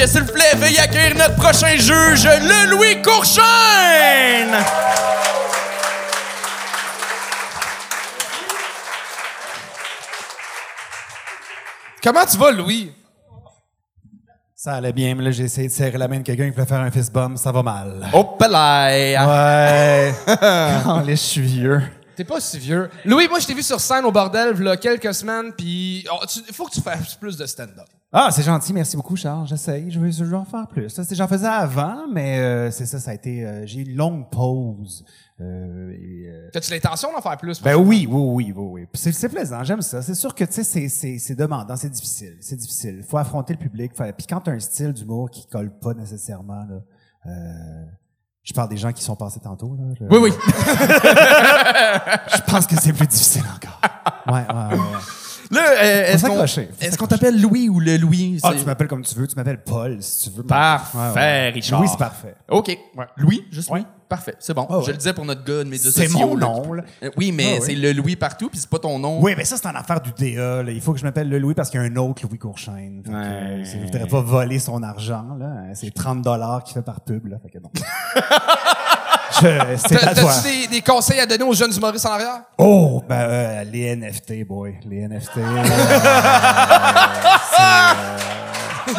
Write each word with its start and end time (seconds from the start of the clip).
que, 0.00 0.06
s'il 0.06 0.22
vous 0.22 0.32
plaît, 0.32 0.54
veuillez 0.56 0.80
accueillir 0.80 1.14
notre 1.14 1.36
prochain 1.36 1.76
juge, 1.76 2.24
le 2.24 2.70
Louis 2.70 3.02
Courchaine! 3.02 4.56
Comment 12.02 12.24
tu 12.24 12.38
vas, 12.38 12.50
Louis? 12.50 12.92
Ça 14.56 14.74
allait 14.74 14.92
bien, 14.92 15.14
mais 15.14 15.24
là, 15.24 15.30
j'ai 15.32 15.44
essayé 15.44 15.68
de 15.68 15.72
serrer 15.72 15.98
la 15.98 16.08
main 16.08 16.18
de 16.18 16.22
quelqu'un 16.22 16.48
qui 16.48 16.54
voulait 16.54 16.66
faire 16.66 16.80
un 16.80 16.90
fist 16.90 17.12
bump. 17.12 17.36
Ça 17.36 17.52
va 17.52 17.62
mal. 17.62 18.08
Oh! 18.14 18.38
Ouais. 18.40 20.14
Quand 20.26 21.04
je 21.06 21.14
suis 21.14 21.42
vieux. 21.42 21.82
T'es 22.16 22.24
pas 22.24 22.40
si 22.40 22.58
vieux. 22.58 22.90
Louis, 23.04 23.28
moi, 23.28 23.38
je 23.38 23.46
t'ai 23.46 23.54
vu 23.54 23.62
sur 23.62 23.80
scène 23.80 24.04
au 24.06 24.12
bordel, 24.12 24.54
il 24.58 24.64
y 24.64 24.68
a 24.68 24.76
quelques 24.78 25.12
semaines, 25.12 25.52
puis 25.52 26.06
il 26.48 26.54
faut 26.54 26.66
que 26.66 26.74
tu 26.74 26.80
fasses 26.80 27.14
plus 27.16 27.36
de 27.36 27.44
stand-up. 27.44 27.86
Ah, 28.12 28.30
c'est 28.32 28.42
gentil. 28.42 28.72
Merci 28.72 28.96
beaucoup, 28.96 29.14
Charles. 29.14 29.46
J'essaye. 29.46 29.88
Je 29.90 30.00
vais, 30.00 30.10
je 30.10 30.24
vais 30.24 30.36
en 30.36 30.44
faire 30.44 30.66
plus. 30.66 30.88
Ça, 30.90 31.04
c'est- 31.04 31.14
J'en 31.14 31.28
faisais 31.28 31.46
avant, 31.46 32.08
mais 32.12 32.38
euh, 32.40 32.70
c'est 32.72 32.84
ça, 32.86 32.98
ça 32.98 33.12
a 33.12 33.14
été... 33.14 33.46
euh, 33.46 33.64
j'ai 33.66 33.80
eu 33.80 33.84
une 33.84 33.96
longue 33.96 34.28
pause. 34.30 35.04
Euh, 35.40 35.92
et, 35.92 36.26
euh, 36.28 36.48
T'as-tu 36.52 36.72
l'intention 36.72 37.12
d'en 37.14 37.20
faire 37.20 37.36
plus? 37.36 37.62
ben 37.62 37.76
oui, 37.76 38.08
oui, 38.10 38.22
oui, 38.50 38.52
oui, 38.56 38.82
oui. 38.82 38.86
C'est, 38.94 39.28
plaisant, 39.28 39.62
j'aime 39.62 39.80
ça. 39.80 40.02
C'est 40.02 40.16
sûr 40.16 40.34
que, 40.34 40.42
tu 40.44 40.52
sais, 40.54 40.64
c'est, 40.64 40.88
c'est, 40.88 41.18
c'est 41.18 41.36
demandant, 41.36 41.76
c'est 41.76 41.88
difficile. 41.88 42.36
C'est 42.40 42.56
difficile. 42.56 42.96
Il 42.98 43.04
faut 43.04 43.16
affronter 43.16 43.52
le 43.52 43.60
public. 43.60 43.92
Faut- 43.96 44.02
Puis 44.18 44.26
quand 44.26 44.40
t'as 44.40 44.52
un 44.52 44.58
style 44.58 44.92
d'humour 44.92 45.30
qui 45.30 45.46
colle 45.46 45.70
pas 45.78 45.94
nécessairement, 45.94 46.64
là, 46.68 46.80
euh, 47.26 47.84
je 48.42 48.52
parle 48.52 48.70
des 48.70 48.76
gens 48.76 48.90
qui 48.92 49.04
sont 49.04 49.14
passés 49.14 49.38
tantôt. 49.40 49.76
Là, 49.78 49.94
je- 49.98 50.04
Oui, 50.06 50.18
oui. 50.20 50.30
Je 52.34 52.40
pense 52.50 52.66
que 52.66 52.74
c'est 52.76 52.92
plus 52.92 53.06
difficile 53.06 53.44
encore. 53.54 53.80
Ouais, 54.26 54.34
ouais, 54.34 54.54
ouais. 54.72 54.78
ouais. 54.78 54.99
Là, 55.50 55.60
euh, 55.82 56.12
est-ce 56.12 56.96
qu'on 56.96 57.06
t'appelle 57.06 57.40
Louis 57.40 57.68
ou 57.68 57.80
le 57.80 57.96
Louis? 57.96 58.38
Ah, 58.42 58.50
C'est- 58.52 58.60
tu 58.60 58.64
m'appelles 58.66 58.86
comme 58.88 59.02
tu 59.02 59.14
veux. 59.16 59.26
Tu 59.26 59.34
m'appelles 59.36 59.62
Paul, 59.62 59.96
si 60.00 60.30
tu 60.30 60.36
veux. 60.36 60.42
Parfait, 60.44 60.96
Ouais, 60.98 61.14
ouais. 61.14 61.50
Richard. 61.50 61.80
Oui, 61.80 61.88
c'est 61.90 61.98
parfait. 61.98 62.34
OK. 62.48 62.76
Louis, 63.16 63.42
juste 63.50 63.68
Ouais. 63.70 63.80
Louis? 63.80 63.86
Parfait, 64.08 64.34
c'est 64.40 64.54
bon. 64.54 64.66
Ouais, 64.68 64.76
ouais. 64.76 64.82
Je 64.86 64.90
le 64.90 64.96
disais 64.96 65.12
pour 65.12 65.24
notre 65.24 65.44
gars 65.44 65.62
de 65.62 65.68
médias 65.68 65.90
C'est 65.92 66.08
sociaux. 66.08 66.28
mon 66.28 66.34
là, 66.36 66.46
nom, 66.46 66.72
là. 66.72 66.82
Euh, 67.04 67.10
Oui, 67.16 67.30
mais 67.30 67.44
Ouais, 67.46 67.52
ouais. 67.54 67.60
c'est 67.60 67.74
le 67.76 67.92
Louis 67.92 68.16
partout, 68.16 68.48
puis 68.48 68.58
c'est 68.58 68.68
pas 68.68 68.80
ton 68.80 68.98
nom. 68.98 69.20
Oui, 69.22 69.34
mais 69.36 69.44
ça, 69.44 69.56
c'est 69.56 69.66
en 69.68 69.74
affaire 69.74 70.00
du 70.00 70.10
DA. 70.18 70.62
là. 70.64 70.70
Il 70.72 70.80
faut 70.80 70.92
que 70.92 70.98
je 70.98 71.04
m'appelle 71.04 71.28
le 71.28 71.38
Louis 71.38 71.54
parce 71.54 71.70
qu'il 71.70 71.80
y 71.80 71.84
a 71.84 71.86
un 71.86 71.96
autre 71.96 72.22
Louis 72.26 72.38
Courchaine. 72.38 73.02
Que, 73.04 73.10
Ouais. 73.10 73.16
euh, 73.16 73.64
Je 73.64 73.78
voudrais 73.84 74.06
pas 74.08 74.20
voler 74.20 74.58
son 74.58 74.82
argent. 74.82 75.36
là. 75.38 75.62
C'est 75.74 75.92
30 75.94 76.22
dollars 76.22 76.64
qu'il 76.64 76.74
fait 76.74 76.82
par 76.82 77.00
pub. 77.02 77.26
Là. 77.26 77.36
Fait 77.42 77.50
que 77.50 77.58
non. 77.58 77.70
C'est 79.32 79.98
T'as- 79.98 80.08
à 80.10 80.14
toi. 80.14 80.32
T'as-tu 80.34 80.60
des, 80.62 80.66
des 80.68 80.80
conseils 80.82 81.18
à 81.20 81.26
donner 81.26 81.44
aux 81.44 81.54
jeunes 81.54 81.74
humoristes 81.74 82.06
en 82.06 82.12
arrière? 82.12 82.40
Oh, 82.58 83.02
ben, 83.08 83.20
euh, 83.20 83.64
les 83.64 83.96
NFT, 83.96 84.44
boy. 84.46 84.74
Les 84.88 85.08
NFT. 85.08 85.38
euh, 85.38 85.40
euh, 87.60 88.92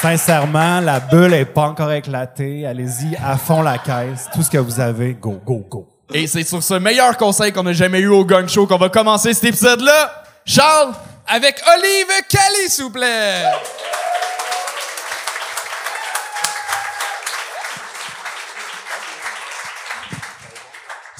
Sincèrement, 0.00 0.80
la 0.80 1.00
bulle 1.00 1.34
est 1.34 1.44
pas 1.44 1.68
encore 1.68 1.92
éclatée. 1.92 2.66
Allez-y, 2.66 3.16
à 3.24 3.36
fond 3.36 3.62
la 3.62 3.78
caisse. 3.78 4.28
Tout 4.34 4.42
ce 4.42 4.50
que 4.50 4.58
vous 4.58 4.80
avez, 4.80 5.14
go, 5.14 5.40
go, 5.44 5.64
go. 5.68 5.88
Et 6.12 6.26
c'est 6.26 6.42
sur 6.44 6.62
ce 6.62 6.74
meilleur 6.74 7.16
conseil 7.16 7.52
qu'on 7.52 7.66
a 7.66 7.72
jamais 7.72 8.00
eu 8.00 8.08
au 8.08 8.24
Gang 8.24 8.48
Show 8.48 8.66
qu'on 8.66 8.76
va 8.78 8.88
commencer 8.88 9.32
cet 9.32 9.44
épisode-là. 9.44 10.24
Charles, 10.44 10.92
Avec 11.28 11.62
Olive 11.72 12.12
Cali, 12.28 12.68
s'il 12.68 12.84
vous 12.84 12.90
plaît! 12.90 13.44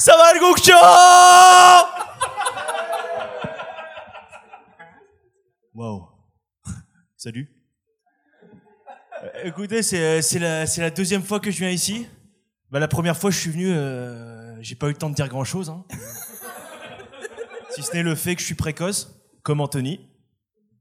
Ça 0.03 0.17
va 0.17 0.35
le 0.35 0.41
Goukcho 0.41 0.73
Wow. 5.77 6.09
Salut. 7.17 7.49
Euh, 9.23 9.29
écoutez, 9.45 9.85
c'est 9.85 10.01
euh, 10.01 10.41
la, 10.41 10.67
c'est 10.67 10.81
la 10.81 10.91
deuxième 10.91 11.23
fois 11.23 11.39
que 11.39 11.53
je 11.53 11.59
viens 11.59 11.71
ici. 11.71 12.09
Bah, 12.73 12.81
la 12.81 12.89
première 12.89 13.17
fois, 13.17 13.31
je 13.31 13.39
suis 13.39 13.51
venu, 13.51 13.71
euh, 13.71 14.61
j'ai 14.61 14.75
pas 14.75 14.87
eu 14.89 14.91
le 14.91 14.97
temps 14.97 15.09
de 15.09 15.15
dire 15.15 15.29
grand 15.29 15.45
chose. 15.45 15.71
Hein. 15.71 15.85
si 17.71 17.85
ce 17.85 17.93
n'est 17.93 18.03
le 18.03 18.17
fait 18.17 18.35
que 18.35 18.41
je 18.41 18.47
suis 18.47 18.57
précoce, 18.57 19.23
comme 19.45 19.61
Anthony. 19.61 20.01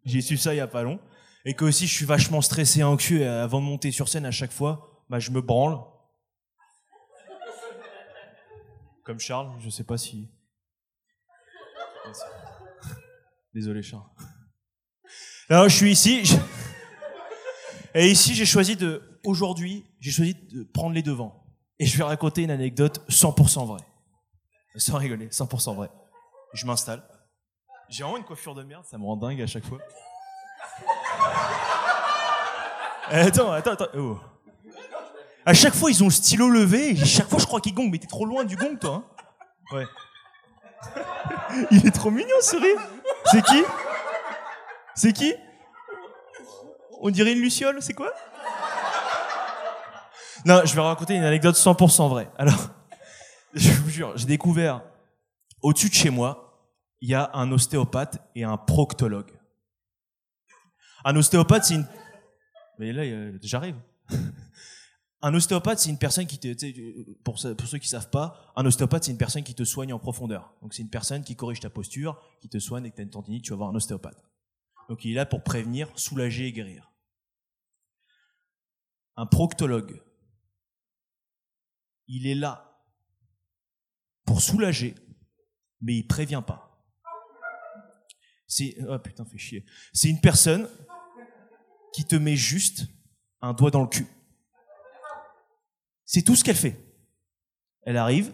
J'ai 0.04 0.22
su 0.22 0.36
ça 0.36 0.56
il 0.56 0.58
y 0.58 0.62
a 0.62 0.68
pas 0.68 0.82
long. 0.82 1.00
Et 1.46 1.54
que 1.54 1.66
aussi, 1.66 1.86
je 1.86 1.94
suis 1.94 2.06
vachement 2.06 2.42
stressé 2.42 2.80
et 2.80 2.84
anxieux 2.84 3.22
et 3.22 3.28
avant 3.28 3.60
de 3.60 3.66
monter 3.66 3.92
sur 3.92 4.10
scène 4.10 4.26
à 4.26 4.32
chaque 4.32 4.52
fois. 4.52 5.04
Bah, 5.12 5.20
je 5.20 5.30
me 5.30 5.42
branle. 5.42 5.78
Comme 9.12 9.20
Charles, 9.20 9.52
je 9.60 9.70
sais 9.70 9.84
pas 9.84 9.98
si. 9.98 10.30
Désolé, 13.54 13.84
Charles. 13.84 14.06
Alors, 15.50 15.68
je 15.68 15.76
suis 15.76 15.92
ici. 15.92 16.24
Et 17.94 18.08
ici, 18.10 18.34
j'ai 18.34 18.46
choisi 18.46 18.78
de. 18.78 19.20
Aujourd'hui, 19.26 19.86
j'ai 20.00 20.12
choisi 20.12 20.34
de 20.34 20.64
prendre 20.64 20.96
les 20.96 21.04
devants. 21.04 21.44
Et 21.78 21.86
je 21.86 21.98
vais 21.98 22.06
raconter 22.06 22.44
une 22.44 22.52
anecdote 22.52 23.04
100% 23.10 23.68
vraie. 23.68 23.84
Sans 24.78 24.98
rigoler, 24.98 25.28
100% 25.28 25.76
vraie. 25.76 25.92
Je 26.54 26.66
m'installe. 26.66 27.04
J'ai 27.90 28.04
vraiment 28.04 28.16
une 28.18 28.24
coiffure 28.24 28.56
de 28.56 28.64
merde, 28.64 28.86
ça 28.86 28.98
me 28.98 29.04
rend 29.04 29.18
dingue 29.18 29.42
à 29.42 29.48
chaque 29.48 29.66
fois. 29.66 29.80
Eh, 33.12 33.16
Attends, 33.16 33.52
attends, 33.52 33.72
attends. 33.72 33.88
Oh. 33.94 34.18
À 35.46 35.54
chaque 35.54 35.74
fois, 35.74 35.90
ils 35.90 36.04
ont 36.04 36.08
le 36.08 36.12
stylo 36.12 36.50
levé, 36.50 36.92
et 36.92 37.06
chaque 37.06 37.28
fois, 37.28 37.40
je 37.40 37.46
crois 37.46 37.62
qu'ils 37.62 37.74
gongent. 37.74 37.90
Mais 37.92 37.98
t'es 37.98 38.08
trop 38.08 38.26
loin 38.26 38.44
du 38.44 38.56
gong, 38.56 38.78
toi. 38.80 39.04
Hein 39.72 39.76
ouais. 39.76 39.86
Il 41.72 41.86
est 41.86 41.92
trop 41.92 42.12
mignon, 42.12 42.36
ce 42.42 42.56
rire. 42.56 42.82
C'est 43.26 43.44
qui? 43.44 43.64
C'est 44.96 45.14
qui? 45.14 45.34
On 47.02 47.10
dirait 47.10 47.34
une 47.34 47.40
luciole, 47.40 47.82
c'est 47.82 47.94
quoi? 47.94 48.12
Non, 50.46 50.62
je 50.66 50.76
vais 50.76 50.82
raconter 50.82 51.16
une 51.16 51.24
anecdote 51.24 51.56
100% 51.56 52.10
vraie. 52.10 52.30
Alors, 52.38 52.70
je 53.54 53.72
vous 53.72 53.90
jure, 53.90 54.14
j'ai 54.16 54.26
découvert, 54.26 54.82
au-dessus 55.62 55.90
de 55.90 55.94
chez 55.94 56.10
moi, 56.10 56.70
il 57.00 57.10
y 57.10 57.16
a 57.16 57.32
un 57.34 57.52
ostéopathe 57.52 58.20
et 58.36 58.44
un 58.44 58.58
proctologue. 58.58 59.32
Un 61.04 61.16
ostéopathe, 61.16 61.66
c'est 61.66 61.76
une... 61.76 61.88
Mais 62.78 62.94
là, 62.94 63.04
j'arrive. 63.42 63.76
Un 65.24 65.34
ostéopathe, 65.36 65.80
c'est 65.80 65.90
une 65.90 66.00
personne 66.00 66.26
qui 66.26 66.40
te, 66.40 67.14
pour, 67.24 67.38
ce- 67.38 67.50
pour 67.50 67.68
ceux 67.68 67.78
qui 67.78 67.88
savent 67.88 68.10
pas, 68.10 68.52
un 68.56 68.66
ostéopathe, 68.66 69.04
c'est 69.04 69.12
une 69.12 69.18
personne 69.20 69.44
qui 69.44 69.54
te 69.54 69.64
soigne 69.64 69.94
en 69.94 70.00
profondeur. 70.00 70.56
Donc, 70.62 70.74
c'est 70.74 70.82
une 70.82 70.90
personne 70.90 71.24
qui 71.24 71.36
corrige 71.36 71.60
ta 71.60 71.70
posture, 71.70 72.20
qui 72.42 72.50
te 72.50 72.58
soigne 72.58 72.86
et 72.86 72.90
que 72.92 72.96
tu 72.96 73.02
as 73.02 73.04
une 73.04 73.12
tendinite, 73.12 73.44
tu 73.44 73.52
vas 73.52 73.58
voir 73.58 73.70
un 73.70 73.76
ostéopathe. 73.76 74.24
Donc, 74.90 75.06
il 75.06 75.12
est 75.12 75.16
là 75.16 75.26
pour 75.28 75.44
prévenir, 75.44 75.92
soulager 75.98 76.48
et 76.48 76.52
guérir. 76.52 76.92
Un 79.16 79.28
proctologue, 79.28 80.02
il 82.08 82.26
est 82.26 82.36
là 82.36 82.82
pour 84.26 84.42
soulager, 84.42 84.96
mais 85.82 85.98
il 85.98 86.08
prévient 86.08 86.42
pas. 86.46 86.84
C'est, 88.48 88.76
oh 88.90 88.98
putain, 89.00 89.24
fait 89.26 89.38
chier. 89.38 89.66
C'est 89.94 90.10
une 90.10 90.20
personne 90.20 90.68
qui 91.94 92.06
te 92.06 92.16
met 92.16 92.36
juste 92.36 92.86
un 93.42 93.54
doigt 93.54 93.72
dans 93.72 93.82
le 93.82 93.88
cul. 93.88 94.08
C'est 96.14 96.24
tout 96.24 96.36
ce 96.36 96.44
qu'elle 96.44 96.58
fait. 96.58 96.78
Elle 97.84 97.96
arrive. 97.96 98.34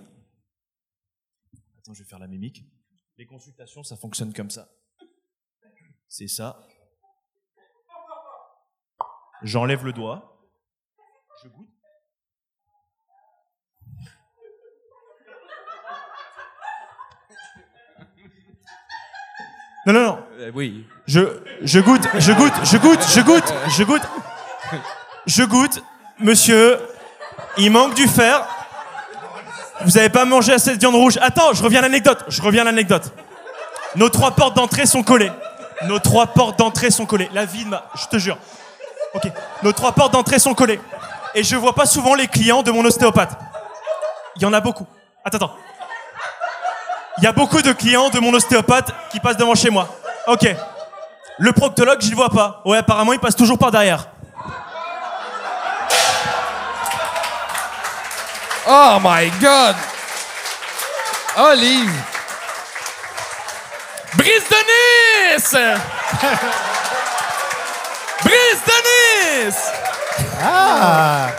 Attends, 1.78 1.94
je 1.94 2.02
vais 2.02 2.10
faire 2.10 2.18
la 2.18 2.26
mimique. 2.26 2.66
Les 3.20 3.28
consultations, 3.28 3.84
ça 3.84 3.96
fonctionne 3.96 4.34
comme 4.34 4.50
ça. 4.50 4.68
C'est 6.08 6.28
ça. 6.28 6.68
J'enlève 9.44 9.86
le 9.86 9.94
doigt. 9.94 10.42
Je 11.44 11.50
goûte. 11.50 11.70
Non, 19.86 19.94
non, 19.94 20.02
non. 20.02 20.28
Euh, 20.40 20.52
oui. 20.56 20.88
Je, 21.06 21.44
je 21.62 21.80
goûte, 21.80 22.08
je 22.18 22.32
goûte, 22.34 22.54
je 22.66 22.78
goûte, 22.80 23.04
je 23.04 23.22
goûte, 23.22 23.54
je 23.78 23.84
goûte. 23.84 24.82
Je 25.28 25.44
goûte, 25.44 25.84
monsieur. 26.20 26.97
Il 27.58 27.72
manque 27.72 27.94
du 27.94 28.08
fer. 28.08 28.46
Vous 29.86 29.98
avez 29.98 30.10
pas 30.10 30.26
mangé 30.26 30.54
assez 30.54 30.76
de 30.76 30.80
viande 30.80 30.96
rouge. 30.96 31.18
Attends, 31.22 31.54
je 31.54 31.64
reviens 31.64 31.80
à 31.80 31.84
l'anecdote. 31.84 32.26
Je 32.28 32.42
reviens 32.42 32.62
à 32.62 32.66
l'anecdote. 32.66 33.12
Nos 33.96 34.10
trois 34.10 34.32
portes 34.32 34.56
d'entrée 34.56 34.86
sont 34.86 35.04
collées. 35.04 35.32
Nos 35.84 36.00
trois 36.00 36.28
portes 36.28 36.58
d'entrée 36.58 36.92
sont 36.92 37.06
collées. 37.06 37.30
La 37.34 37.46
vie 37.46 37.64
de 37.64 37.70
ma... 37.70 37.86
Je 37.96 38.06
te 38.08 38.18
jure. 38.18 38.38
Ok. 39.14 39.32
Nos 39.64 39.72
trois 39.72 39.92
portes 39.92 40.14
d'entrée 40.14 40.40
sont 40.40 40.54
collées. 40.54 40.80
Et 41.36 41.44
je 41.44 41.56
vois 41.56 41.76
pas 41.76 41.86
souvent 41.86 42.16
les 42.16 42.28
clients 42.28 42.64
de 42.64 42.72
mon 42.72 42.84
ostéopathe. 42.86 43.38
Il 44.36 44.42
y 44.42 44.46
en 44.46 44.54
a 44.54 44.60
beaucoup. 44.60 44.88
Attends, 45.24 45.38
attends. 45.38 45.56
Il 47.20 47.24
y 47.24 47.28
a 47.28 47.32
beaucoup 47.32 47.62
de 47.62 47.72
clients 47.72 48.10
de 48.10 48.20
mon 48.20 48.34
ostéopathe 48.34 48.92
qui 49.12 49.20
passent 49.20 49.38
devant 49.38 49.56
chez 49.56 49.70
moi. 49.70 49.88
Ok. 50.28 50.48
Le 51.40 51.52
proctologue, 51.52 52.02
je 52.02 52.10
le 52.10 52.16
vois 52.16 52.30
pas. 52.30 52.62
Ouais, 52.66 52.78
apparemment, 52.78 53.14
il 53.14 53.20
passe 53.20 53.36
toujours 53.36 53.58
par 53.58 53.72
derrière. 53.72 54.08
Oh 58.70 59.00
my 59.02 59.30
God! 59.40 59.76
Olive! 61.38 61.92
Brise 64.18 64.44
de 64.50 64.58
Nice! 64.68 65.52
Brise 68.24 68.62
Denis! 68.68 69.56
Denis! 69.56 69.56
Ah! 70.42 71.30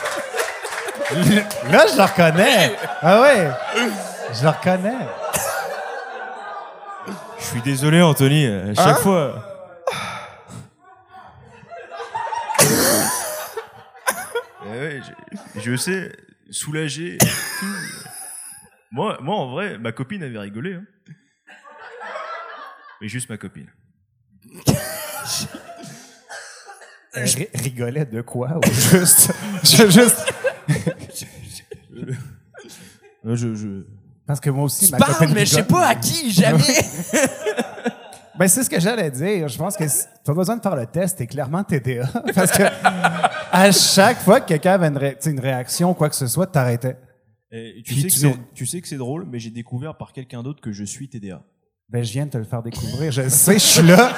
Là, 1.71 1.87
je 1.91 1.97
le 1.97 2.03
reconnais. 2.03 2.77
Ah 3.03 3.21
ouais. 3.21 3.51
Je 4.33 4.43
le 4.43 4.49
reconnais. 4.51 5.07
Je 7.39 7.45
suis 7.45 7.63
désolé, 7.63 8.01
Anthony. 8.03 8.47
À 8.47 8.75
chaque 8.75 8.87
Hein? 8.87 8.95
fois. 9.03 9.33
Eh 14.67 14.79
ouais, 14.81 15.01
je, 15.57 15.61
je 15.61 15.77
sais, 15.77 16.13
soulagé. 16.51 17.19
tout. 17.19 17.27
Moi, 18.91 19.19
moi, 19.21 19.37
en 19.37 19.51
vrai, 19.51 19.77
ma 19.77 19.93
copine 19.93 20.23
avait 20.23 20.39
rigolé. 20.39 20.73
Hein. 20.75 20.85
Mais 23.03 23.09
juste 23.09 23.29
ma 23.29 23.37
copine. 23.37 23.67
Elle 27.15 27.25
ri- 27.25 27.49
rigolait 27.55 28.07
de 28.07 28.23
quoi? 28.23 28.59
Ou 28.59 28.63
juste? 28.73 29.31
je- 29.63 29.91
juste. 29.91 30.33
Euh, 31.95 33.37
Je, 33.37 33.55
je... 33.55 33.85
Parce 34.27 34.41
que 34.41 34.49
moi 34.51 34.65
aussi, 34.65 34.91
ma 34.91 34.99
Parle, 34.99 35.15
copine. 35.17 35.35
mais 35.35 35.45
je 35.47 35.55
sais 35.57 35.63
pas 35.65 35.89
à 35.89 35.95
qui, 35.95 36.31
jamais. 36.33 36.63
Ben, 38.39 38.47
c'est 38.47 38.63
ce 38.63 38.71
que 38.71 38.79
j'allais 38.79 39.11
dire. 39.11 39.49
Je 39.49 39.59
pense 39.59 39.77
que 39.77 39.89
si- 39.89 40.05
t'as 40.25 40.33
besoin 40.33 40.57
de 40.57 40.63
faire 40.63 40.77
le 40.77 40.87
test, 40.87 41.19
t'es 41.19 41.27
clairement 41.27 41.65
TDA. 41.65 42.07
Parce 42.37 42.53
que 42.53 42.63
à 43.61 43.73
chaque 43.73 44.19
fois 44.19 44.41
que 44.41 44.49
quelqu'un 44.49 44.73
avait 44.73 44.89
une, 44.89 44.97
ré- 44.97 45.17
une 45.27 45.41
réaction, 45.41 45.95
quoi 45.95 46.09
que 46.09 46.17
ce 46.17 46.27
soit, 46.27 46.47
t'arrêtais. 46.47 46.97
Et 47.51 47.83
tu, 47.85 47.95
sais 47.95 48.09
que 48.09 48.13
tu 48.13 48.19
c'est, 48.19 48.29
nous- 48.29 48.37
tu 48.55 48.67
sais 48.67 48.81
que 48.81 48.89
c'est 48.89 48.97
drôle, 48.99 49.27
mais 49.31 49.39
j'ai 49.39 49.51
découvert 49.51 49.97
par 49.97 50.13
quelqu'un 50.13 50.43
d'autre 50.43 50.61
que 50.61 50.71
je 50.73 50.85
suis 50.85 51.09
TDA. 51.09 51.43
Ben, 51.91 52.05
je 52.05 52.13
viens 52.13 52.27
de 52.27 52.31
te 52.31 52.37
le 52.37 52.45
faire 52.45 52.63
découvrir. 52.63 53.11
Je 53.11 53.27
sais, 53.31 53.55
je 53.55 53.59
suis 53.61 53.83
là. 53.87 54.13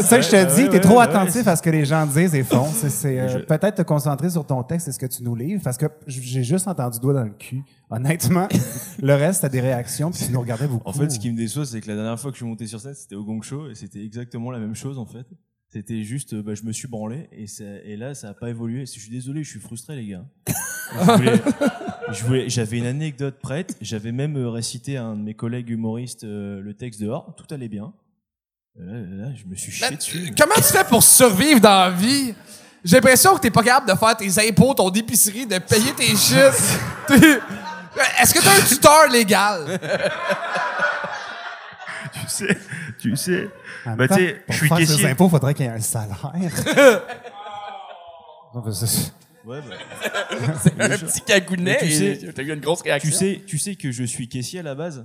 Ça 0.00 0.22
je 0.22 0.30
te 0.30 0.34
Ouais, 0.36 0.46
dis. 0.46 0.62
ouais, 0.62 0.68
T'es 0.70 0.80
trop 0.80 0.98
attentif 0.98 1.46
à 1.46 1.56
ce 1.56 1.62
que 1.62 1.68
les 1.68 1.84
gens 1.84 2.06
disent 2.06 2.34
et 2.34 2.42
font. 2.42 2.64
C'est, 2.72 3.20
euh, 3.20 3.28
Je- 3.28 3.38
peut-être 3.40 3.74
te 3.74 3.82
concentrer 3.82 4.30
sur 4.30 4.46
ton 4.46 4.62
texte 4.62 4.88
et 4.88 4.92
ce 4.92 4.98
que 4.98 5.04
tu 5.04 5.22
nous 5.22 5.34
livres. 5.34 5.60
Parce 5.62 5.76
que 5.76 5.84
j'ai 6.06 6.42
juste 6.42 6.66
entendu 6.66 6.98
doigt 7.00 7.12
dans 7.12 7.24
le 7.24 7.34
cul. 7.38 7.60
Honnêtement, 7.90 8.48
le 9.02 9.14
reste, 9.14 9.42
t'as 9.42 9.50
des 9.50 9.60
réactions 9.60 10.10
puis 10.10 10.24
tu 10.24 10.32
nous 10.32 10.40
regardais 10.40 10.66
beaucoup. 10.68 10.88
En 10.88 10.94
fait, 10.94 11.10
ce 11.10 11.18
qui 11.18 11.30
me 11.30 11.36
déçoit, 11.36 11.66
c'est 11.66 11.82
que 11.82 11.88
la 11.88 11.96
dernière 11.96 12.18
fois 12.18 12.30
que 12.30 12.36
je 12.38 12.42
suis 12.44 12.48
monté 12.48 12.66
sur 12.66 12.80
scène, 12.80 12.94
c'était 12.94 13.14
au 13.16 13.24
Gong 13.24 13.42
Show, 13.42 13.68
et 13.68 13.74
c'était 13.74 14.02
exactement 14.02 14.50
la 14.50 14.58
même 14.58 14.74
chose, 14.74 14.98
en 14.98 15.04
fait. 15.04 15.26
C'était 15.72 16.02
juste, 16.04 16.34
euh, 16.34 16.42
bah, 16.42 16.54
je 16.54 16.64
me 16.64 16.72
suis 16.72 16.86
branlé, 16.86 17.28
et, 17.32 17.46
ça- 17.46 17.64
et 17.84 17.96
là, 17.96 18.14
ça 18.14 18.28
a 18.28 18.34
pas 18.34 18.50
évolué. 18.50 18.80
Je 18.84 18.90
suis 19.00 19.08
désolé, 19.10 19.42
je 19.42 19.48
suis 19.50 19.60
frustré, 19.60 19.96
les 19.96 20.06
gars. 20.06 20.24
Je 20.46 20.52
voulais- 21.16 21.42
je 22.12 22.24
voulais- 22.24 22.48
J'avais 22.50 22.76
une 22.78 22.84
anecdote 22.86 23.38
prête, 23.40 23.76
j'avais 23.80 24.12
même 24.12 24.36
euh, 24.36 24.50
récité 24.50 24.98
à 24.98 25.04
un 25.04 25.16
de 25.16 25.22
mes 25.22 25.32
collègues 25.34 25.70
humoristes 25.70 26.24
euh, 26.24 26.60
le 26.60 26.74
texte 26.74 27.00
dehors, 27.00 27.34
tout 27.36 27.46
allait 27.54 27.68
bien. 27.68 27.92
Et 28.78 28.82
Là, 28.84 28.92
là, 29.28 29.34
je 29.34 29.44
me 29.46 29.54
suis 29.56 29.72
chié 29.72 29.86
Ben, 29.88 29.96
dessus. 29.96 30.34
Comment 30.38 30.54
tu 30.56 30.62
fais 30.62 30.84
pour 30.84 31.02
survivre 31.02 31.60
dans 31.60 31.70
la 31.84 31.90
vie? 31.90 32.34
J'ai 32.84 32.96
l'impression 32.96 33.34
que 33.36 33.40
t'es 33.40 33.50
pas 33.50 33.62
capable 33.62 33.90
de 33.90 33.96
faire 33.96 34.16
tes 34.16 34.48
impôts, 34.48 34.74
ton 34.74 34.90
épicerie, 34.90 35.46
de 35.46 35.56
payer 35.58 35.92
tes 35.94 36.04
shit. 36.16 36.52
T'es- 37.06 37.16
Est-ce 38.20 38.34
que 38.34 38.40
t'as 38.42 38.58
un 38.62 38.66
tuteur 38.66 39.08
légal? 39.10 39.78
Tu 42.12 42.20
sais, 42.28 42.58
tu 43.02 43.16
sais. 43.16 43.50
En 43.84 43.96
même 43.96 44.08
temps, 44.08 44.16
tu 44.16 44.26
sais, 44.26 44.32
pour 44.46 44.52
je 44.54 44.58
suis 44.58 44.68
faire 44.68 44.76
ses 44.78 44.86
caissier. 44.86 45.06
impôts, 45.08 45.28
faudrait 45.28 45.54
qu'il 45.54 45.66
y 45.66 45.68
ait 45.68 45.72
un 45.72 45.80
salaire. 45.80 46.32
Non, 48.54 48.62
parce 48.62 48.80
que- 48.80 49.12
Ouais, 49.48 49.58
bah, 49.68 49.74
C'est 50.62 50.80
un 50.80 50.88
petit 50.90 51.20
cagounet 51.22 51.78
tu 51.80 51.86
et 51.86 51.90
sais- 52.16 52.32
t'as 52.32 52.42
eu 52.42 52.52
une 52.52 52.60
grosse 52.60 52.82
réaction. 52.82 53.10
tu 53.10 53.16
sais, 53.16 53.42
tu 53.44 53.58
sais 53.58 53.74
que 53.74 53.90
je 53.90 54.04
suis 54.04 54.28
caissier 54.28 54.60
à 54.60 54.62
la 54.62 54.76
base. 54.76 55.04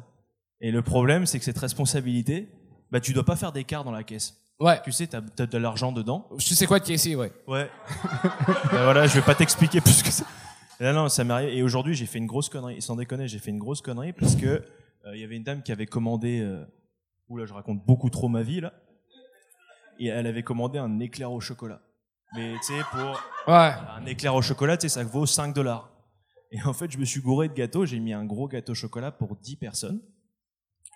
Et 0.61 0.69
le 0.71 0.83
problème, 0.83 1.25
c'est 1.25 1.39
que 1.39 1.45
cette 1.45 1.57
responsabilité, 1.57 2.47
bah, 2.91 2.99
tu 2.99 3.13
dois 3.13 3.25
pas 3.25 3.35
faire 3.35 3.51
d'écart 3.51 3.83
dans 3.83 3.91
la 3.91 4.03
caisse. 4.03 4.35
Ouais. 4.59 4.79
Tu 4.83 4.91
sais, 4.91 5.07
t'as 5.07 5.21
as 5.39 5.45
de 5.47 5.57
l'argent 5.57 5.91
dedans. 5.91 6.27
Je 6.37 6.53
sais 6.53 6.67
quoi 6.67 6.79
de 6.79 6.85
caissier, 6.85 7.15
ouais. 7.15 7.31
Ouais. 7.47 7.67
ben 8.71 8.83
voilà, 8.83 9.07
je 9.07 9.15
vais 9.15 9.21
pas 9.21 9.33
t'expliquer 9.35 9.81
plus 9.81 10.03
que 10.03 10.11
ça. 10.11 10.23
Là, 10.79 10.93
non, 10.93 11.09
ça 11.09 11.23
m'est 11.23 11.33
arrivé. 11.33 11.57
Et 11.57 11.63
aujourd'hui, 11.63 11.95
j'ai 11.95 12.05
fait 12.05 12.19
une 12.19 12.27
grosse 12.27 12.49
connerie. 12.49 12.79
Sans 12.81 12.95
déconner, 12.95 13.27
j'ai 13.27 13.39
fait 13.39 13.49
une 13.49 13.57
grosse 13.59 13.81
connerie 13.81 14.13
parce 14.13 14.35
que 14.35 14.45
euh, 14.45 14.61
il 15.15 15.19
y 15.19 15.23
avait 15.23 15.35
une 15.35 15.43
dame 15.43 15.63
qui 15.63 15.71
avait 15.71 15.87
commandé. 15.87 16.41
Euh... 16.41 16.63
Oula, 17.29 17.45
je 17.45 17.53
raconte 17.53 17.85
beaucoup 17.85 18.09
trop 18.09 18.27
ma 18.29 18.41
vie 18.41 18.61
là. 18.61 18.73
Et 19.99 20.07
elle 20.07 20.27
avait 20.27 20.43
commandé 20.43 20.77
un 20.79 20.99
éclair 20.99 21.31
au 21.31 21.39
chocolat. 21.39 21.81
Mais 22.35 22.53
tu 22.65 22.73
sais, 22.73 22.81
pour 22.91 23.21
Ouais. 23.53 23.71
un 23.95 24.05
éclair 24.05 24.35
au 24.35 24.41
chocolat, 24.41 24.77
tu 24.77 24.87
sais, 24.87 24.93
ça 24.99 25.03
vaut 25.03 25.25
5 25.25 25.53
dollars. 25.53 25.89
Et 26.51 26.61
en 26.63 26.73
fait, 26.73 26.91
je 26.91 26.97
me 26.97 27.05
suis 27.05 27.19
gouré 27.21 27.47
de 27.49 27.53
gâteaux. 27.53 27.85
J'ai 27.85 27.99
mis 27.99 28.13
un 28.13 28.23
gros 28.25 28.47
gâteau 28.47 28.73
au 28.73 28.75
chocolat 28.75 29.11
pour 29.11 29.35
10 29.37 29.55
personnes. 29.55 30.01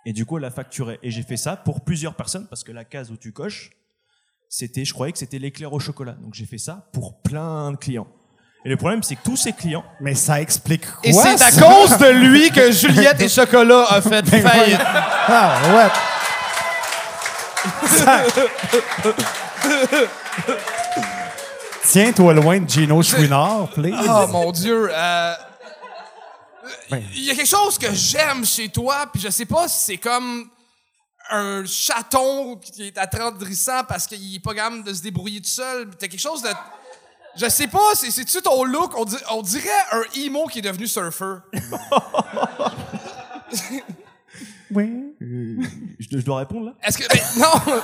Et 0.06 0.14
du 0.14 0.26
coup, 0.26 0.38
elle 0.38 0.46
a 0.46 0.52
facturé. 0.52 1.00
Et 1.04 1.10
j'ai 1.12 1.24
fait 1.24 1.38
ça 1.38 1.56
pour 1.56 1.82
plusieurs 1.82 2.16
personnes 2.16 2.48
parce 2.48 2.64
que 2.64 2.72
la 2.72 2.86
case 2.86 3.12
où 3.12 3.18
tu 3.18 3.34
coches, 3.34 3.72
c'était, 4.50 4.86
je 4.86 4.94
croyais 4.94 5.12
que 5.12 5.18
c'était 5.20 5.40
l'éclair 5.40 5.74
au 5.74 5.80
chocolat. 5.80 6.14
Donc 6.14 6.34
j'ai 6.34 6.46
fait 6.46 6.58
ça 6.58 6.90
pour 6.94 7.22
plein 7.22 7.72
de 7.72 7.78
clients. 7.78 8.08
Et 8.64 8.70
le 8.70 8.78
problème, 8.78 9.02
c'est 9.02 9.16
que 9.16 9.24
tous 9.24 9.38
ces 9.38 9.54
clients, 9.54 9.84
Mais 10.02 10.14
ça 10.14 10.40
explique 10.42 10.86
quoi? 10.86 11.00
Et 11.04 11.14
c'est 11.14 11.42
à 11.42 11.50
cause 11.52 11.98
de 11.98 12.10
lui 12.12 12.52
que 12.52 12.72
Juliette 12.72 13.20
et 13.22 13.30
Chocolat 13.40 13.86
a 13.90 14.02
fait 14.02 14.24
faillite. 14.26 14.80
Ah, 14.84 15.62
ouais. 15.76 15.90
Tiens-toi 21.84 22.34
loin 22.34 22.60
de 22.60 22.70
Gino 22.70 23.02
Chouinard, 23.02 23.70
please. 23.70 23.96
Oh 24.08 24.28
mon 24.28 24.52
Dieu. 24.52 24.90
euh, 24.92 25.34
Ben. 26.90 27.04
Il 27.16 27.24
y 27.26 27.32
a 27.32 27.36
quelque 27.36 27.48
chose 27.48 27.78
que 27.78 27.92
j'aime 27.94 28.46
chez 28.46 28.70
toi, 28.70 29.08
puis 29.12 29.22
je 29.22 29.30
sais 29.30 29.46
pas 29.46 29.68
si 29.68 29.84
c'est 29.86 29.98
comme 29.98 30.50
un 31.30 31.64
chaton 31.66 32.58
qui 32.58 32.88
est 32.88 32.98
attendrissant 32.98 33.84
parce 33.88 34.08
qu'il 34.08 34.36
est 34.36 34.40
pas 34.40 34.54
capable 34.54 34.84
de 34.84 34.94
se 34.94 35.02
débrouiller 35.02 35.42
tout 35.42 35.50
seul. 35.50 35.90
T'as 35.98 36.08
quelque 36.08 36.20
chose 36.20 36.42
de. 36.44 36.50
Je 37.36 37.48
sais 37.50 37.68
pas, 37.68 37.92
c'est- 37.96 38.12
c'est-tu 38.12 38.42
ton 38.42 38.64
look? 38.66 38.92
On, 38.98 39.06
di- 39.06 39.16
on 39.32 39.42
dirait 39.42 39.70
un 39.94 40.04
emo 40.18 40.48
qui 40.48 40.60
est 40.60 40.64
devenu 40.64 40.86
surfeur. 40.88 41.42
Oui. 44.74 45.14
je, 45.20 46.18
je 46.18 46.18
dois 46.26 46.40
répondre 46.40 46.66
là 46.68 46.76
Est-ce 46.84 46.98
que. 46.98 47.04
mais 47.14 47.22
non! 47.42 47.82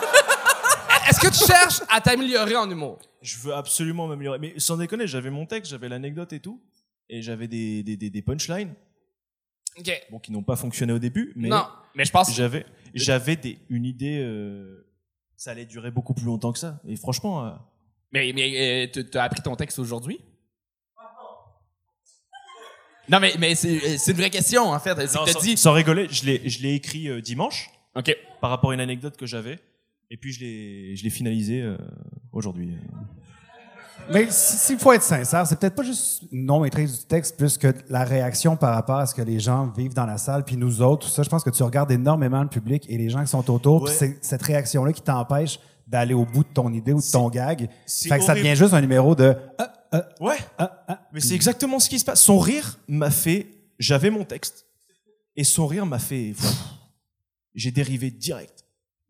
Est-ce 1.10 1.20
que 1.20 1.28
tu 1.28 1.46
cherches 1.52 1.82
à 1.90 2.02
t'améliorer 2.02 2.56
en 2.56 2.70
humour? 2.70 3.00
Je 3.22 3.38
veux 3.40 3.54
absolument 3.54 4.08
m'améliorer. 4.08 4.40
Mais 4.40 4.54
sans 4.58 4.78
déconner, 4.78 5.08
j'avais 5.08 5.30
mon 5.30 5.46
texte, 5.46 5.72
j'avais 5.72 5.88
l'anecdote 5.90 6.34
et 6.34 6.40
tout. 6.40 6.62
Et 7.10 7.22
j'avais 7.22 7.48
des, 7.48 7.84
des, 7.84 7.96
des, 7.96 8.10
des 8.10 8.22
punchlines, 8.22 8.74
OK. 9.80 9.90
bon, 10.12 10.20
qui 10.20 10.34
n'ont 10.34 10.44
pas 10.44 10.58
fonctionné 10.58 10.92
au 10.92 11.00
début. 11.00 11.32
Mais 11.38 11.48
Non. 11.48 11.66
Mais 11.96 12.04
je 12.04 12.12
pense 12.12 12.36
j'avais, 12.36 12.66
j'avais 12.94 13.38
des, 13.38 13.58
une 13.70 13.86
idée, 13.86 14.20
euh, 14.22 14.86
ça 15.38 15.52
allait 15.52 15.66
durer 15.66 15.90
beaucoup 15.90 16.14
plus 16.14 16.26
longtemps 16.26 16.52
que 16.52 16.60
ça. 16.60 16.82
Et 16.86 16.98
franchement, 16.98 17.46
euh, 17.46 17.52
Mais, 18.12 18.34
mais 18.36 18.86
euh, 18.86 18.88
tu- 18.92 19.10
t'as 19.10 19.24
appris 19.24 19.42
ton 19.42 19.56
texte 19.56 19.80
aujourd'hui? 19.80 20.20
Non, 23.10 23.20
mais, 23.20 23.34
mais 23.40 23.56
c'est 23.56 23.76
euh, 23.78 23.96
c'est 23.98 24.12
une 24.12 24.18
vraie 24.18 24.30
question, 24.30 24.64
en 24.70 24.80
fait. 24.80 24.96
C'est 25.08 25.16
non, 25.18 25.22
que 25.26 25.28
t'as 25.32 25.34
sans, 25.34 25.40
dit... 25.42 25.58
sans 25.58 25.72
rigoler, 25.74 26.08
je 26.12 26.26
l'ai, 26.26 26.50
je 26.50 26.62
l'ai 26.62 26.74
écrit 26.76 27.08
euh, 27.10 27.22
dimanche 27.22 27.70
OK. 27.96 28.16
par 28.42 28.50
rapport 28.50 28.72
à 28.72 28.74
une 28.74 28.80
anecdote 28.82 29.16
que 29.18 29.26
j'avais. 29.26 29.60
Et 30.10 30.18
puis 30.18 30.32
je 30.34 30.40
l'ai, 30.42 30.96
je 30.96 31.04
l'ai 31.04 31.10
finalisé 31.10 31.62
euh, 31.62 31.78
aujourd'hui. 32.32 32.70
Mais 34.14 34.28
si- 34.30 34.58
s'il 34.58 34.78
faut 34.80 34.94
être 34.94 35.04
sincère, 35.04 35.46
c'est 35.46 35.60
peut-être 35.60 35.76
pas 35.76 35.84
juste 35.84 36.24
une 36.32 36.46
non-maîtrise 36.46 37.00
du 37.00 37.06
texte, 37.08 37.36
plus 37.38 37.58
que 37.58 37.74
la 37.90 38.06
réaction 38.06 38.56
par 38.56 38.74
rapport 38.74 38.98
à 38.98 39.06
ce 39.06 39.14
que 39.14 39.22
les 39.22 39.40
gens 39.40 39.68
vivent 39.76 39.94
dans 39.94 40.06
la 40.06 40.18
salle, 40.18 40.46
puis 40.46 40.56
nous 40.56 40.82
autres, 40.82 41.08
tout 41.08 41.12
ça. 41.14 41.24
Je 41.24 41.30
pense 41.30 41.44
que 41.44 41.50
tu 41.50 41.62
regardes 41.64 41.92
énormément 41.92 42.42
le 42.42 42.48
public 42.48 42.86
et 42.88 42.98
les 42.98 43.10
gens 43.10 43.22
qui 43.22 43.28
sont 43.28 43.50
autour, 43.52 43.84
puis 43.84 43.92
Ouais. 43.94 43.98
c'est 44.00 44.18
cette 44.24 44.44
réaction-là 44.44 44.94
qui 44.94 45.02
t'empêche 45.02 45.60
d'aller 45.88 46.14
au 46.14 46.26
bout 46.26 46.44
de 46.44 46.50
ton 46.54 46.72
idée 46.72 46.94
ou 46.94 47.00
de 47.02 47.12
ton 47.12 47.30
gag. 47.30 47.70
Fait 47.86 48.18
que 48.18 48.24
ça 48.24 48.32
horrible. 48.32 48.46
devient 48.46 48.56
juste 48.58 48.74
un 48.74 48.82
numéro 48.82 49.14
de 49.16 49.36
Ah, 49.58 49.74
Ouais. 50.20 50.38
ah, 50.58 50.84
ah. 50.88 51.00
Mais 51.14 51.20
c'est 51.22 51.36
exactement 51.36 51.80
ce 51.80 51.90
qui 51.90 52.00
se 52.00 52.06
passe. 52.06 52.22
Son 52.22 52.40
rire 52.40 52.78
m'a 52.88 53.12
fait. 53.12 53.48
J'avais 53.80 54.10
mon 54.10 54.26
texte. 54.26 54.66
Et 55.36 55.44
son 55.44 55.68
rire 55.68 55.86
m'a 55.86 56.00
fait. 56.00 56.34
J'ai 57.54 57.72
dérivé 57.72 58.12
direct. 58.12 58.64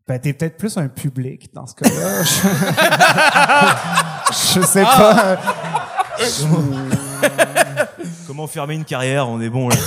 Ben, 0.06 0.18
t'es 0.18 0.32
peut-être 0.32 0.56
plus 0.56 0.76
un 0.78 0.88
public 0.88 1.52
dans 1.52 1.66
ce 1.66 1.74
cas-là. 1.74 2.24
Je, 4.30 4.60
je 4.60 4.66
sais 4.66 4.82
pas. 4.82 5.38
Comment 8.26 8.46
fermer 8.46 8.74
une 8.74 8.84
carrière? 8.84 9.28
On 9.28 9.40
est 9.40 9.50
bon 9.50 9.68
là. 9.68 9.76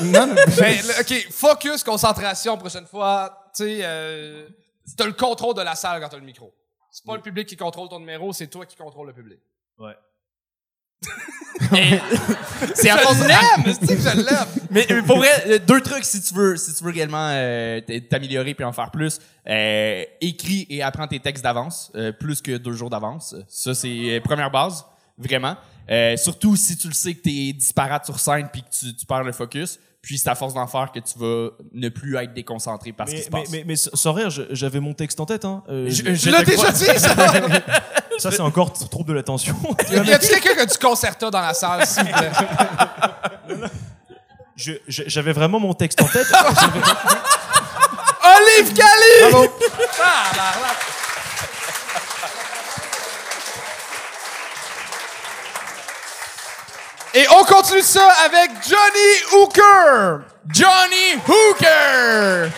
Non, 0.00 0.28
non, 0.28 0.34
Ben, 0.56 0.76
le- 0.76 1.00
OK, 1.00 1.26
focus, 1.32 1.82
concentration, 1.82 2.56
prochaine 2.56 2.86
fois. 2.86 3.50
Tu 3.54 3.64
sais, 3.64 3.78
euh, 3.82 4.46
t'as 4.96 5.06
le 5.06 5.12
contrôle 5.12 5.56
de 5.56 5.62
la 5.62 5.74
salle 5.74 6.00
quand 6.00 6.08
t'as 6.08 6.18
le 6.18 6.24
micro. 6.24 6.54
C'est 6.92 7.04
pas 7.04 7.16
le 7.16 7.22
public 7.22 7.48
qui 7.48 7.56
contrôle 7.56 7.88
ton 7.88 7.98
numéro, 7.98 8.32
c'est 8.32 8.46
toi 8.46 8.64
qui 8.64 8.76
contrôle 8.76 9.08
le 9.08 9.12
public. 9.12 9.40
Ouais. 9.78 9.96
C'est 12.74 12.90
à 12.90 12.96
Je 12.96 13.02
force 13.02 13.20
l'aime! 13.20 13.74
C'est 13.80 13.96
que 13.96 14.02
je 14.02 14.16
l'aime! 14.16 14.46
Mais 14.70 14.86
mais 14.90 15.02
pour 15.02 15.16
vrai, 15.18 15.28
euh, 15.48 15.58
deux 15.66 15.80
trucs 15.80 16.04
si 16.04 16.20
tu 16.20 16.34
veux, 16.34 16.56
si 16.56 16.74
tu 16.74 16.84
veux 16.84 16.90
réellement 16.92 17.30
euh, 17.32 17.80
t'améliorer 18.10 18.54
puis 18.54 18.64
en 18.64 18.72
faire 18.72 18.90
plus. 18.90 19.18
Euh, 19.48 20.04
écris 20.20 20.66
et 20.70 20.82
apprends 20.82 21.06
tes 21.06 21.20
textes 21.20 21.42
d'avance, 21.44 21.90
euh, 21.94 22.12
plus 22.12 22.40
que 22.42 22.56
deux 22.56 22.72
jours 22.72 22.90
d'avance. 22.90 23.34
Ça 23.48 23.74
c'est 23.74 23.88
euh, 24.16 24.20
première 24.20 24.50
base, 24.50 24.84
vraiment. 25.16 25.56
Euh, 25.90 26.16
surtout 26.16 26.54
si 26.56 26.76
tu 26.76 26.88
le 26.88 26.94
sais 26.94 27.14
que 27.14 27.22
t'es 27.22 27.52
disparate 27.52 28.04
sur 28.04 28.20
scène 28.20 28.48
puis 28.52 28.62
que 28.62 28.68
tu, 28.70 28.94
tu 28.94 29.06
perds 29.06 29.24
le 29.24 29.32
focus. 29.32 29.78
Puis 30.00 30.16
c'est 30.16 30.28
à 30.30 30.34
force 30.36 30.54
d'en 30.54 30.66
faire 30.68 30.92
que 30.92 31.00
tu 31.00 31.18
vas 31.18 31.48
ne 31.72 31.88
plus 31.88 32.16
être 32.16 32.32
déconcentré 32.32 32.92
par 32.92 33.08
ce 33.08 33.14
qui 33.14 33.18
Mais, 33.18 33.24
se 33.24 33.30
mais, 33.32 33.40
passe. 33.42 33.50
mais, 33.50 33.64
mais 33.66 33.76
sans 33.76 34.12
rire, 34.12 34.28
j'avais 34.50 34.78
mon 34.80 34.94
texte 34.94 35.18
en 35.18 35.26
tête. 35.26 35.44
Hein. 35.44 35.62
Euh, 35.68 35.86
Je- 35.90 36.14
je- 36.14 36.30
crois- 36.30 36.44
déjà 36.44 36.70
dit, 36.72 36.84
ça! 36.98 37.14
Ça, 38.22 38.30
c'est 38.30 38.40
encore 38.40 38.72
trouble 38.72 39.10
de 39.10 39.14
l'attention. 39.14 39.56
Y 39.90 40.12
a-tu 40.12 40.28
quelqu'un 40.28 40.54
qui 40.54 40.60
a 40.60 40.66
du 40.66 40.78
concerta 40.78 41.30
dans 41.30 41.40
la 41.40 41.54
salle, 41.54 41.86
s'il 41.86 42.04
vous 42.04 42.12
plaît? 42.12 42.30
Je- 44.56 44.72
je- 44.88 45.04
J'avais 45.06 45.32
vraiment 45.32 45.60
mon 45.60 45.72
texte 45.72 46.02
en 46.02 46.06
tête. 46.08 46.26
Olive 48.24 48.74
Cali! 48.74 49.30
Bravo! 49.30 49.46
Et 57.14 57.24
on 57.30 57.44
continue 57.44 57.82
ça 57.82 58.06
avec 58.24 58.50
Johnny 58.68 59.42
Hooker! 59.42 60.20
Johnny 60.52 61.20
Hooker! 61.26 62.50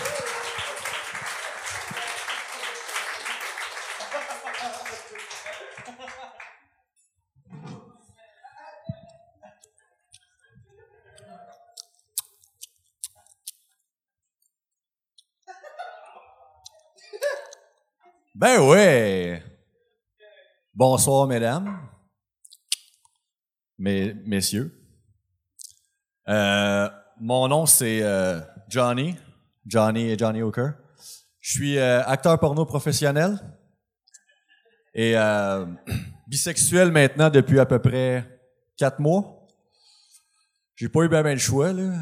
Ben 18.40 18.58
ouais. 18.58 19.42
Bonsoir, 20.72 21.26
mesdames. 21.26 21.78
Mes, 23.76 24.14
messieurs. 24.24 24.72
Euh, 26.26 26.88
mon 27.20 27.48
nom, 27.48 27.66
c'est 27.66 28.00
euh, 28.02 28.40
Johnny. 28.66 29.14
Johnny 29.66 30.08
et 30.08 30.16
Johnny 30.16 30.40
Hooker. 30.40 30.70
Je 31.38 31.50
suis 31.50 31.76
euh, 31.76 32.02
acteur 32.06 32.40
porno 32.40 32.64
professionnel 32.64 33.38
et 34.94 35.18
euh, 35.18 35.66
bisexuel 36.26 36.92
maintenant 36.92 37.28
depuis 37.28 37.60
à 37.60 37.66
peu 37.66 37.78
près 37.78 38.26
quatre 38.78 39.00
mois. 39.00 39.46
J'ai 40.76 40.88
pas 40.88 41.02
eu 41.02 41.10
bien 41.10 41.22
ben 41.22 41.34
le 41.34 41.38
choix, 41.38 41.74
là. 41.74 41.92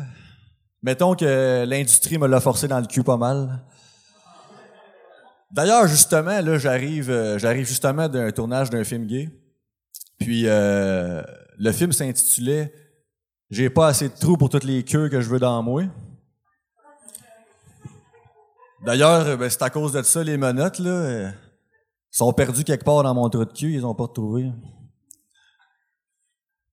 Mettons 0.84 1.16
que 1.16 1.64
l'industrie 1.66 2.16
me 2.16 2.28
l'a 2.28 2.40
forcé 2.40 2.68
dans 2.68 2.78
le 2.78 2.86
cul 2.86 3.02
pas 3.02 3.16
mal. 3.16 3.64
D'ailleurs, 5.50 5.86
justement, 5.86 6.40
là, 6.40 6.58
j'arrive, 6.58 7.10
euh, 7.10 7.38
j'arrive 7.38 7.66
justement 7.66 8.08
d'un 8.08 8.30
tournage 8.30 8.70
d'un 8.70 8.84
film 8.84 9.06
gay. 9.06 9.30
Puis 10.18 10.44
euh, 10.46 11.22
le 11.58 11.72
film 11.72 11.92
s'intitulait 11.92 12.72
J'ai 13.50 13.70
pas 13.70 13.88
assez 13.88 14.08
de 14.08 14.14
trous 14.14 14.36
pour 14.36 14.50
toutes 14.50 14.64
les 14.64 14.84
queues 14.84 15.08
que 15.08 15.20
je 15.20 15.28
veux 15.28 15.38
dans 15.38 15.62
moi. 15.62 15.84
D'ailleurs, 18.84 19.26
euh, 19.26 19.36
ben, 19.36 19.50
c'est 19.50 19.62
à 19.62 19.70
cause 19.70 19.92
de 19.92 20.02
ça 20.02 20.22
les 20.22 20.36
menottes 20.36 20.78
là 20.78 20.90
euh, 20.90 21.30
sont 22.10 22.32
perdues 22.32 22.64
quelque 22.64 22.84
part 22.84 23.02
dans 23.02 23.14
mon 23.14 23.28
trou 23.28 23.44
de 23.44 23.52
cul, 23.52 23.74
ils 23.74 23.84
ont 23.84 23.94
pas 23.94 24.04
retrouvé. 24.04 24.52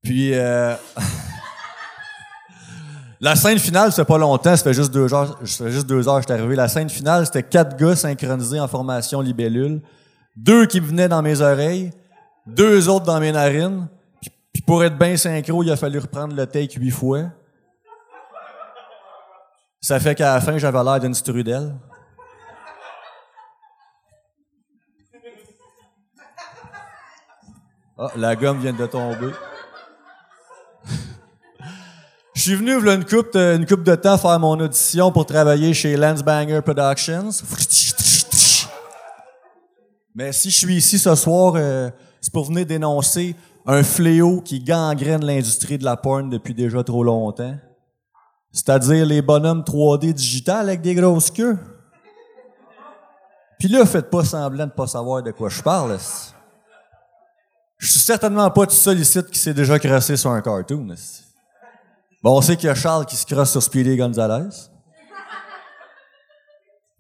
Puis 0.03 0.34
euh, 0.34 0.75
La 3.25 3.36
scène 3.36 3.58
finale, 3.58 3.91
c'est 3.91 4.05
pas 4.05 4.20
longtemps, 4.20 4.55
ça 4.55 4.63
fait 4.63 4.75
juste 4.75 4.94
deux 4.94 5.12
heures, 5.12 5.39
ça 5.44 5.65
fait 5.65 5.72
juste 5.72 5.88
deux 5.88 6.08
heures 6.08 6.17
que 6.17 6.22
je 6.22 6.25
suis 6.27 6.34
arrivé. 6.39 6.55
La 6.55 6.67
scène 6.67 6.91
finale, 6.91 7.25
c'était 7.25 7.41
quatre 7.41 7.75
gars 7.75 7.96
synchronisés 7.96 8.60
en 8.60 8.67
formation 8.67 9.20
libellule. 9.20 9.82
Deux 10.36 10.67
qui 10.67 10.79
venaient 10.79 11.08
dans 11.08 11.24
mes 11.24 11.41
oreilles, 11.41 11.89
deux 12.46 12.88
autres 12.88 13.08
dans 13.08 13.20
mes 13.20 13.32
narines. 13.32 13.88
Puis, 14.53 14.62
pour 14.62 14.84
être 14.84 14.96
bien 14.96 15.17
synchro, 15.17 15.63
il 15.63 15.72
a 15.72 15.75
fallu 15.75 15.98
reprendre 15.98 16.36
le 16.36 16.46
take 16.46 16.79
huit 16.79 16.91
fois. 16.91 17.24
Ça 19.82 20.00
fait 20.00 20.13
qu'à 20.13 20.36
la 20.36 20.39
fin, 20.39 20.60
j'avais 20.60 20.84
l'air 20.84 21.00
d'une 21.00 21.15
strudel. 21.15 21.74
Ah, 27.98 28.12
la 28.15 28.36
gomme 28.36 28.60
vient 28.60 28.74
de 28.74 28.86
tomber. 28.86 29.32
Je 32.46 32.52
suis 32.52 32.60
venu 32.60 32.74
une 32.74 33.06
coupe 33.66 33.82
de, 33.82 33.96
temps 33.96 34.20
faire 34.20 34.40
mon 34.40 34.60
audition 34.60 35.12
pour 35.12 35.25
travailler 35.25 35.74
chez 35.74 35.98
Banger 35.98 36.62
Productions. 36.62 37.32
Mais 40.14 40.32
si 40.32 40.52
je 40.52 40.56
suis 40.56 40.75
ici 40.75 41.00
ce 41.00 41.16
soir, 41.16 41.54
euh, 41.56 41.90
c'est 42.22 42.32
pour 42.32 42.46
venir 42.46 42.68
dénoncer 42.68 43.36
un 43.66 43.82
fléau 43.82 44.42
qui 44.42 44.60
gangrène 44.60 45.25
l'industrie 45.25 45.80
de 45.80 45.86
la 45.86 45.98
porn 45.98 46.30
depuis 46.30 46.54
déjà 46.54 46.84
trop 46.84 47.04
longtemps. 47.04 47.58
C'est-à-dire 48.52 49.08
les 49.08 49.24
bonhommes 49.24 49.64
3D 49.64 50.14
digital 50.14 50.68
avec 50.68 50.82
des 50.82 50.94
grosses 50.94 51.32
queues. 51.32 51.58
Puis 53.58 53.70
là, 53.70 53.88
faites 53.88 54.12
pas 54.12 54.24
semblant 54.24 54.68
de 54.68 54.72
pas 54.72 54.86
savoir 54.86 55.24
de 55.24 55.32
quoi 55.32 55.50
je 55.50 55.64
parle. 55.64 55.98
Je 57.80 57.88
suis 57.92 58.02
certainement 58.02 58.52
pas 58.52 58.70
seul 58.70 59.00
ici 59.00 59.20
qui 59.32 59.40
s'est 59.40 59.56
déjà 59.56 59.80
crassé 59.80 60.16
sur 60.16 60.30
un 60.30 60.42
cartoon. 60.42 60.96
Bon, 62.25 62.38
on 62.39 62.41
sait 62.41 62.58
qu'il 62.58 62.65
y 62.65 62.70
a 62.72 62.74
Charles 62.74 63.05
qui 63.05 63.15
se 63.15 63.24
crosse 63.24 63.51
sur 63.51 63.62
Speedy 63.62 63.96
Gonzalez. 63.98 64.50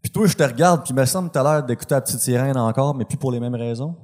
Puis 0.03 0.11
toi, 0.11 0.27
je 0.27 0.35
te 0.35 0.43
regarde, 0.43 0.83
puis 0.83 0.93
il 0.93 0.95
me 0.95 1.03
semble 1.03 1.29
que 1.29 1.33
t'as 1.33 1.41
l'air 1.41 1.63
d'écouter 1.63 1.95
la 1.95 2.01
petite 2.01 2.19
sirène 2.19 2.55
encore, 2.55 2.93
mais 2.93 3.05
plus 3.05 3.17
pour 3.17 3.31
les 3.31 3.39
mêmes 3.39 3.55
raisons. 3.55 3.95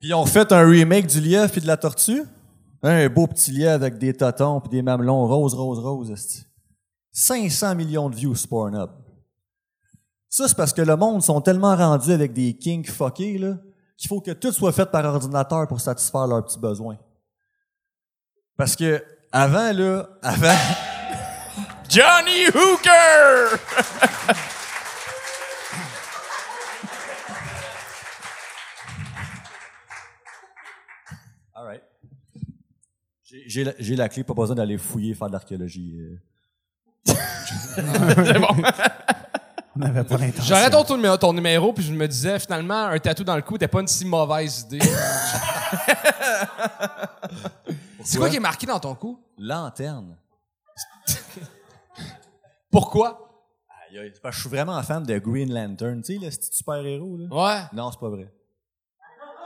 puis 0.00 0.12
ont 0.12 0.26
fait 0.26 0.50
un 0.50 0.66
remake 0.66 1.06
du 1.06 1.20
lièvre 1.20 1.48
puis 1.48 1.60
de 1.60 1.68
la 1.68 1.76
tortue. 1.76 2.24
Un 2.82 3.08
beau 3.08 3.28
petit 3.28 3.52
lièvre 3.52 3.84
avec 3.84 3.98
des 3.98 4.12
totons 4.12 4.60
puis 4.60 4.70
des 4.70 4.82
mamelons 4.82 5.24
rose, 5.28 5.54
rose, 5.54 5.78
rose. 5.78 6.10
esti. 6.10 6.44
500 7.12 7.76
millions 7.76 8.10
de 8.10 8.16
views 8.16 8.34
sur 8.34 8.48
Pornhub. 8.48 8.90
Ça, 10.28 10.48
c'est 10.48 10.56
parce 10.56 10.72
que 10.72 10.82
le 10.82 10.96
monde 10.96 11.22
sont 11.22 11.40
tellement 11.40 11.76
rendus 11.76 12.10
avec 12.10 12.32
des 12.32 12.58
kinks 12.58 12.90
fuckés, 12.90 13.40
qu'il 13.96 14.08
faut 14.08 14.20
que 14.20 14.32
tout 14.32 14.50
soit 14.50 14.72
fait 14.72 14.90
par 14.90 15.04
ordinateur 15.04 15.68
pour 15.68 15.80
satisfaire 15.80 16.26
leurs 16.26 16.44
petits 16.44 16.58
besoins. 16.58 16.98
Parce 18.56 18.74
que 18.76 19.04
avant, 19.32 19.72
là, 19.72 20.08
avant, 20.22 20.56
Johnny 21.88 22.46
Hooker! 22.48 23.58
All 31.54 31.64
right. 31.64 31.82
J'ai- 33.24 33.44
J'ai 33.46 33.64
la, 33.64 33.72
j'ai 33.78 33.96
la 33.96 34.08
clé, 34.08 34.24
pas 34.24 34.34
besoin 34.34 34.54
d'aller 34.56 34.78
fouiller, 34.78 35.14
faire 35.14 35.28
de 35.28 35.32
l'archéologie. 35.32 35.96
euh. 35.98 36.18
C'est 37.74 38.38
bon. 38.38 38.48
On 39.74 39.78
n'avait 39.78 40.04
pas 40.04 40.16
l'intention. 40.16 40.42
J'aurais 40.44 40.70
ton, 40.70 40.84
ton, 40.84 41.16
ton 41.18 41.32
numéro, 41.32 41.72
puis 41.72 41.84
je 41.84 41.92
me 41.92 42.06
disais, 42.08 42.38
finalement, 42.38 42.86
un 42.86 42.98
tatou 42.98 43.24
dans 43.24 43.36
le 43.36 43.42
cou 43.42 43.54
n'était 43.54 43.68
pas 43.68 43.80
une 43.80 43.86
si 43.88 44.04
mauvaise 44.06 44.60
idée. 44.70 44.78
C'est 48.06 48.18
quoi 48.18 48.30
qui 48.30 48.36
est 48.36 48.40
marqué 48.40 48.66
dans 48.66 48.78
ton 48.80 48.94
cou? 48.94 49.20
Lanterne. 49.38 50.16
Pourquoi? 52.70 53.22
Aïe, 53.90 53.98
aïe, 53.98 54.10
c'est 54.14 54.20
parce 54.20 54.34
que 54.36 54.42
je 54.42 54.48
suis 54.48 54.56
vraiment 54.56 54.82
fan 54.82 55.02
de 55.02 55.18
Green 55.18 55.52
Lantern. 55.52 56.02
Tu 56.02 56.14
sais, 56.18 56.24
le 56.24 56.30
petit 56.30 56.48
super-héros, 56.52 57.16
là? 57.18 57.26
Ouais. 57.30 57.62
Non, 57.72 57.90
c'est 57.90 58.00
pas 58.00 58.08
vrai. 58.10 58.32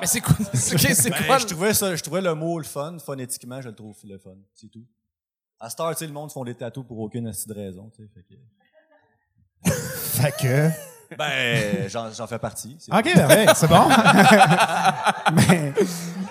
Mais 0.01 0.07
c'est 0.07 0.21
quoi? 0.21 0.35
C'est 0.55 0.75
ok, 0.75 0.95
c'est 0.95 1.11
Ben, 1.11 1.27
quoi? 1.27 1.37
je, 1.39 1.47
trouvais 1.47 1.75
ça, 1.75 1.95
je 1.95 2.03
trouvais 2.03 2.23
le 2.23 2.35
mot 2.35 2.59
le 2.59 2.65
fun, 2.65 2.99
phonétiquement, 2.99 3.61
je 3.61 3.69
le 3.69 3.75
trouve 3.75 3.95
le 4.05 4.19
fun. 4.19 4.37
C'est 4.55 4.69
tout. 4.69 4.87
À 5.59 5.69
cette 5.69 5.79
heure, 5.81 5.91
tu 5.91 5.99
sais, 5.99 6.07
le 6.07 6.13
monde 6.15 6.33
font 6.33 6.43
des 6.43 6.55
tatous 6.55 6.87
pour 6.87 6.99
aucune 7.01 7.27
astuce 7.27 7.47
de 7.47 7.53
raison. 7.55 7.91
tu 7.95 8.03
sais, 8.03 8.09
fait 8.15 8.23
que- 8.23 9.71
Fait 10.23 10.33
que. 10.33 10.71
Ben, 11.19 11.89
j'en 11.89 12.27
fais 12.27 12.39
partie. 12.39 12.77
OK, 12.91 13.15
ben 13.15 13.29
ouais, 13.29 13.47
c'est 13.55 13.69
bon. 13.69 13.89
Mais 15.33 15.73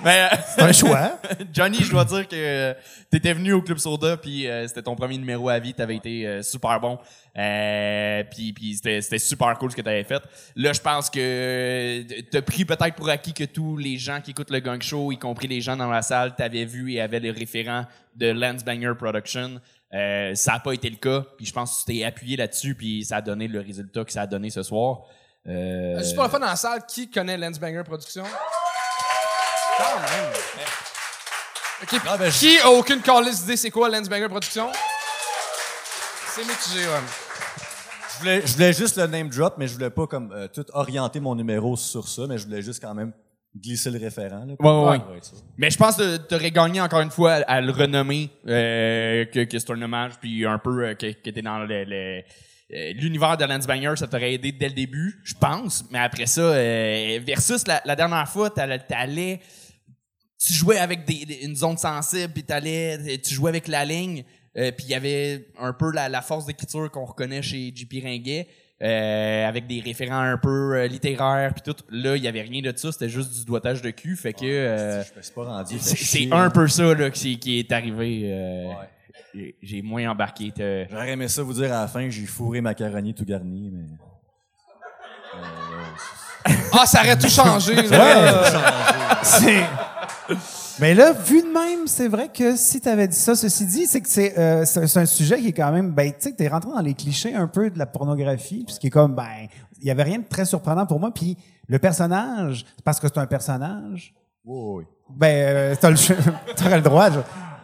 Mais, 0.04 0.30
euh, 0.32 0.36
c'est 0.48 0.62
un 0.62 0.72
choix. 0.72 1.20
Johnny, 1.54 1.80
je 1.80 1.92
dois 1.92 2.06
dire 2.06 2.28
que 2.28 2.36
euh, 2.36 2.74
t'étais 3.10 3.34
venu 3.34 3.54
au 3.54 3.62
Club 3.62 3.78
Soda, 3.78 4.18
puis 4.18 4.48
euh, 4.48 4.68
c'était 4.68 4.82
ton 4.82 4.96
premier 4.96 5.18
numéro 5.18 5.50
à 5.50 5.60
vie, 5.60 5.74
t'avais 5.74 5.98
été 5.98 6.26
euh, 6.26 6.42
super 6.42 6.80
bon, 6.80 6.98
euh, 7.38 8.24
puis 8.32 8.54
puis 8.54 8.76
c'était 8.76 9.20
super 9.20 9.58
cool 9.58 9.72
ce 9.72 9.76
que 9.76 9.82
t'avais 9.82 10.04
fait. 10.04 10.22
Là, 10.56 10.74
je 10.74 10.80
pense 10.80 11.10
que 11.10 12.04
t'as 12.32 12.42
pris 12.42 12.66
peut-être 12.66 12.96
pour 12.96 13.10
acquis 13.10 13.34
que 13.34 13.44
tous 13.44 13.78
les 13.78 13.98
gens 13.98 14.22
qui 14.22 14.32
écoutent 14.32 14.52
le 14.52 14.60
Gang 14.60 14.82
Show, 14.82 15.12
y 15.12 15.18
compris 15.18 15.48
les 15.48 15.62
gens 15.62 15.76
dans 15.76 15.90
la 15.90 16.02
salle, 16.02 16.36
t'avaient 16.36 16.66
vu 16.66 16.94
et 16.94 17.02
avaient 17.02 17.20
le 17.20 17.32
référent 17.32 17.86
de 18.16 18.28
Lance 18.28 18.64
Banger 18.64 18.94
Production. 18.98 19.60
Euh, 19.93 20.36
ça 20.36 20.53
a 20.53 20.60
pas 20.60 20.74
été 20.74 20.89
le 20.89 20.98
cas, 20.98 21.25
puis 21.36 21.46
je 21.46 21.53
pense 21.53 21.84
que 21.84 21.91
tu 21.91 21.98
t'es 21.98 22.03
appuyé 22.03 22.38
là-dessus, 22.38 22.75
puis 22.75 23.03
ça 23.03 23.17
a 23.17 23.22
donné 23.22 23.48
le 23.48 23.60
résultat 23.60 24.05
que 24.05 24.12
ça 24.12 24.22
a 24.22 24.27
donné 24.27 24.50
ce 24.50 24.62
soir. 24.62 25.01
Euh, 25.48 25.98
Juste 25.98 26.13
pour 26.13 26.24
la 26.24 26.29
fin 26.29 26.39
dans 26.39 26.46
la 26.46 26.55
salle, 26.55 26.86
qui 26.86 27.10
connaît 27.10 27.38
Lensbanger 27.38 27.84
Productions? 27.84 28.24
Quand 29.77 30.00
même. 30.00 30.31
Ah, 32.08 32.17
ben, 32.17 32.29
Qui 32.31 32.60
a 32.60 32.69
aucune 32.69 33.01
calice 33.01 33.41
d'idée 33.41 33.58
c'est 33.58 33.72
quoi 33.72 33.89
Lensbanger 33.89 34.27
Productions? 34.27 34.72
C'est 36.36 36.41
mitigé, 36.46 36.86
ouais. 36.88 37.00
Je 38.13 38.19
voulais, 38.19 38.41
je 38.46 38.53
voulais 38.53 38.74
juste 38.74 38.98
le 38.98 39.08
name 39.08 39.29
drop, 39.29 39.55
mais 39.58 39.67
je 39.67 39.74
voulais 39.74 39.89
pas 39.89 40.05
comme 40.05 40.31
euh, 40.34 40.48
tout 40.48 40.65
orienter 40.74 41.19
mon 41.19 41.34
numéro 41.36 41.77
sur 41.77 42.08
ça, 42.08 42.24
mais 42.27 42.38
je 42.38 42.46
voulais 42.46 42.62
juste 42.62 42.81
quand 42.81 42.93
même 42.93 43.13
glisser 43.56 43.89
le 43.91 44.00
référent. 44.00 44.46
Là, 44.46 44.53
Ouais, 44.60 44.89
ouais, 44.91 44.98
ouais. 45.15 45.20
Mais 45.58 45.70
je 45.72 45.77
pense 45.77 45.98
que 45.98 46.18
t'aurais 46.18 46.51
gagné 46.51 46.79
encore 46.82 47.01
une 47.01 47.10
fois 47.12 47.34
à, 47.34 47.53
à 47.56 47.62
le 47.62 47.72
renommer, 47.72 48.29
euh, 48.48 49.25
que, 49.25 49.44
que 49.46 49.58
c'est 49.60 49.72
un 49.72 49.82
hommage, 49.82 50.13
puis 50.22 50.46
un 50.46 50.60
peu 50.60 50.86
euh, 50.86 50.94
que, 50.94 51.12
que 51.12 51.29
t'es 51.29 51.41
dans 51.41 51.60
le, 51.60 51.84
le- 51.84 52.22
euh, 52.72 52.94
l'univers 52.94 53.36
de 53.36 53.46
Lance 53.46 53.65
Banger, 53.65 53.94
ça 53.96 54.08
t'aurait 54.08 54.34
aidé 54.36 54.51
dès 54.51 54.68
le 54.70 54.75
début, 54.75 55.20
je 55.24 55.34
pense. 55.34 55.84
Mais 55.89 55.98
après 55.98 56.27
ça, 56.27 56.41
euh, 56.41 57.20
versus 57.25 57.65
la, 57.68 57.82
la 57.84 57.96
dernière 57.96 58.29
fois, 58.29 58.51
t'allais, 58.51 58.77
t'allais- 58.79 59.39
tu 60.38 60.53
jouais 60.53 60.77
avec 60.77 61.03
des, 61.06 61.25
des- 61.25 61.46
une 61.46 61.56
zone 61.56 61.77
sensible, 61.77 62.32
puis 62.32 62.44
t'allais, 62.44 63.18
tu 63.18 63.34
jouais 63.34 63.50
avec 63.50 63.68
la 63.68 63.84
ligne, 63.86 64.24
euh, 64.58 64.72
puis 64.72 64.86
il 64.88 64.91
y 64.91 64.96
avait 64.96 65.48
un 65.58 65.74
peu 65.74 65.91
la, 65.91 66.08
la 66.10 66.22
force 66.22 66.46
d'écriture 66.46 66.89
qu'on 66.91 67.06
reconnaît 67.06 67.41
chez 67.41 67.74
JP 67.75 68.03
Ringuet, 68.03 68.48
euh, 68.82 69.48
avec 69.48 69.68
des 69.68 69.82
référents 69.82 70.20
un 70.22 70.38
peu 70.38 70.76
euh, 70.76 70.88
littéraires, 70.88 71.54
puis 71.54 71.62
tout. 71.62 71.76
Là, 71.90 72.16
il 72.16 72.24
y 72.24 72.28
avait 72.28 72.42
rien 72.42 72.62
de 72.62 72.72
ça, 72.78 72.92
c'était 72.92 73.10
juste 73.10 73.34
du 73.40 73.46
doigtage 73.46 73.82
de 73.82 73.90
cul, 73.92 74.16
fait 74.16 74.34
que 74.34 74.46
euh, 74.46 75.04
Je 75.04 75.10
me 75.18 75.22
suis 75.22 75.34
pas 75.34 75.44
rendu. 75.44 75.76
c'est, 75.80 76.28
un 76.32 76.50
peu 76.50 76.68
ça 76.68 76.94
là, 76.94 77.10
qui, 77.10 77.38
qui 77.40 77.60
est 77.60 77.72
arrivé. 77.72 78.22
euh, 78.26 78.68
Ouais. 79.36 79.56
j'ai- 79.62 79.82
moins 79.82 80.10
embarqué. 80.10 80.52
J'aurais 80.90 81.12
aimé 81.12 81.28
ça 81.28 81.44
vous 81.44 81.54
dire 81.54 81.72
à 81.74 81.82
la 81.82 81.88
fin 81.88 82.10
j'ai 82.10 82.26
fourré 82.26 82.62
macaroni 82.62 83.14
tout 83.14 83.26
garni, 83.26 83.70
mais. 83.72 83.86
Ah, 86.72 86.86
ça 86.86 87.02
aurait 87.02 87.18
tout 87.18 87.30
changé. 87.30 87.76
là. 87.76 89.22
C'est- 89.24 89.64
Mais 90.82 90.94
là, 90.94 91.12
vu 91.12 91.42
de 91.42 91.48
même, 91.48 91.88
c'est 91.88 92.08
vrai 92.08 92.30
que 92.34 92.56
si 92.56 92.80
tu 92.80 92.88
avais 92.88 93.08
dit 93.08 93.16
ça, 93.16 93.36
ceci 93.36 93.66
dit, 93.66 93.86
c'est 93.86 94.00
que 94.02 94.08
c'est 94.08 94.38
euh, 94.40 94.64
un 94.96 95.06
sujet 95.06 95.40
qui 95.40 95.48
est 95.50 95.54
quand 95.54 95.72
même, 95.72 95.92
ben, 95.92 96.10
tu 96.12 96.18
sais, 96.20 96.32
t'es 96.34 96.48
rentré 96.48 96.72
dans 96.72 96.80
les 96.82 96.94
clichés 96.94 97.36
un 97.36 97.48
peu 97.48 97.70
de 97.70 97.78
la 97.78 97.86
pornographie, 97.86 98.64
puis 98.66 98.76
ce 98.76 98.80
qui 98.80 98.88
est 98.88 98.92
comme, 98.92 99.14
ben, 99.14 99.28
il 99.82 99.88
y 99.88 99.92
avait 99.92 100.04
rien 100.04 100.20
de 100.20 100.24
très 100.24 100.46
surprenant 100.46 100.86
pour 100.86 101.00
moi, 101.00 101.12
puis 101.14 101.38
le 101.68 101.80
personnage, 101.80 102.66
parce 102.86 103.00
que 103.00 103.08
c'est 103.08 103.18
un 103.20 103.26
personnage, 103.28 104.14
Oui, 104.46 104.78
oui. 104.78 104.84
ben, 105.18 105.28
euh, 105.28 105.76
t'as 105.80 105.90
le, 105.90 105.98
t'aurais 106.56 106.78
le 106.78 106.82
droit. 106.82 107.10
Je, 107.12 107.20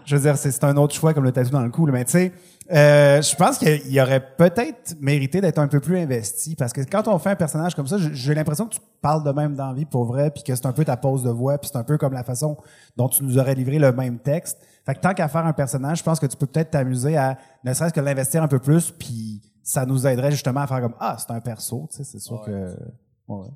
je 0.06 0.16
veux 0.18 0.22
dire, 0.22 0.38
c'est 0.38 0.52
c'est 0.52 0.64
un 0.66 0.76
autre 0.76 0.94
choix 0.94 1.14
comme 1.14 1.24
le 1.24 1.32
tatou 1.32 1.50
dans 1.52 1.62
le 1.64 1.70
cou. 1.72 1.86
là, 1.86 1.94
Mais 1.94 2.04
tu 2.06 2.12
sais, 2.12 2.34
euh, 2.72 3.22
je 3.22 3.36
pense 3.36 3.58
qu'il 3.60 4.00
aurait 4.02 4.26
peut-être 4.36 4.96
mérité 5.00 5.40
d'être 5.42 5.60
un 5.60 5.68
peu 5.68 5.80
plus 5.80 5.98
investi 6.00 6.56
parce 6.56 6.74
que 6.74 6.82
quand 6.82 7.08
on 7.08 7.20
fait 7.20 7.30
un 7.32 7.36
personnage 7.36 7.76
comme 7.76 7.88
ça, 7.88 7.98
j'ai- 8.00 8.34
l'impression 8.34 8.66
que 8.68 8.74
tu 8.76 8.80
parles 9.02 9.24
de 9.24 9.32
même 9.32 9.56
d'envie 9.56 9.86
pour 9.86 10.06
vrai, 10.06 10.32
puis 10.32 10.42
que 10.44 10.56
c'est 10.56 10.66
un 10.66 10.72
peu 10.74 10.84
ta 10.84 10.98
pose 10.98 11.24
de 11.24 11.30
voix, 11.30 11.58
puis 11.60 11.70
c'est 11.72 11.78
un 11.78 11.84
peu 11.84 11.98
comme 11.98 12.14
la 12.14 12.24
façon 12.24 12.58
dont 12.98 13.08
tu 13.08 13.24
nous 13.24 13.38
aurais 13.38 13.54
livré 13.56 13.78
le 13.78 13.92
même 13.92 14.18
texte. 14.20 14.58
Fait 14.86 14.96
que 14.96 15.00
tant 15.00 15.14
qu'à 15.14 15.28
faire 15.28 15.46
un 15.46 15.54
personnage, 15.54 16.00
je 16.00 16.04
pense 16.04 16.20
que 16.20 16.26
tu 16.26 16.38
peux 16.38 16.48
peut-être 16.48 16.72
t'amuser 16.72 17.16
à 17.18 17.38
ne 17.64 17.74
serait-ce 17.74 17.94
que 17.94 18.00
l'investir 18.02 18.42
un 18.42 18.48
peu 18.48 18.60
plus, 18.60 18.92
puis 18.92 19.42
ça 19.64 19.86
nous 19.86 20.06
aiderait 20.08 20.32
justement 20.32 20.62
à 20.62 20.68
faire 20.68 20.82
comme 20.82 20.96
ah 21.00 21.18
c'est 21.20 21.32
un 21.32 21.42
perso, 21.42 21.88
tu 21.92 21.98
sais, 21.98 22.04
c'est 22.04 22.20
sûr 22.20 22.42
que 22.46 22.76
ouais. 23.28 23.48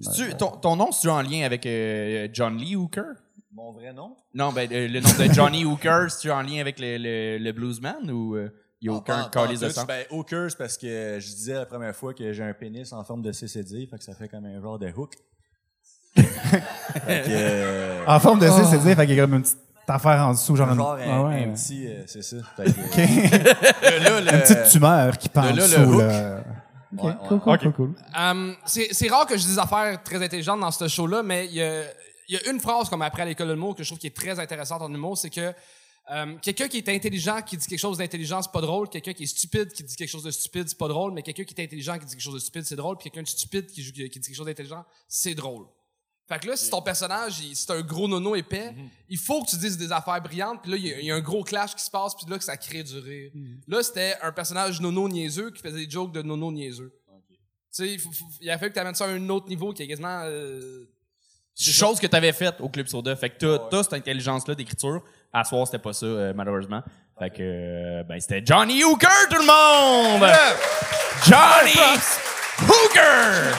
C'est-tu- 0.00 0.34
ton, 0.34 0.48
ton 0.50 0.74
nom, 0.76 0.90
c'est-tu 0.90 1.08
en 1.08 1.22
lien 1.22 1.44
avec 1.44 1.64
euh, 1.66 2.26
John 2.32 2.56
Lee 2.56 2.74
Hooker? 2.74 3.02
Mon 3.54 3.72
vrai 3.72 3.92
nom? 3.92 4.16
Non, 4.34 4.52
ben, 4.52 4.68
euh, 4.72 4.88
le 4.88 5.00
nom 5.00 5.08
de 5.16 5.32
Johnny 5.32 5.64
Hooker, 5.64 6.06
c'est-tu 6.08 6.30
en 6.32 6.42
lien 6.42 6.60
avec 6.60 6.78
le, 6.80 6.98
le, 6.98 7.38
le 7.38 7.52
bluesman 7.52 8.10
ou 8.10 8.36
il 8.36 8.50
n'y 8.82 8.88
a 8.88 8.98
aucun 8.98 9.20
Ah, 9.26 9.30
pas- 9.32 9.42
calice 9.46 9.60
de 9.60 9.68
sang? 9.68 9.84
Ben, 9.86 10.04
Hooker, 10.10 10.46
c'est 10.50 10.58
parce 10.58 10.76
que 10.76 11.18
je 11.20 11.26
disais 11.26 11.54
la 11.54 11.66
première 11.66 11.94
fois 11.94 12.12
que 12.14 12.32
j'ai 12.32 12.42
un 12.42 12.52
pénis 12.52 12.92
en 12.92 13.04
forme 13.04 13.22
de 13.22 13.30
CCD, 13.30 13.86
fait 13.86 13.96
que 13.98 14.02
ça 14.04 14.14
fait 14.14 14.28
comme 14.28 14.44
un 14.44 14.60
genre 14.60 14.78
de 14.78 14.90
hook. 14.96 15.12
fait 16.16 16.22
que, 16.24 17.28
euh, 17.30 18.04
En 18.06 18.18
forme 18.18 18.40
de 18.40 18.48
C, 18.48 18.62
c'est 18.70 18.78
dire, 18.78 18.96
fait 18.96 19.06
qu'il 19.06 19.14
y 19.16 19.20
a 19.20 19.24
comme 19.24 19.34
une 19.34 19.42
petite 19.42 19.58
affaire 19.86 20.26
en 20.26 20.32
dessous, 20.32 20.56
genre, 20.56 20.70
un 20.70 20.74
genre 20.76 20.92
un, 20.94 20.98
Ah 21.08 21.22
ouais. 21.24 21.44
un 21.44 21.52
petit, 21.52 21.86
euh, 21.86 22.02
c'est 22.06 22.22
ça. 22.22 22.36
Fait 22.56 22.64
que, 22.64 24.02
là, 24.04 24.20
le- 24.20 24.34
une 24.34 24.40
petite 24.40 24.64
tumeur 24.72 25.16
qui 25.16 25.28
pend 25.28 25.42
en 25.42 25.50
le 25.50 25.54
dessous, 25.54 25.80
hook. 25.80 26.00
là. 26.00 26.40
OK, 26.96 27.02
Ouais, 27.02 27.08
ouais. 27.10 27.14
cool, 27.28 27.40
cool, 27.40 27.58
cool, 27.58 27.72
cool. 27.72 27.94
Um, 28.16 28.54
c'est 28.64 28.88
c'est 28.92 29.08
rare 29.08 29.26
que 29.26 29.36
je 29.36 29.42
dise 29.44 29.54
des 29.54 29.58
affaires 29.60 30.00
très 30.04 30.22
intelligentes 30.22 30.60
dans 30.60 30.70
ce 30.70 30.86
show-là, 30.88 31.22
mais 31.24 31.46
il 31.46 31.54
y 31.54 31.62
a, 31.62 31.82
il 32.28 32.34
y 32.34 32.38
a 32.38 32.50
une 32.50 32.60
phrase 32.60 32.88
comme 32.88 33.02
après 33.02 33.22
à 33.22 33.24
l'école 33.26 33.48
de 33.48 33.52
l'humour 33.52 33.74
que 33.74 33.82
je 33.82 33.88
trouve 33.88 33.98
qui 33.98 34.06
est 34.06 34.16
très 34.16 34.38
intéressante 34.38 34.82
en 34.82 34.92
humour, 34.92 35.16
c'est 35.18 35.30
que 35.30 35.52
um, 36.08 36.38
quelqu'un 36.40 36.68
qui 36.68 36.78
est 36.78 36.88
intelligent 36.88 37.40
qui 37.42 37.56
dit 37.56 37.66
quelque 37.66 37.78
chose 37.78 37.98
d'intelligent, 37.98 38.42
c'est 38.42 38.52
pas 38.52 38.60
drôle. 38.60 38.88
Quelqu'un 38.88 39.12
qui 39.12 39.24
est 39.24 39.26
stupide 39.26 39.72
qui 39.72 39.82
dit 39.84 39.96
quelque 39.96 40.08
chose 40.10 40.22
de 40.24 40.30
stupide, 40.30 40.68
c'est 40.68 40.78
pas 40.78 40.88
drôle. 40.88 41.12
Mais 41.12 41.22
quelqu'un 41.22 41.44
qui 41.44 41.54
est 41.54 41.64
intelligent 41.64 41.98
qui 41.98 42.06
dit 42.06 42.12
quelque 42.12 42.20
chose 42.22 42.34
de 42.34 42.38
stupide, 42.40 42.64
c'est 42.64 42.76
drôle. 42.76 42.96
Puis 42.96 43.04
quelqu'un 43.10 43.22
de 43.22 43.28
stupide 43.28 43.66
qui, 43.66 43.82
dit 43.82 44.10
quelque 44.10 44.34
chose 44.34 44.46
d'intelligent, 44.46 44.84
c'est 45.08 45.34
drôle. 45.34 45.66
Fait 46.26 46.38
que 46.40 46.46
là, 46.46 46.56
si 46.56 46.70
ton 46.70 46.80
personnage, 46.80 47.42
c'est 47.52 47.70
un 47.70 47.82
gros 47.82 48.08
nono 48.08 48.34
épais, 48.34 48.74
il 49.10 49.18
faut 49.18 49.42
que 49.44 49.50
tu 49.50 49.56
dises 49.58 49.76
des 49.76 49.92
affaires 49.92 50.22
brillantes, 50.22 50.62
puis 50.62 50.70
là, 50.70 50.76
il 50.78 50.86
y 50.86 50.92
a- 50.92 50.98
il 51.00 51.04
y, 51.04 51.10
a 51.10 51.14
un 51.16 51.20
gros 51.20 51.44
clash 51.44 51.74
qui 51.74 51.82
se 51.84 51.90
passe, 51.90 52.14
puis 52.14 52.24
là, 52.30 52.38
que 52.38 52.44
ça 52.44 52.56
crée 52.56 52.82
du 52.82 52.98
rire. 52.98 53.30
Là, 53.68 53.82
c'était 53.82 54.16
un 54.22 54.32
personnage 54.32 54.80
nono 54.80 55.06
niaiseux 55.06 55.50
qui 55.50 55.60
faisait 55.60 55.84
des 55.84 55.90
jokes 55.90 56.12
de 56.12 56.22
nono 56.22 56.50
niaiseux. 56.50 56.98
Tu 57.76 57.98
sais, 57.98 58.08
il 58.40 58.48
a 58.50 58.56
fallu 58.56 58.70
que 58.70 58.74
tu 58.74 58.80
amènes 58.80 58.94
ça 58.94 59.04
à 59.04 59.08
un 59.08 59.28
autre 59.28 59.48
niveau 59.48 59.72
qui 59.74 59.82
est 59.82 59.86
quasiment. 59.88 60.22
euh, 60.24 60.86
chose 61.56 62.00
que 62.00 62.06
tu 62.06 62.16
avais 62.16 62.32
faite 62.32 62.56
au 62.60 62.68
Club 62.68 62.86
Soda. 62.86 63.14
Fait 63.16 63.30
que 63.30 63.56
t'as, 63.56 63.82
cette 63.82 63.92
intelligence-là 63.92 64.54
d'écriture. 64.54 65.02
À 65.32 65.44
soir, 65.44 65.66
c'était 65.66 65.78
pas 65.78 65.92
ça, 65.92 66.06
euh, 66.06 66.32
malheureusement. 66.34 66.82
Fait 67.18 67.30
que, 67.30 67.36
euh, 67.40 68.02
ben, 68.04 68.18
c'était 68.20 68.42
Johnny 68.44 68.82
Hooker, 68.84 69.28
tout 69.30 69.38
le 69.38 69.46
monde! 69.46 70.30
Johnny 71.24 71.72
Hooker! 72.68 73.56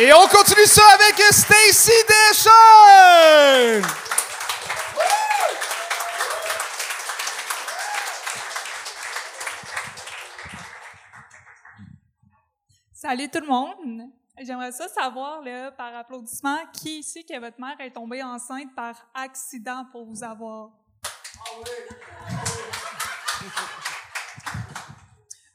Et 0.00 0.12
on 0.12 0.26
continue 0.26 0.66
ça 0.66 0.82
avec 0.94 1.18
Stacy 1.30 1.92
Deschamps! 2.08 3.88
Salut 12.92 13.28
tout 13.28 13.40
le 13.40 13.46
monde. 13.46 14.10
J'aimerais 14.42 14.72
ça 14.72 14.88
savoir, 14.88 15.42
là, 15.42 15.70
par 15.70 15.94
applaudissement, 15.94 16.58
qui 16.72 16.98
ici 16.98 17.24
que 17.24 17.38
votre 17.38 17.60
mère 17.60 17.80
est 17.80 17.92
tombée 17.92 18.22
enceinte 18.22 18.74
par 18.74 19.08
accident 19.14 19.86
pour 19.92 20.06
vous 20.06 20.24
avoir? 20.24 20.72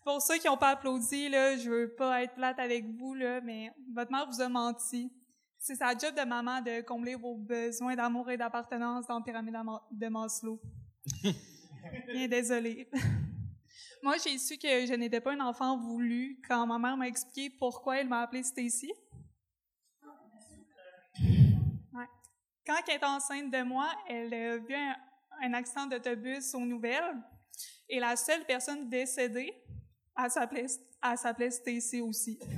Pour 0.03 0.21
ceux 0.21 0.37
qui 0.37 0.47
n'ont 0.47 0.57
pas 0.57 0.69
applaudi, 0.69 1.27
là, 1.27 1.57
je 1.57 1.69
veux 1.69 1.93
pas 1.93 2.23
être 2.23 2.35
plate 2.35 2.57
avec 2.57 2.85
vous, 2.85 3.13
là, 3.15 3.41
mais 3.41 3.69
votre 3.93 4.11
mère 4.11 4.25
vous 4.29 4.41
a 4.41 4.47
menti. 4.47 5.11
C'est 5.57 5.75
sa 5.75 5.89
job 5.89 6.15
de 6.15 6.25
maman 6.25 6.61
de 6.61 6.81
combler 6.81 7.15
vos 7.15 7.35
besoins 7.35 7.95
d'amour 7.95 8.29
et 8.29 8.37
d'appartenance 8.37 9.07
dans 9.07 9.21
pyramide 9.21 9.57
de 9.91 10.07
Maslow. 10.07 10.61
Bien 12.13 12.27
désolée. 12.29 12.89
Moi, 14.01 14.15
j'ai 14.23 14.38
su 14.38 14.57
que 14.57 14.85
je 14.85 14.93
n'étais 14.93 15.19
pas 15.19 15.33
un 15.33 15.39
enfant 15.41 15.77
voulu 15.77 16.41
quand 16.47 16.65
ma 16.65 16.79
mère 16.79 16.95
m'a 16.95 17.07
expliqué 17.07 17.49
pourquoi 17.49 17.97
elle 17.97 18.07
m'a 18.07 18.21
appelée 18.21 18.43
Stacy. 18.43 18.91
Ouais. 21.19 22.07
Quand 22.65 22.75
elle 22.88 22.95
était 22.95 23.05
enceinte 23.05 23.51
de 23.51 23.62
moi, 23.63 23.89
elle 24.07 24.33
a 24.33 24.57
vu 24.57 24.73
un, 24.73 24.95
un 25.41 25.53
accident 25.53 25.85
d'autobus 25.88 26.53
aux 26.53 26.65
nouvelles 26.65 27.17
et 27.89 27.99
la 27.99 28.15
seule 28.15 28.45
personne 28.45 28.88
décédée, 28.88 29.53
elle 30.17 30.31
s'appelait, 30.31 30.67
elle 31.03 31.17
s'appelait 31.17 31.51
Stacy 31.51 32.01
aussi. 32.01 32.39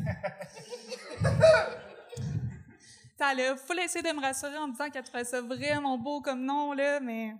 Elle 3.23 3.41
a 3.41 3.55
full 3.55 3.79
essayé 3.79 4.01
de 4.01 4.15
me 4.15 4.19
rassurer 4.19 4.57
en 4.57 4.67
me 4.67 4.71
disant 4.71 4.89
qu'elle 4.89 5.03
trouvait 5.03 5.23
ça 5.23 5.41
vraiment 5.41 5.95
beau 5.95 6.21
comme 6.21 6.43
nom, 6.43 6.73
là, 6.73 6.99
mais 6.99 7.35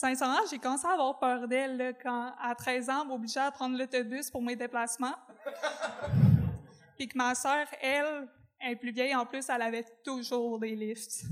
Sincèrement, 0.00 0.38
j'ai 0.50 0.58
commencé 0.58 0.86
à 0.86 0.92
avoir 0.92 1.18
peur 1.18 1.46
d'elle 1.46 1.94
quand, 2.02 2.32
à 2.40 2.54
13 2.54 2.88
ans, 2.88 3.04
m'obligeait 3.04 3.40
à 3.40 3.50
prendre 3.50 3.76
l'autobus 3.76 4.30
pour 4.30 4.40
mes 4.40 4.56
déplacements. 4.56 5.14
Puis 6.96 7.06
que 7.06 7.18
ma 7.18 7.34
sœur, 7.34 7.66
elle, 7.82 8.26
elle 8.58 8.72
est 8.72 8.76
plus 8.76 8.92
vieille 8.92 9.14
en 9.14 9.26
plus, 9.26 9.46
elle 9.50 9.60
avait 9.60 9.84
toujours 10.02 10.58
des 10.58 10.74
lifts. 10.74 11.24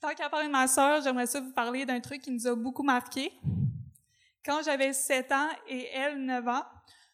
Tant 0.00 0.14
qu'à 0.14 0.30
parler 0.30 0.46
de 0.46 0.52
ma 0.52 0.66
sœur, 0.66 1.02
j'aimerais 1.02 1.26
ça 1.26 1.38
vous 1.38 1.52
parler 1.52 1.84
d'un 1.84 2.00
truc 2.00 2.22
qui 2.22 2.30
nous 2.30 2.46
a 2.46 2.56
beaucoup 2.56 2.82
marqué. 2.82 3.30
Quand 4.42 4.62
j'avais 4.64 4.94
7 4.94 5.32
ans 5.32 5.50
et 5.68 5.86
elle 5.92 6.24
9 6.24 6.48
ans, 6.48 6.64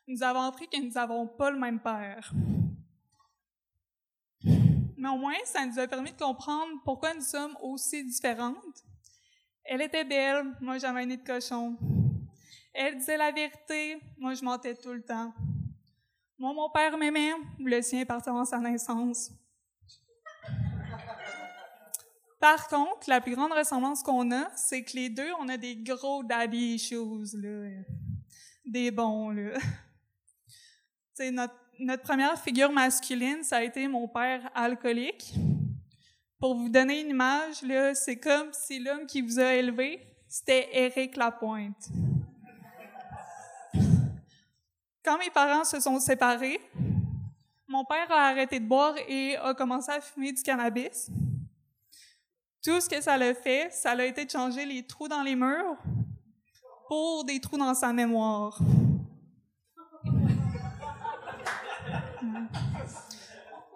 nous 0.07 0.23
avons 0.23 0.43
appris 0.43 0.69
que 0.69 0.81
nous 0.81 0.93
n'avons 0.93 1.27
pas 1.27 1.51
le 1.51 1.59
même 1.59 1.81
père. 1.81 2.33
Mais 4.99 5.09
au 5.09 5.17
moins, 5.17 5.35
ça 5.45 5.65
nous 5.65 5.79
a 5.79 5.87
permis 5.87 6.11
de 6.11 6.19
comprendre 6.19 6.73
pourquoi 6.85 7.15
nous 7.15 7.23
sommes 7.23 7.57
aussi 7.63 8.05
différentes. 8.05 8.85
Elle 9.65 9.81
était 9.81 10.05
belle, 10.05 10.45
moi 10.61 10.79
j'avais 10.79 11.03
un 11.03 11.07
nez 11.07 11.17
de 11.17 11.25
cochon. 11.25 11.77
Elle 12.75 12.99
disait 12.99 13.17
la 13.17 13.31
vérité, 13.31 14.01
moi 14.19 14.35
je 14.35 14.43
mentais 14.43 14.75
tout 14.75 14.93
le 14.93 15.05
temps. 15.05 15.33
Moi, 16.37 16.53
mon 16.53 16.69
père 16.71 16.97
m'aimait, 16.99 17.33
le 17.61 17.81
sien 17.81 18.01
est 18.01 18.05
parti 18.05 18.29
avant 18.29 18.45
sa 18.45 18.59
naissance. 18.59 19.31
Par 22.41 22.67
contre, 22.69 23.09
la 23.09 23.21
plus 23.21 23.35
grande 23.37 23.53
ressemblance 23.53 24.03
qu'on 24.03 24.31
a, 24.33 24.51
c'est 24.57 24.83
que 24.83 24.97
les 24.97 25.11
deux, 25.11 25.31
on 25.41 25.49
a 25.49 25.57
des 25.57 25.77
gros 25.77 26.25
daddy 26.25 26.75
issues, 26.75 27.37
là. 27.37 27.83
Des 28.65 28.91
bons, 28.91 29.31
là. 29.31 29.59
Sais, 31.15 31.31
notre, 31.31 31.55
notre 31.79 32.03
première 32.03 32.39
figure 32.41 32.73
masculine, 32.73 33.43
ça 33.43 33.59
a 33.59 33.63
été 33.63 33.87
mon 33.87 34.09
père 34.09 34.51
alcoolique. 34.55 35.35
Pour 36.41 36.55
vous 36.55 36.69
donner 36.69 37.01
une 37.01 37.11
image, 37.11 37.63
là, 37.63 37.95
c'est 37.95 38.17
comme 38.17 38.53
si 38.53 38.79
l'homme 38.81 39.07
qui 39.07 39.23
vous 39.23 39.39
a 39.39 39.55
élevé, 39.55 40.01
c'était 40.29 40.69
Éric 40.73 41.17
Lapointe. 41.17 41.89
Quand 45.05 45.19
mes 45.19 45.31
parents 45.31 45.65
se 45.65 45.81
sont 45.81 45.99
séparés, 46.01 46.61
mon 47.67 47.85
père 47.85 48.11
a 48.11 48.29
arrêté 48.29 48.61
de 48.61 48.67
boire 48.67 48.95
et 49.09 49.37
a 49.37 49.55
commencé 49.55 49.91
à 49.91 50.01
fumer 50.01 50.33
du 50.33 50.43
cannabis. 50.43 51.11
Tout 52.63 52.81
ce 52.81 52.89
que 52.89 53.01
ça 53.01 53.17
l'a 53.17 53.35
fait, 53.35 53.73
ça 53.73 53.93
a 53.93 54.05
été 54.05 54.25
de 54.25 54.31
changer 54.31 54.67
les 54.67 54.87
trous 54.87 55.09
dans 55.09 55.23
les 55.23 55.37
murs 55.37 55.77
pour 56.89 57.25
des 57.25 57.41
trous 57.41 57.59
dans 57.59 57.75
sa 57.75 57.93
mémoire. 57.93 58.59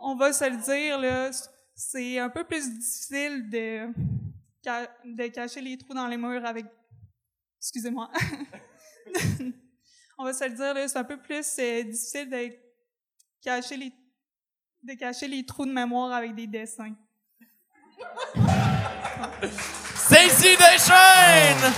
On 0.00 0.16
va 0.16 0.32
se 0.32 0.44
le 0.44 0.56
dire, 0.56 0.98
là, 0.98 1.30
c'est 1.74 2.18
un 2.18 2.28
peu 2.28 2.44
plus 2.44 2.70
difficile 2.70 3.48
de, 3.50 3.88
de 5.04 5.26
cacher 5.28 5.60
les 5.60 5.78
trous 5.78 5.94
dans 5.94 6.06
les 6.06 6.16
murs 6.16 6.44
avec... 6.44 6.66
Excusez-moi. 7.58 8.10
On 10.18 10.24
va 10.24 10.32
se 10.32 10.44
le 10.44 10.50
dire, 10.50 10.88
c'est 10.88 10.98
un 10.98 11.04
peu 11.04 11.20
plus 11.20 11.46
euh, 11.58 11.82
difficile 11.84 12.30
de 12.30 12.52
cacher 13.40 13.76
les 13.76 13.92
de 14.82 14.94
cacher 14.94 15.28
les 15.28 15.46
trous 15.46 15.64
de 15.64 15.72
mémoire 15.72 16.12
avec 16.12 16.34
des 16.34 16.46
dessins. 16.46 16.94
Deschaines! 20.10 21.72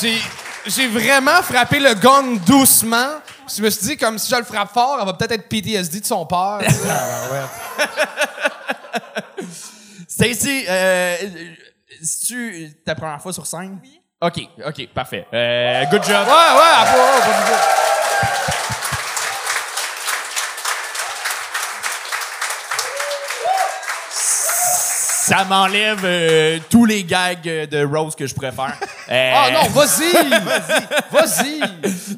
J'ai, 0.00 0.20
j'ai 0.68 0.88
vraiment 0.88 1.42
frappé 1.42 1.80
le 1.80 1.94
gong 1.94 2.38
doucement. 2.46 3.20
Puis 3.46 3.56
Je 3.56 3.62
me 3.62 3.70
suis 3.70 3.86
dit, 3.86 3.96
comme 3.96 4.18
si 4.18 4.30
je 4.30 4.36
le 4.36 4.44
frappe 4.44 4.72
fort, 4.72 4.98
elle 5.00 5.06
va 5.06 5.14
peut-être 5.14 5.32
être 5.32 5.48
PTSD 5.48 6.00
de 6.00 6.06
son 6.06 6.26
père. 6.26 6.60
Stacy, 10.08 10.64
euh, 10.68 11.16
si 12.02 12.26
tu 12.26 12.72
ta 12.84 12.94
première 12.94 13.20
fois 13.20 13.32
sur 13.32 13.46
scène? 13.46 13.78
Oui. 13.82 14.00
OK, 14.20 14.40
OK, 14.66 14.88
parfait. 14.92 15.26
Euh, 15.32 15.84
good 15.86 16.02
job. 16.02 16.26
ouais, 16.26 16.32
ouais, 16.32 16.74
à 16.76 16.86
tout. 16.92 18.57
Ça 25.28 25.44
m'enlève 25.44 26.00
euh, 26.04 26.58
tous 26.70 26.86
les 26.86 27.04
gags 27.04 27.42
de 27.42 27.84
Rose 27.84 28.14
que 28.16 28.26
je 28.26 28.34
pourrais 28.34 28.50
faire. 28.52 28.78
Euh, 29.10 29.32
Ah 29.34 29.50
non, 29.52 29.68
vas-y! 29.74 30.30
vas-y! 31.10 31.60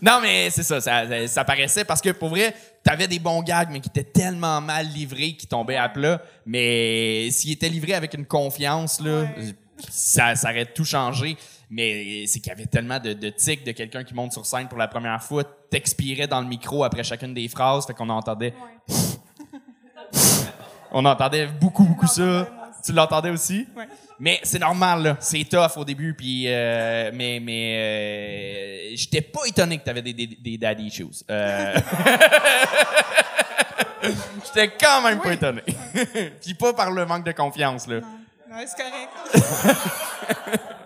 Non, 0.00 0.20
mais 0.22 0.48
c'est 0.50 0.62
ça, 0.62 0.80
ça, 0.80 1.26
ça- 1.26 1.44
paraissait 1.44 1.84
parce 1.84 2.00
que 2.00 2.10
pour 2.10 2.28
vrai, 2.28 2.54
t'avais 2.84 3.08
des 3.08 3.18
bons 3.18 3.42
gags, 3.42 3.68
mais 3.72 3.80
qui 3.80 3.88
étaient 3.88 4.04
tellement 4.08 4.60
mal 4.60 4.86
livrés 4.86 5.32
qu'ils 5.34 5.48
tombaient 5.48 5.76
à 5.76 5.88
plat. 5.88 6.22
Mais 6.46 7.28
s'ils 7.32 7.52
étaient 7.52 7.68
livrés 7.68 7.94
avec 7.94 8.14
une 8.14 8.26
confiance, 8.26 9.00
là, 9.00 9.22
Ouais. 9.22 9.54
ça, 9.88 10.36
ça 10.36 10.50
aurait 10.50 10.66
tout 10.66 10.84
changé. 10.84 11.36
Mais 11.68 12.24
c'est 12.28 12.38
qu'il 12.38 12.50
y 12.50 12.52
avait 12.52 12.66
tellement 12.66 13.00
de, 13.00 13.12
de 13.12 13.30
tics 13.30 13.64
de 13.64 13.72
quelqu'un 13.72 14.04
qui 14.04 14.14
monte 14.14 14.32
sur 14.32 14.46
scène 14.46 14.68
pour 14.68 14.78
la 14.78 14.86
première 14.88 15.20
fois, 15.22 15.42
t'expirais 15.70 16.28
dans 16.28 16.40
le 16.40 16.46
micro 16.46 16.84
après 16.84 17.02
chacune 17.02 17.34
des 17.34 17.48
phrases, 17.48 17.86
fait 17.86 17.94
qu'on 17.94 18.08
entendait, 18.08 18.54
Ouais. 18.88 18.94
on 20.92 21.04
entendait 21.04 21.46
beaucoup, 21.60 21.84
beaucoup 21.84 22.06
ça. 22.06 22.46
Tu 22.84 22.92
l'entendais 22.92 23.30
aussi? 23.30 23.66
Ouais. 23.76 23.88
Mais 24.18 24.38
c'est 24.42 24.58
normal, 24.58 25.02
là. 25.02 25.16
C'est 25.20 25.44
tough 25.44 25.76
au 25.76 25.84
début, 25.84 26.14
puis 26.14 26.44
euh, 26.46 27.10
mais 27.14 27.40
mais 27.40 28.92
euh, 28.92 28.96
j'étais 28.96 29.22
pas 29.22 29.40
étonné 29.46 29.78
que 29.78 29.84
t'avais 29.84 30.02
des, 30.02 30.12
des, 30.12 30.26
des 30.26 30.58
daddy 30.58 30.88
issues. 30.88 31.24
Euh, 31.30 31.74
j'étais 34.44 34.72
quand 34.78 35.00
même 35.02 35.20
pas 35.20 35.32
étonné. 35.32 35.62
puis 36.42 36.54
pas 36.54 36.74
par 36.74 36.90
le 36.90 37.06
manque 37.06 37.24
de 37.24 37.32
confiance, 37.32 37.86
là. 37.86 38.00
Non, 38.50 38.56
c'est 38.66 38.76
correct. 38.76 40.68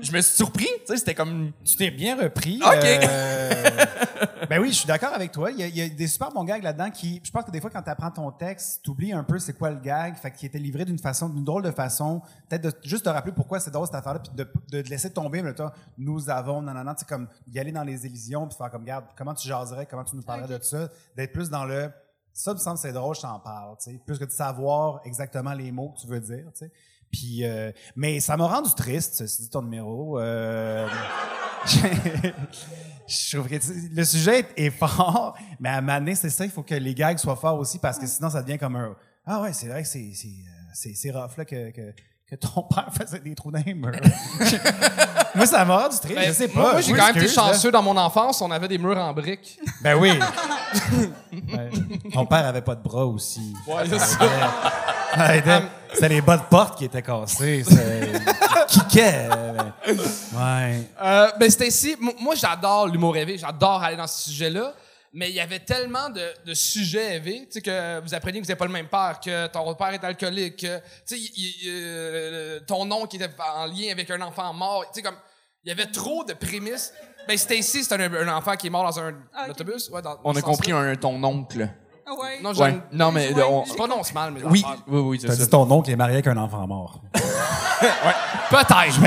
Je 0.00 0.12
me 0.12 0.20
suis 0.20 0.36
surpris, 0.36 0.68
tu 0.80 0.86
sais, 0.86 0.96
c'était 0.96 1.14
comme 1.14 1.52
Tu 1.64 1.76
t'es 1.76 1.90
bien 1.90 2.20
repris. 2.20 2.60
OK. 2.62 2.84
Euh, 2.84 3.70
ben 4.48 4.60
oui, 4.60 4.70
je 4.70 4.78
suis 4.78 4.86
d'accord 4.86 5.12
avec 5.12 5.30
toi. 5.30 5.50
Il 5.50 5.58
y, 5.58 5.62
a, 5.62 5.66
il 5.66 5.76
y 5.76 5.82
a 5.82 5.88
des 5.88 6.06
super 6.06 6.30
bons 6.30 6.44
gags 6.44 6.62
là-dedans 6.62 6.90
qui. 6.90 7.20
Je 7.22 7.30
pense 7.30 7.44
que 7.44 7.50
des 7.50 7.60
fois, 7.60 7.70
quand 7.70 7.82
tu 7.82 7.90
apprends 7.90 8.10
ton 8.10 8.30
texte, 8.32 8.80
tu 8.82 8.90
oublies 8.90 9.12
un 9.12 9.22
peu 9.22 9.38
c'est 9.38 9.52
quoi 9.52 9.70
le 9.70 9.78
gag. 9.78 10.16
Fait 10.16 10.30
qu'il 10.32 10.46
était 10.46 10.58
livré 10.58 10.84
d'une 10.84 10.98
façon, 10.98 11.28
d'une 11.28 11.44
drôle 11.44 11.62
de 11.62 11.70
façon. 11.70 12.22
Peut-être 12.48 12.62
de 12.62 12.72
juste 12.82 13.04
te 13.04 13.08
rappeler 13.08 13.32
pourquoi 13.32 13.60
c'est 13.60 13.70
drôle 13.70 13.86
cette 13.86 13.94
affaire-là, 13.94 14.20
puis 14.20 14.32
de, 14.34 14.48
de 14.70 14.82
te 14.82 14.88
laisser 14.88 15.12
tomber. 15.12 15.42
Mais 15.42 15.54
toi, 15.54 15.72
nous 15.96 16.28
avons, 16.28 16.60
non, 16.60 16.74
non, 16.74 16.84
non, 16.84 16.94
tu 16.94 17.00
sais, 17.00 17.06
comme 17.06 17.28
d'y 17.46 17.58
aller 17.60 17.72
dans 17.72 17.84
les 17.84 18.04
illusions, 18.06 18.46
puis 18.48 18.56
faire 18.56 18.70
comme, 18.70 18.82
regarde, 18.82 19.04
comment 19.16 19.34
tu 19.34 19.46
jaserais, 19.46 19.86
comment 19.86 20.04
tu 20.04 20.16
nous 20.16 20.22
parlerais 20.22 20.58
de 20.58 20.64
ça. 20.64 20.88
D'être 21.16 21.32
plus 21.32 21.50
dans 21.50 21.64
le. 21.64 21.90
Ça 22.32 22.52
me 22.52 22.58
semble 22.58 22.76
que 22.76 22.82
c'est 22.82 22.92
drôle, 22.92 23.14
je 23.14 23.20
t'en 23.20 23.38
parle, 23.38 23.76
tu 23.76 23.92
sais. 23.92 24.00
Plus 24.04 24.18
que 24.18 24.24
de 24.24 24.30
savoir 24.30 25.00
exactement 25.04 25.52
les 25.52 25.70
mots 25.70 25.90
que 25.90 26.00
tu 26.00 26.08
veux 26.08 26.20
dire, 26.20 26.46
tu 26.52 26.66
sais. 26.66 26.72
Puis, 27.14 27.44
euh, 27.44 27.70
mais 27.94 28.18
ça 28.18 28.36
m'a 28.36 28.46
rendu 28.48 28.74
triste, 28.74 29.14
ceci 29.18 29.42
dit, 29.42 29.50
ton 29.50 29.62
numéro. 29.62 30.18
Euh, 30.18 30.88
je 33.06 33.36
trouve 33.36 33.48
que 33.48 33.54
le 33.94 34.04
sujet 34.04 34.44
est, 34.56 34.70
fort, 34.70 35.36
mais 35.60 35.68
à 35.68 35.80
donné, 35.80 36.16
c'est 36.16 36.30
ça, 36.30 36.44
il 36.44 36.50
faut 36.50 36.64
que 36.64 36.74
les 36.74 36.92
gags 36.92 37.18
soient 37.18 37.36
forts 37.36 37.60
aussi, 37.60 37.78
parce 37.78 38.00
que 38.00 38.06
sinon, 38.08 38.30
ça 38.30 38.42
devient 38.42 38.58
comme 38.58 38.74
un... 38.74 38.96
Ah 39.24 39.42
ouais, 39.42 39.52
c'est 39.52 39.68
vrai 39.68 39.82
que 39.82 39.88
c'est, 39.88 40.10
c'est, 40.12 40.26
euh, 40.26 40.92
c'est, 40.92 41.10
rough, 41.12 41.36
là, 41.38 41.44
que, 41.44 41.70
que, 41.70 41.94
que 42.28 42.34
ton 42.34 42.62
père 42.74 42.88
faisait 42.92 43.20
des 43.20 43.36
trous 43.36 43.52
dans 43.52 43.62
les 43.64 43.74
murs. 43.74 43.92
moi, 45.36 45.46
ça 45.46 45.64
m'a 45.64 45.76
rendu 45.76 45.98
triste, 46.00 46.20
je 46.20 46.32
sais 46.32 46.48
pas. 46.48 46.64
Ben, 46.64 46.72
Moi, 46.72 46.80
j'ai 46.80 46.94
quand 46.94 47.06
même 47.06 47.16
été 47.16 47.26
là. 47.26 47.32
chanceux 47.32 47.70
dans 47.70 47.82
mon 47.82 47.96
enfance. 47.96 48.42
On 48.42 48.50
avait 48.50 48.66
des 48.66 48.78
murs 48.78 48.98
en 48.98 49.12
briques. 49.12 49.60
Ben 49.82 49.94
oui. 49.94 50.18
Ton 52.12 52.26
père 52.26 52.44
avait 52.44 52.62
pas 52.62 52.74
de 52.74 52.82
bras 52.82 53.06
aussi. 53.06 53.54
Ouais, 53.68 53.84
c'est 53.88 54.00
ça. 54.00 54.18
Aidait. 55.18 55.62
C'était 55.92 56.08
les 56.08 56.20
bas 56.20 56.36
de 56.38 56.42
porte 56.44 56.78
qui 56.78 56.84
étaient 56.86 57.02
cassés. 57.02 57.62
Mais- 57.70 58.12
Ouais. 60.34 60.80
Euh, 61.02 61.30
ben 61.38 61.50
moi 62.20 62.34
j'adore 62.34 62.88
l'humour 62.88 63.14
rêvé, 63.14 63.38
j'adore 63.38 63.82
aller 63.82 63.96
dans 63.96 64.06
ce 64.06 64.30
sujet-là, 64.30 64.72
mais 65.12 65.28
il 65.30 65.34
y 65.36 65.40
avait 65.40 65.60
tellement 65.60 66.08
de, 66.10 66.22
de 66.44 66.54
sujets 66.54 67.08
rêvés, 67.12 67.42
tu 67.46 67.52
sais 67.52 67.60
que 67.62 68.00
vous 68.00 68.14
appreniez 68.14 68.40
que 68.40 68.44
vous 68.46 68.48
n'avez 68.48 68.58
pas 68.58 68.66
le 68.66 68.72
même 68.72 68.88
père, 68.88 69.20
que 69.24 69.46
ton 69.48 69.74
père 69.74 69.90
est 69.92 70.02
alcoolique, 70.04 70.56
que 70.60 70.76
tu 70.78 70.82
sais 71.06 71.18
il- 71.18 71.32
il- 71.36 71.68
euh, 71.68 72.60
ton 72.66 72.90
oncle 72.90 73.08
qui 73.08 73.16
était 73.16 73.30
en 73.56 73.66
lien 73.66 73.92
avec 73.92 74.10
un 74.10 74.20
enfant 74.22 74.52
mort, 74.52 74.84
tu 74.92 74.94
sais 75.00 75.02
comme 75.02 75.16
il 75.64 75.68
y 75.68 75.72
avait 75.72 75.86
trop 75.90 76.24
de 76.24 76.32
prémices. 76.34 76.92
Ben 77.26 77.38
Stacy, 77.38 77.84
c'est 77.84 77.94
un, 77.94 78.12
un 78.12 78.36
enfant 78.36 78.54
qui 78.56 78.66
est 78.66 78.70
mort 78.70 78.84
dans 78.84 79.00
un 79.00 79.14
Ah, 79.32 79.48
autobus, 79.48 79.88
ouais, 79.90 80.02
dans, 80.02 80.14
dans 80.14 80.20
on 80.24 80.36
a 80.36 80.42
compris 80.42 80.72
un, 80.72 80.94
ton 80.96 81.22
oncle. 81.24 81.68
Ah 82.06 82.14
ouais? 82.14 82.40
Non, 82.42 82.52
j'ai 82.52 82.62
Ouais. 82.62 82.78
Non 82.92 83.10
mais 83.12 83.32
Ouais. 83.32 83.42
on- 83.42 83.64
je 83.64 83.74
prononce 83.74 84.12
mal 84.12 84.30
mes 84.32 84.42
oui, 84.44 84.62
oui 84.86 85.00
oui, 85.00 85.18
c'est 85.20 85.26
T'as 85.28 85.36
ça. 85.36 85.44
dit 85.44 85.50
ton 85.50 85.70
oncle 85.70 85.90
est 85.90 85.96
marié 85.96 86.14
avec 86.16 86.26
un 86.26 86.36
enfant 86.36 86.66
mort. 86.66 87.00
Peut-être. 88.50 89.00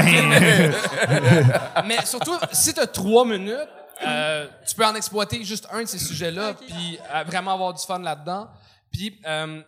Mais 1.85 2.03
surtout, 2.05 2.35
si 2.51 2.73
tu 2.73 2.79
as 2.79 2.87
trois 2.87 3.25
minutes, 3.25 3.69
euh, 4.05 4.47
tu 4.67 4.75
peux 4.75 4.85
en 4.85 4.95
exploiter 4.95 5.43
juste 5.43 5.67
un 5.71 5.81
de 5.81 5.87
ces 5.87 5.99
sujets-là, 5.99 6.51
Ok. 6.51 6.57
puis 6.67 6.99
euh, 7.13 7.23
vraiment 7.23 7.53
avoir 7.53 7.73
du 7.73 7.83
fun 7.85 7.99
là-dedans. 7.99 8.47
Puis, 8.91 9.19
euh, 9.25 9.61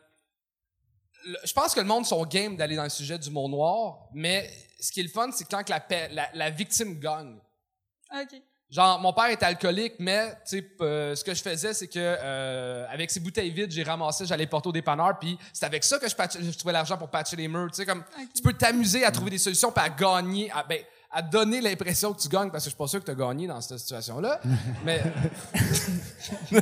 je 1.44 1.54
pense 1.54 1.74
que 1.74 1.80
le 1.80 1.86
monde 1.88 2.06
sont 2.06 2.24
game 2.26 2.56
d'aller 2.56 2.76
dans 2.76 2.84
le 2.84 2.89
sujet 2.89 3.18
du 3.18 3.30
mot 3.30 3.48
noir, 3.48 4.08
mais 4.13 4.50
ce 4.80 4.92
qui 4.92 5.00
est 5.02 5.04
le 5.04 5.10
fun, 5.10 5.30
c'est 5.32 5.48
quand 5.50 5.63
que 5.63 5.72
la, 5.72 5.82
la, 6.12 6.28
la 6.34 6.50
victime 6.50 7.00
gagne. 7.00 7.38
OK. 8.13 8.42
Genre, 8.72 9.00
mon 9.00 9.12
père 9.14 9.26
est 9.26 9.42
alcoolique, 9.42 9.94
mais 9.98 10.32
sais, 10.46 10.64
euh, 10.82 11.16
ce 11.16 11.24
que 11.24 11.34
je 11.34 11.42
faisais, 11.42 11.74
c'est 11.74 11.88
que 11.88 11.94
euh, 11.98 12.86
avec 12.92 13.10
ces 13.10 13.20
bouteilles 13.20 13.50
vides, 13.50 13.72
j'ai 13.72 13.82
ramassé, 13.82 14.28
j'allais 14.28 14.46
porter 14.46 14.70
au 14.70 14.72
dépanneur, 14.72 15.18
puis 15.20 15.40
c'est 15.54 15.66
avec 15.66 15.84
ça 15.84 15.98
que 15.98 16.08
je, 16.08 16.16
patchais- 16.16 16.40
je 16.44 16.56
trouvais 16.56 16.74
l'argent 16.74 16.96
pour 16.96 17.10
patcher 17.10 17.36
les 17.36 17.48
murs. 17.48 17.70
Tu 17.72 17.78
sais, 17.78 17.86
comme 17.88 18.04
tu 18.36 18.42
peux 18.44 18.54
t'amuser 18.54 19.04
à 19.04 19.10
trouver 19.12 19.32
des 19.32 19.40
solutions, 19.40 19.72
puis 19.72 19.84
à 19.84 19.90
gagner, 19.90 20.52
à, 20.52 20.62
ben, 20.64 20.80
à 21.12 21.24
donner 21.24 21.60
l'impression 21.60 22.13
que 22.13 22.22
tu 22.22 22.28
gagnes, 22.28 22.52
parce 22.52 22.63
que 22.63 22.69
je 22.69 22.76
suis 22.76 22.78
pas 22.78 22.88
sûr 22.88 23.00
que 23.00 23.06
tu 23.06 23.12
as 23.12 23.15
gagné 23.15 23.48
dans 23.48 23.60
cette 23.62 23.80
situation-là. 23.80 24.39
mais 24.86 25.02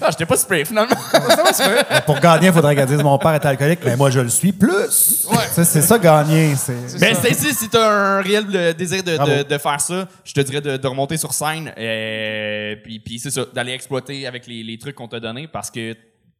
Ah, 0.00 0.10
j'étais 0.10 0.26
pas 0.26 0.36
super 0.36 0.66
finalement. 0.66 0.94
Mais 1.90 2.00
pour 2.06 2.18
gagner, 2.20 2.48
il 2.48 2.52
faudrait 2.52 2.74
qu'elle 2.74 2.88
dise 2.88 3.02
mon 3.02 3.18
père 3.18 3.34
est 3.34 3.44
alcoolique, 3.44 3.80
mais 3.84 3.96
moi 3.96 4.10
je 4.10 4.20
le 4.20 4.28
suis 4.28 4.52
plus. 4.52 5.26
Ouais. 5.30 5.46
Ça, 5.50 5.64
c'est 5.64 5.82
ça 5.82 5.98
gagner. 5.98 6.54
C'est... 6.56 6.98
Ben, 6.98 7.14
Stacy, 7.14 7.54
si 7.54 7.68
t'as 7.68 7.90
un 7.90 8.20
réel 8.20 8.44
euh, 8.54 8.72
désir 8.72 9.02
de, 9.02 9.16
de, 9.16 9.42
de 9.42 9.58
faire 9.58 9.80
ça, 9.80 10.08
je 10.24 10.32
te 10.32 10.40
dirais 10.40 10.60
de, 10.60 10.76
de 10.76 10.86
remonter 10.86 11.16
sur 11.16 11.32
scène, 11.32 11.72
euh, 11.76 12.76
puis, 12.82 13.00
puis 13.00 13.18
c'est 13.18 13.30
ça, 13.30 13.44
d'aller 13.52 13.72
exploiter 13.72 14.26
avec 14.26 14.46
les, 14.46 14.62
les 14.62 14.78
trucs 14.78 14.94
qu'on 14.94 15.08
t'a 15.08 15.20
donnés, 15.20 15.48
parce 15.48 15.70
que 15.70 15.94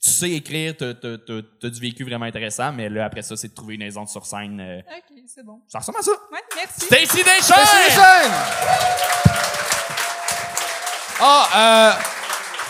tu 0.04 0.10
sais 0.10 0.30
écrire, 0.32 0.74
t'as, 0.78 0.92
t'as, 0.92 1.16
t'as, 1.16 1.40
t'as 1.62 1.68
du 1.70 1.80
vécu 1.80 2.04
vraiment 2.04 2.26
intéressant, 2.26 2.72
mais 2.72 2.90
là, 2.90 3.06
après 3.06 3.22
ça, 3.22 3.36
c'est 3.36 3.48
de 3.48 3.54
trouver 3.54 3.76
une 3.76 3.82
aisance 3.82 4.12
sur 4.12 4.26
scène. 4.26 4.60
euh, 4.60 4.80
OK, 4.80 5.18
c'est 5.26 5.42
bon. 5.42 5.60
ça 5.66 5.78
ressemble 5.78 5.98
à 5.98 6.02
ça. 6.02 6.10
Ouais, 6.30 6.40
merci. 6.56 6.80
Stacy 6.86 7.06
Stacy 7.06 7.24
Deschamps! 7.24 7.54
Deschênes! 7.86 8.32
Ah, 11.20 11.48
euh, 11.56 11.92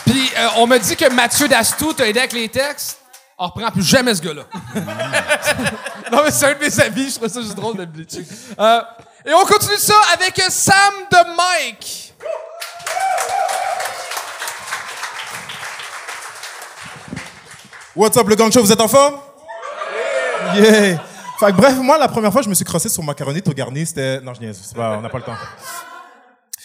puis 0.06 0.30
euh, 0.36 0.48
on 0.58 0.66
me 0.68 0.78
dit 0.78 0.94
que 0.94 1.10
Mathieu 1.12 1.48
Dastou 1.48 1.92
t'a 1.92 2.06
aidé 2.06 2.20
avec 2.20 2.34
les 2.34 2.48
textes. 2.48 3.00
On 3.36 3.46
reprend 3.48 3.70
plus 3.72 3.82
jamais 3.82 4.14
ce 4.14 4.22
gars-là. 4.22 4.44
non, 6.12 6.22
mais 6.24 6.30
c'est 6.30 6.46
un 6.46 6.54
de 6.54 6.60
mes 6.60 6.80
amis, 6.80 7.10
je 7.10 7.16
trouve 7.16 7.28
ça 7.28 7.40
juste 7.40 7.56
drôle 7.56 7.76
de 7.76 7.84
bleacher. 7.84 8.24
Euh, 8.60 8.80
et 9.26 9.32
on 9.34 9.44
continue 9.44 9.76
ça 9.78 9.96
avec 10.12 10.40
Sam 10.50 10.94
de 11.10 11.36
Mike. 11.36 12.14
What's 17.96 18.16
up, 18.16 18.26
le 18.28 18.34
gang 18.34 18.50
show, 18.52 18.60
vous 18.60 18.72
êtes 18.72 18.80
en 18.80 18.88
forme? 18.88 19.14
Yeah! 20.56 20.98
Que 21.38 21.52
bref, 21.52 21.76
moi, 21.78 21.98
la 21.98 22.08
première 22.08 22.32
fois, 22.32 22.42
je 22.42 22.48
me 22.48 22.54
suis 22.54 22.64
crossé 22.64 22.88
sur 22.88 23.02
macaroni 23.02 23.42
tout 23.42 23.52
garni, 23.52 23.84
c'était... 23.86 24.20
Non, 24.20 24.34
je 24.34 24.40
niaise, 24.40 24.60
c'est 24.62 24.76
pas, 24.76 24.96
on 24.98 25.00
n'a 25.00 25.08
pas 25.08 25.18
le 25.18 25.24
temps. 25.24 25.36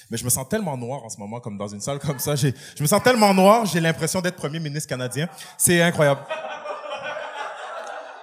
Mais 0.09 0.17
je 0.17 0.23
me 0.25 0.29
sens 0.29 0.47
tellement 0.49 0.75
noir 0.75 1.03
en 1.03 1.09
ce 1.09 1.17
moment, 1.17 1.39
comme 1.39 1.57
dans 1.57 1.67
une 1.67 1.81
salle 1.81 1.99
comme 1.99 2.17
ça. 2.19 2.35
J'ai- 2.35 2.53
Je 2.75 2.81
me 2.81 2.87
sens 2.87 3.01
tellement 3.03 3.33
noir, 3.33 3.65
j'ai 3.65 3.79
l'impression 3.79 4.21
d'être 4.21 4.37
premier 4.37 4.59
ministre 4.59 4.89
canadien. 4.89 5.27
C'est 5.57 5.81
incroyable. 5.81 6.21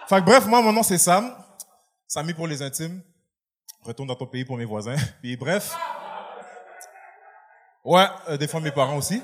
Que 0.09 0.21
bref, 0.21 0.47
moi, 0.47 0.62
mon 0.62 0.73
nom, 0.73 0.83
c'est 0.83 0.99
Sam. 0.99 1.33
Samy 2.09 2.33
pour 2.35 2.47
les 2.49 2.61
intimes. 2.62 3.01
retourne 3.85 4.09
dans 4.09 4.16
ton 4.16 4.27
pays 4.27 4.45
pour 4.45 4.57
mes 4.57 4.64
voisins. 4.64 4.97
Puis 5.23 5.37
bref. 5.37 5.77
Ouais, 7.85 8.07
euh, 8.29 8.37
des 8.37 8.49
fois 8.49 8.61
mes 8.61 8.73
parents 8.73 8.97
aussi. 8.97 9.23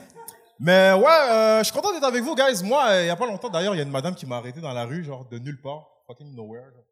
Mais 0.64 0.92
ouais, 0.92 1.28
euh, 1.28 1.58
je 1.58 1.64
suis 1.64 1.72
content 1.72 1.92
d'être 1.92 2.04
avec 2.04 2.22
vous, 2.22 2.36
guys. 2.36 2.62
Moi, 2.62 2.86
euh, 2.86 3.02
il 3.02 3.06
y 3.08 3.10
a 3.10 3.16
pas 3.16 3.26
longtemps, 3.26 3.50
d'ailleurs, 3.50 3.74
il 3.74 3.78
y 3.78 3.80
a 3.80 3.82
une 3.82 3.90
madame 3.90 4.14
qui 4.14 4.26
m'a 4.26 4.36
arrêté 4.36 4.60
dans 4.60 4.72
la 4.72 4.84
rue, 4.84 5.02
genre 5.02 5.24
de 5.28 5.36
nulle 5.40 5.60
part, 5.60 5.88
fucking 6.06 6.36
nowhere. 6.36 6.70
genre. 6.72 6.84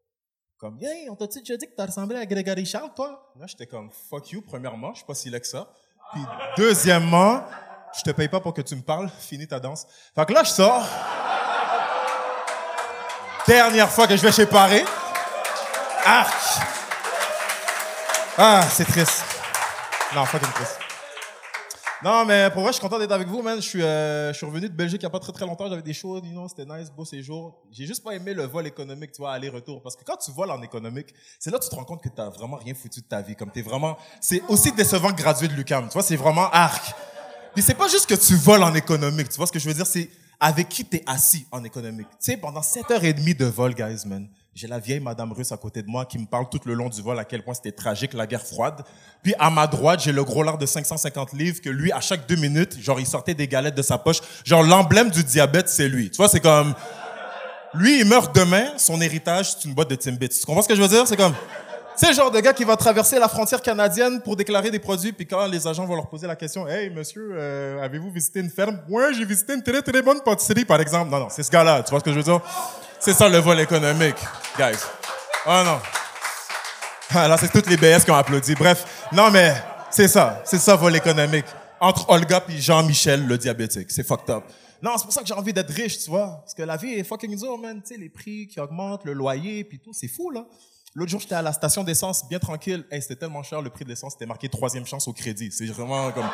Comme, 0.57 0.77
hey, 0.81 1.09
on 1.09 1.15
t'a-tu 1.15 1.39
dit 1.41 1.57
que 1.57 1.73
t'as 1.77 1.85
ressemblé 1.85 2.17
à 2.17 2.25
Grégory 2.25 2.65
Charles, 2.65 2.91
toi? 2.93 3.31
Là, 3.39 3.47
j'étais 3.47 3.67
comme, 3.67 3.89
fuck 4.09 4.29
you, 4.29 4.41
premièrement, 4.41 4.91
je 4.91 4.97
suis 4.97 5.05
pas 5.05 5.13
si 5.13 5.29
laid 5.29 5.39
que 5.39 5.47
ça. 5.47 5.69
Puis 6.11 6.21
deuxièmement, 6.57 7.45
je 7.97 8.01
te 8.01 8.11
paye 8.11 8.27
pas 8.27 8.41
pour 8.41 8.53
que 8.53 8.61
tu 8.61 8.75
me 8.75 8.81
parles, 8.81 9.09
finis 9.17 9.47
ta 9.47 9.61
danse. 9.61 9.87
Fait 10.13 10.25
que 10.25 10.33
là, 10.33 10.43
je 10.43 10.49
sors. 10.49 10.85
Dernière 13.47 13.89
fois 13.89 14.05
que 14.05 14.17
je 14.17 14.21
vais 14.21 14.33
chez 14.33 14.47
Paris. 14.47 14.83
Arc! 16.05 16.33
Ah, 18.37 18.63
c'est 18.69 18.85
triste. 18.85 19.23
Non, 20.13 20.25
fucking 20.25 20.51
triste. 20.51 20.80
Non, 22.03 22.25
mais 22.25 22.49
pour 22.49 22.63
vrai, 22.63 22.71
je 22.71 22.77
suis 22.77 22.81
content 22.81 22.97
d'être 22.97 23.11
avec 23.11 23.27
vous, 23.27 23.43
man. 23.43 23.61
Je 23.61 23.67
suis, 23.67 23.83
euh, 23.83 24.33
je 24.33 24.37
suis 24.37 24.45
revenu 24.45 24.67
de 24.67 24.73
Belgique 24.73 25.01
il 25.01 25.05
n'y 25.05 25.07
a 25.07 25.11
pas 25.11 25.19
très 25.19 25.31
très 25.31 25.45
longtemps. 25.45 25.69
J'avais 25.69 25.83
des 25.83 25.93
shows, 25.93 26.17
you 26.17 26.31
know, 26.31 26.47
c'était 26.47 26.65
nice, 26.65 26.89
beau 26.89 27.05
séjour. 27.05 27.61
J'ai 27.71 27.85
juste 27.85 28.03
pas 28.03 28.13
aimé 28.13 28.33
le 28.33 28.43
vol 28.45 28.65
économique, 28.65 29.11
tu 29.11 29.21
vois, 29.21 29.33
aller-retour. 29.33 29.83
Parce 29.83 29.95
que 29.95 30.03
quand 30.03 30.17
tu 30.17 30.31
voles 30.31 30.49
en 30.49 30.63
économique, 30.63 31.13
c'est 31.39 31.51
là 31.51 31.59
que 31.59 31.63
tu 31.63 31.69
te 31.69 31.75
rends 31.75 31.83
compte 31.83 32.01
que 32.01 32.09
t'as 32.09 32.29
vraiment 32.29 32.57
rien 32.57 32.73
foutu 32.73 33.01
de 33.01 33.05
ta 33.05 33.21
vie. 33.21 33.35
Comme 33.35 33.51
t'es 33.51 33.61
vraiment, 33.61 33.97
c'est 34.19 34.41
aussi 34.47 34.71
décevant 34.71 35.11
que 35.11 35.21
gradué 35.21 35.47
de 35.47 35.53
l'UQAM. 35.53 35.87
Tu 35.89 35.93
vois, 35.93 36.01
c'est 36.01 36.15
vraiment 36.15 36.49
arc. 36.49 36.91
Puis 37.53 37.61
c'est 37.61 37.75
pas 37.75 37.87
juste 37.87 38.07
que 38.07 38.15
tu 38.15 38.33
voles 38.33 38.63
en 38.63 38.73
économique. 38.73 39.29
Tu 39.29 39.37
vois 39.37 39.45
ce 39.45 39.51
que 39.51 39.59
je 39.59 39.67
veux 39.67 39.75
dire? 39.75 39.85
C'est 39.85 40.09
avec 40.39 40.69
qui 40.69 40.83
t'es 40.83 41.03
assis 41.05 41.45
en 41.51 41.63
économique. 41.63 42.07
Tu 42.11 42.31
sais, 42.31 42.37
pendant 42.37 42.61
7h30 42.61 43.37
de 43.37 43.45
vol, 43.45 43.75
guys, 43.75 44.07
man. 44.07 44.27
J'ai 44.53 44.67
la 44.67 44.79
vieille 44.79 44.99
madame 44.99 45.31
russe 45.31 45.53
à 45.53 45.57
côté 45.57 45.81
de 45.81 45.87
moi 45.87 46.03
qui 46.05 46.17
me 46.19 46.25
parle 46.25 46.49
tout 46.49 46.59
le 46.65 46.73
long 46.73 46.89
du 46.89 47.01
vol 47.01 47.17
à 47.17 47.23
quel 47.23 47.41
point 47.41 47.53
c'était 47.53 47.71
tragique 47.71 48.13
la 48.13 48.27
guerre 48.27 48.45
froide. 48.45 48.81
Puis 49.23 49.33
à 49.39 49.49
ma 49.49 49.65
droite, 49.65 50.01
j'ai 50.03 50.11
le 50.11 50.25
gros 50.25 50.43
lard 50.43 50.57
de 50.57 50.65
550 50.65 51.31
livres 51.31 51.61
que 51.61 51.69
lui, 51.69 51.89
à 51.93 52.01
chaque 52.01 52.27
deux 52.27 52.35
minutes, 52.35 52.77
genre, 52.81 52.99
il 52.99 53.07
sortait 53.07 53.33
des 53.33 53.47
galettes 53.47 53.75
de 53.75 53.81
sa 53.81 53.97
poche. 53.97 54.17
Genre, 54.43 54.61
l'emblème 54.61 55.09
du 55.09 55.23
diabète, 55.23 55.69
c'est 55.69 55.87
lui. 55.87 56.11
Tu 56.11 56.17
vois, 56.17 56.27
c'est 56.27 56.41
comme... 56.41 56.73
Lui, 57.73 58.01
il 58.01 58.05
meurt 58.05 58.35
demain, 58.35 58.73
son 58.75 58.99
héritage, 58.99 59.53
c'est 59.53 59.69
une 59.69 59.73
boîte 59.73 59.89
de 59.89 59.95
Timbits. 59.95 60.27
Tu 60.27 60.45
comprends 60.45 60.61
ce 60.61 60.67
que 60.67 60.75
je 60.75 60.81
veux 60.81 60.89
dire? 60.89 61.07
C'est 61.07 61.15
comme... 61.15 61.33
C'est 61.95 62.09
le 62.09 62.13
genre 62.13 62.31
de 62.31 62.39
gars 62.41 62.51
qui 62.51 62.65
va 62.65 62.75
traverser 62.75 63.19
la 63.19 63.29
frontière 63.29 63.61
canadienne 63.61 64.21
pour 64.21 64.35
déclarer 64.35 64.69
des 64.69 64.79
produits, 64.79 65.13
puis 65.13 65.25
quand 65.25 65.47
les 65.47 65.65
agents 65.65 65.85
vont 65.85 65.95
leur 65.95 66.09
poser 66.09 66.27
la 66.27 66.35
question, 66.35 66.67
Hey, 66.67 66.89
monsieur, 66.89 67.31
euh, 67.35 67.81
avez-vous 67.81 68.11
visité 68.11 68.41
une 68.41 68.49
ferme? 68.49 68.79
Ouais, 68.89 69.13
j'ai 69.13 69.23
visité 69.23 69.53
une 69.53 69.63
très 69.63 69.81
très 69.81 70.01
bonne 70.01 70.19
pâtisserie, 70.19 70.65
par 70.65 70.81
exemple. 70.81 71.09
Non, 71.09 71.19
non, 71.19 71.27
c'est 71.29 71.43
ce 71.43 71.51
gars-là. 71.51 71.83
Tu 71.83 71.91
vois 71.91 71.99
ce 71.99 72.03
que 72.03 72.11
je 72.11 72.17
veux 72.17 72.23
dire? 72.23 72.41
C'est 73.03 73.13
ça 73.13 73.27
le 73.27 73.39
vol 73.39 73.59
économique, 73.59 74.17
guys. 74.55 74.77
Oh 75.47 75.63
non. 75.65 75.79
Ah, 77.09 77.27
là, 77.27 77.35
c'est 77.35 77.51
toutes 77.51 77.65
les 77.65 77.75
BS 77.75 78.05
qui 78.05 78.11
ont 78.11 78.15
applaudi. 78.15 78.53
Bref, 78.53 79.07
non, 79.11 79.31
mais 79.31 79.55
c'est 79.89 80.07
ça. 80.07 80.43
C'est 80.45 80.59
ça, 80.59 80.75
vol 80.75 80.95
économique. 80.95 81.47
Entre 81.79 82.07
Olga 82.11 82.43
et 82.47 82.61
Jean-Michel, 82.61 83.25
le 83.25 83.39
diabétique. 83.39 83.89
C'est 83.89 84.05
fucked 84.05 84.29
up. 84.29 84.43
Non, 84.83 84.91
c'est 84.97 85.05
pour 85.05 85.13
ça 85.13 85.21
que 85.21 85.27
j'ai 85.27 85.33
envie 85.33 85.51
d'être 85.51 85.73
riche, 85.73 85.97
tu 85.97 86.11
vois. 86.11 86.41
Parce 86.43 86.53
que 86.53 86.61
la 86.61 86.77
vie 86.77 86.93
est 86.93 87.03
fucking 87.03 87.35
dure, 87.35 87.57
man. 87.57 87.81
Tu 87.81 87.95
sais, 87.95 87.99
les 87.99 88.09
prix 88.09 88.45
qui 88.45 88.59
augmentent, 88.59 89.03
le 89.03 89.13
loyer, 89.13 89.63
puis 89.63 89.79
tout, 89.79 89.93
c'est 89.93 90.07
fou, 90.07 90.29
là. 90.29 90.45
L'autre 90.93 91.09
jour, 91.09 91.19
j'étais 91.19 91.33
à 91.33 91.41
la 91.41 91.53
station 91.53 91.83
d'essence, 91.83 92.29
bien 92.29 92.37
tranquille. 92.37 92.85
Hey, 92.91 93.01
c'était 93.01 93.15
tellement 93.15 93.41
cher, 93.41 93.63
le 93.63 93.71
prix 93.71 93.83
de 93.83 93.89
l'essence. 93.89 94.13
C'était 94.13 94.27
marqué 94.27 94.47
troisième 94.47 94.85
chance 94.85 95.07
au 95.07 95.13
crédit. 95.13 95.51
C'est 95.51 95.65
vraiment 95.65 96.11
comme... 96.11 96.29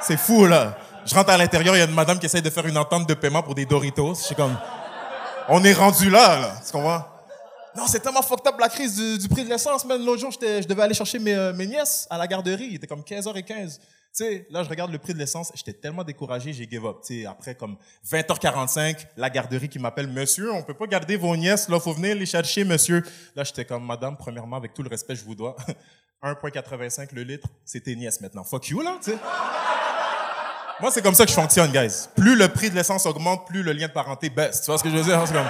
C'est 0.00 0.16
fou, 0.16 0.46
là. 0.46 0.78
Je 1.04 1.14
rentre 1.14 1.28
à 1.28 1.36
l'intérieur, 1.36 1.76
il 1.76 1.80
y 1.80 1.82
a 1.82 1.84
une 1.84 1.94
madame 1.94 2.18
qui 2.18 2.24
essaye 2.24 2.40
de 2.40 2.48
faire 2.48 2.66
une 2.66 2.78
entente 2.78 3.06
de 3.06 3.12
paiement 3.12 3.42
pour 3.42 3.54
des 3.54 3.66
Doritos. 3.66 4.14
Je 4.14 4.22
suis 4.22 4.34
comme... 4.34 4.56
On 5.48 5.62
est 5.64 5.72
rendu 5.72 6.10
là, 6.10 6.38
là. 6.40 6.54
Tu 6.64 6.72
comprends? 6.72 7.04
Non, 7.76 7.86
c'est 7.86 8.00
tellement 8.00 8.22
fucked 8.22 8.46
up 8.46 8.56
la 8.58 8.68
crise 8.68 8.96
du, 9.18 9.28
prix 9.28 9.44
de 9.44 9.48
l'essence, 9.48 9.84
man. 9.84 10.04
L'autre 10.04 10.20
jour, 10.20 10.30
je 10.32 10.66
devais 10.66 10.82
aller 10.82 10.94
chercher 10.94 11.18
mes, 11.18 11.34
euh, 11.34 11.52
mes 11.52 11.66
nièces 11.66 12.06
à 12.10 12.18
la 12.18 12.26
garderie. 12.26 12.66
Il 12.70 12.74
était 12.76 12.86
comme 12.86 13.02
15h15. 13.02 13.78
Tu 14.12 14.24
sais, 14.24 14.46
là, 14.50 14.64
je 14.64 14.68
regarde 14.68 14.90
le 14.90 14.98
prix 14.98 15.14
de 15.14 15.18
l'essence. 15.18 15.52
J'étais 15.54 15.72
tellement 15.72 16.02
découragé, 16.02 16.52
j'ai 16.52 16.68
give 16.68 16.84
up. 16.84 16.96
Tu 17.06 17.20
sais, 17.20 17.26
après, 17.26 17.54
comme 17.54 17.76
20h45, 18.10 19.06
la 19.16 19.30
garderie 19.30 19.68
qui 19.68 19.78
m'appelle, 19.78 20.08
monsieur, 20.08 20.52
on 20.52 20.64
peut 20.64 20.74
pas 20.74 20.88
garder 20.88 21.16
vos 21.16 21.36
nièces, 21.36 21.68
là, 21.68 21.78
faut 21.78 21.92
venir 21.92 22.16
les 22.16 22.26
chercher, 22.26 22.64
monsieur. 22.64 23.04
Là, 23.36 23.44
j'étais 23.44 23.64
comme, 23.64 23.86
madame, 23.86 24.16
premièrement, 24.16 24.56
avec 24.56 24.74
tout 24.74 24.82
le 24.82 24.88
respect, 24.88 25.14
je 25.14 25.24
vous 25.24 25.36
dois. 25.36 25.54
1,85 26.22 27.14
le 27.14 27.22
litre, 27.22 27.48
c'est 27.64 27.80
tes 27.80 27.96
nièces 27.96 28.20
maintenant. 28.20 28.44
Fuck 28.44 28.68
you, 28.68 28.82
là, 28.82 28.98
tu 29.02 29.12
sais. 29.12 29.18
Moi, 30.80 30.90
c'est 30.90 31.02
comme 31.02 31.14
ça 31.14 31.24
que 31.24 31.30
je 31.30 31.36
fonctionne, 31.36 31.70
guys. 31.70 32.08
Plus 32.16 32.36
le 32.36 32.48
prix 32.48 32.70
de 32.70 32.74
l'essence 32.74 33.06
augmente, 33.06 33.46
plus 33.46 33.62
le 33.62 33.72
lien 33.72 33.86
de 33.86 33.92
parenté 33.92 34.30
baisse. 34.30 34.62
Tu 34.62 34.66
vois 34.66 34.78
ce 34.78 34.82
que 34.82 34.90
je 34.90 34.96
veux 34.96 35.04
dire? 35.04 35.22
Comme... 35.24 35.46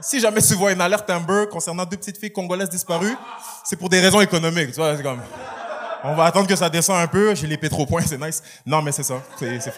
Si 0.00 0.20
jamais 0.20 0.42
tu 0.42 0.54
vois 0.54 0.72
une 0.72 0.80
alerte 0.80 1.08
Amber 1.10 1.46
concernant 1.50 1.84
deux 1.84 1.96
petites 1.96 2.18
filles 2.18 2.32
congolaises 2.32 2.70
disparues, 2.70 3.16
c'est 3.64 3.76
pour 3.76 3.88
des 3.88 4.00
raisons 4.00 4.20
économiques. 4.20 4.70
Tu 4.70 4.76
vois, 4.76 4.96
c'est 4.96 5.02
comme... 5.02 5.20
On 6.04 6.14
va 6.14 6.24
attendre 6.24 6.46
que 6.46 6.56
ça 6.56 6.70
descende 6.70 7.00
un 7.00 7.06
peu. 7.06 7.34
J'ai 7.34 7.46
les 7.46 7.56
pétropoints, 7.56 8.02
c'est 8.06 8.18
nice. 8.18 8.42
Non, 8.64 8.80
mais 8.80 8.92
c'est 8.92 9.02
ça. 9.02 9.22
C'est, 9.38 9.58
c'est. 9.60 9.72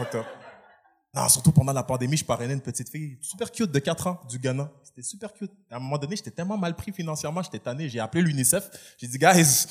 Non, 1.15 1.29
surtout 1.29 1.53
pendant 1.53 1.73
la 1.73 1.83
pandémie, 1.83 2.19
je 2.19 2.25
parrainais 2.25 2.53
une 2.53 2.61
petite 2.61 2.91
fille 2.91 3.17
super 3.23 3.51
cute 3.51 3.73
de 3.73 3.79
4 3.79 4.07
ans 4.09 4.21
du 4.29 4.39
Ghana. 4.39 4.71
C'était 4.85 5.03
super 5.03 5.33
cute. 5.33 5.51
À 5.71 5.77
un 5.77 5.79
moment 5.79 5.97
donné, 5.97 6.17
j'étais 6.17 6.31
tellement 6.31 6.59
mal 6.59 6.77
pris 6.77 6.93
financièrement, 6.93 7.43
j'étais 7.43 7.59
tanné. 7.59 7.89
J'ai 7.89 7.99
appelé 7.99 8.23
l'UNICEF. 8.23 8.65
J'ai 8.99 9.07
dit, 9.07 9.19
guys, 9.19 9.67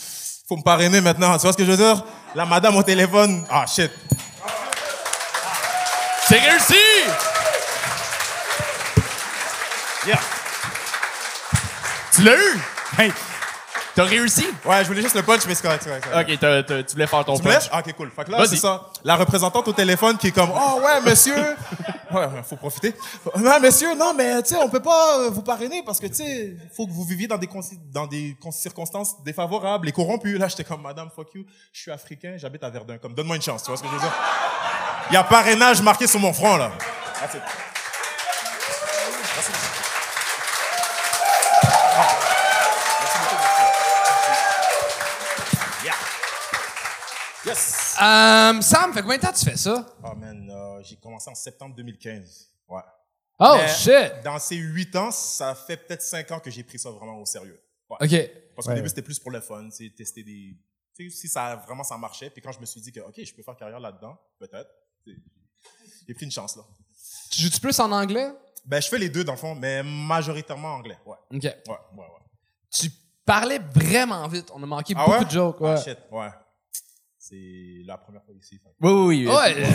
faut 0.47 0.57
me 0.57 0.63
parrainer 0.63 0.99
maintenant. 0.99 1.37
Tu 1.37 1.43
vois 1.43 1.51
ce 1.53 1.57
que 1.57 1.65
je 1.65 1.71
veux 1.71 1.77
dire? 1.77 2.03
La 2.33 2.45
madame 2.45 2.75
au 2.75 2.83
téléphone. 2.83 3.45
Ah, 3.49 3.65
shit. 3.67 3.91
C'est 6.27 6.39
réussi! 6.39 6.73
Yeah. 10.05 10.19
Tu 12.13 12.21
l'as 12.23 12.35
eu! 12.35 12.59
Hey! 12.97 13.13
T'as 13.95 14.03
réussi? 14.03 14.45
Ouais, 14.63 14.83
je 14.83 14.87
voulais 14.89 15.01
juste 15.01 15.15
le 15.15 15.23
punch, 15.23 15.41
mais 15.47 15.55
c'est 15.55 15.63
correct. 15.63 15.87
Ok, 16.15 16.85
tu 16.87 16.93
voulais 16.93 17.07
faire 17.07 17.25
ton 17.25 17.35
Tu 17.35 17.41
punch. 17.43 17.63
Ah, 17.71 17.79
ok, 17.79 17.93
cool. 17.95 18.11
Fait 18.15 18.25
que 18.25 18.31
là, 18.31 18.45
c'est 18.45 18.57
ça. 18.57 18.91
La 19.03 19.15
représentante 19.15 19.67
au 19.67 19.73
téléphone 19.73 20.17
qui 20.17 20.27
est 20.27 20.31
comme, 20.31 20.51
oh 20.53 20.81
ouais, 20.83 21.01
monsieur. 21.09 21.35
Ouais, 22.09 22.25
faut 22.47 22.55
profiter. 22.55 22.93
Non, 23.35 23.59
monsieur, 23.59 23.93
non, 23.93 24.13
mais 24.13 24.41
tu 24.41 24.51
sais, 24.51 24.55
on 24.55 24.69
peut 24.69 24.79
pas 24.81 25.19
euh, 25.19 25.29
vous 25.29 25.41
parrainer 25.41 25.83
parce 25.85 25.99
que 25.99 26.07
tu 26.07 26.13
sais, 26.15 26.55
faut 26.73 26.87
que 26.87 26.91
vous 26.93 27.03
viviez 27.03 27.27
dans 27.27 27.37
des, 27.37 27.49
dans 27.91 28.07
des 28.07 28.37
con- 28.41 28.49
circonstances 28.53 29.21
défavorables 29.25 29.89
et 29.89 29.91
corrompues. 29.91 30.37
Là, 30.37 30.47
j'étais 30.47 30.63
comme, 30.63 30.81
madame, 30.83 31.09
fuck 31.13 31.33
you. 31.33 31.43
Je 31.73 31.81
suis 31.81 31.91
africain, 31.91 32.35
j'habite 32.37 32.63
à 32.63 32.69
Verdun. 32.69 32.97
Comme, 32.97 33.13
donne-moi 33.13 33.35
une 33.35 33.41
chance, 33.41 33.61
tu 33.63 33.71
vois 33.71 33.75
ce 33.77 33.83
que 33.83 33.89
je 33.89 33.93
veux 33.93 33.99
dire? 33.99 34.13
Il 35.09 35.13
y 35.13 35.17
a 35.17 35.23
parrainage 35.23 35.81
marqué 35.81 36.05
sur 36.07 36.19
mon 36.19 36.33
front, 36.33 36.57
là. 36.57 36.71
That's 37.19 37.35
it. 37.35 37.41
Yes! 47.45 47.95
Euh, 48.01 48.61
Sam, 48.61 48.93
fait 48.93 49.01
combien 49.01 49.17
de 49.17 49.21
temps 49.21 49.31
tu 49.31 49.45
fais 49.45 49.55
ça? 49.57 49.85
Oh 50.03 50.15
man, 50.15 50.49
euh, 50.51 50.81
j'ai 50.83 50.97
commencé 50.97 51.29
en 51.29 51.35
septembre 51.35 51.75
2015. 51.75 52.49
Ouais. 52.67 52.81
Oh, 53.39 53.55
Mais 53.57 53.67
shit! 53.69 54.23
Dans 54.23 54.39
ces 54.39 54.55
huit 54.57 54.93
ans, 54.95 55.11
ça 55.11 55.55
fait 55.55 55.77
peut-être 55.77 56.01
cinq 56.01 56.29
ans 56.31 56.39
que 56.39 56.49
j'ai 56.51 56.63
pris 56.63 56.79
ça 56.79 56.89
vraiment 56.89 57.17
au 57.19 57.25
sérieux. 57.25 57.59
Ouais. 57.89 57.97
OK. 58.01 58.31
Parce 58.55 58.65
qu'au 58.65 58.71
Ouais. 58.71 58.75
début, 58.77 58.89
c'était 58.89 59.01
plus 59.03 59.19
pour 59.19 59.31
le 59.31 59.39
fun, 59.39 59.69
c'est 59.71 59.89
tester 59.95 60.23
des. 60.23 60.57
Tu 60.95 61.09
sais, 61.09 61.15
si 61.15 61.27
ça 61.29 61.55
vraiment 61.67 61.83
ça 61.83 61.95
marchait. 61.97 62.29
Puis 62.29 62.41
quand 62.41 62.51
je 62.51 62.59
me 62.59 62.65
suis 62.65 62.81
dit 62.81 62.91
que, 62.91 62.99
OK, 63.01 63.13
je 63.23 63.33
peux 63.33 63.43
faire 63.43 63.55
carrière 63.55 63.79
là-dedans, 63.79 64.19
peut-être, 64.39 64.69
j'ai 66.07 66.13
pris 66.13 66.25
une 66.25 66.31
chance 66.31 66.55
là. 66.55 66.63
Tu 67.31 67.41
joues-tu 67.41 67.59
plus 67.59 67.79
en 67.79 67.91
anglais? 67.91 68.31
Ben, 68.65 68.81
je 68.81 68.87
fais 68.87 68.97
les 68.97 69.09
deux 69.09 69.23
dans 69.23 69.33
le 69.33 69.37
fond, 69.37 69.55
mais 69.55 69.81
majoritairement 69.83 70.73
anglais. 70.75 70.97
Ouais, 71.05 71.15
OK. 71.33 71.43
ouais, 71.43 71.51
ouais. 71.67 71.75
ouais. 71.97 72.05
Tu 72.71 72.89
parlais 73.25 73.59
vraiment 73.59 74.27
vite. 74.27 74.49
On 74.53 74.61
a 74.63 74.65
manqué 74.65 74.93
Ah 74.97 75.05
beaucoup 75.05 75.19
ouais? 75.19 75.25
de 75.25 75.29
jokes. 75.29 75.57
Ah, 75.61 75.63
Ouais. 75.73 75.77
shit, 75.83 75.97
ouais. 76.11 76.29
C'est 77.17 77.81
la 77.85 77.97
première 77.97 78.23
fois 78.23 78.33
ici. 78.35 78.57
fait 78.57 78.69
Oui, 78.81 78.91
oui, 78.91 79.27
oui. 79.27 79.33
Ouais, 79.33 79.65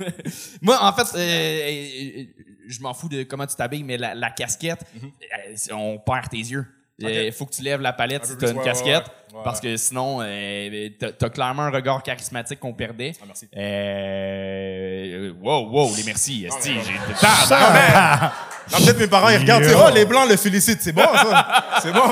Euh, 0.00 0.10
Moi, 0.62 0.78
en 0.80 0.92
fait, 0.92 1.16
euh, 1.16 1.18
euh, 1.18 2.20
euh, 2.20 2.24
je 2.66 2.80
m'en 2.80 2.92
fous 2.94 3.08
de 3.08 3.22
comment 3.24 3.46
tu 3.46 3.54
t'habilles, 3.56 3.84
mais 3.84 3.96
la, 3.96 4.14
la 4.14 4.30
casquette, 4.30 4.84
euh, 5.02 5.56
on 5.74 5.98
perd 5.98 6.28
tes 6.28 6.36
yeux. 6.38 6.66
Il 7.00 7.32
faut 7.32 7.46
que 7.46 7.54
tu 7.54 7.62
lèves 7.62 7.80
la 7.80 7.92
palette 7.92 8.24
Un 8.24 8.26
si 8.26 8.32
t'as 8.32 8.38
plus, 8.38 8.50
une 8.52 8.58
ouais, 8.58 8.64
casquette, 8.64 9.04
ouais, 9.32 9.36
ouais. 9.38 9.44
parce 9.44 9.60
que 9.60 9.76
sinon, 9.76 10.18
euh, 10.20 10.88
t'as- 10.98 11.12
t'as 11.12 11.28
clairement 11.28 11.62
un 11.62 11.70
regard 11.70 12.02
charismatique 12.02 12.58
qu'on 12.58 12.72
perdait. 12.74 13.12
Ah, 13.20 13.24
merci. 13.26 13.48
Euh, 13.56 15.32
wow, 15.40 15.68
wow, 15.70 15.94
les 15.96 16.02
merci. 16.04 16.44
esti, 16.46 16.74
mais- 16.74 16.82
j'ai 16.84 16.92
Non, 16.94 18.78
peut-être 18.84 18.98
mes 18.98 19.06
parents, 19.06 19.28
ils 19.28 19.38
regardent, 19.38 19.64
tu 19.64 19.70
oh, 19.76 19.90
les 19.94 20.04
blancs 20.04 20.28
le 20.28 20.36
félicitent. 20.36 20.82
C'est 20.82 20.92
bon, 20.92 21.02
ça. 21.02 21.64
C'est 21.82 21.92
bon. 21.92 22.02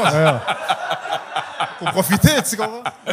Faut 1.79 1.85
profiter, 1.87 2.31
tu 2.49 2.57
comprends? 2.57 2.83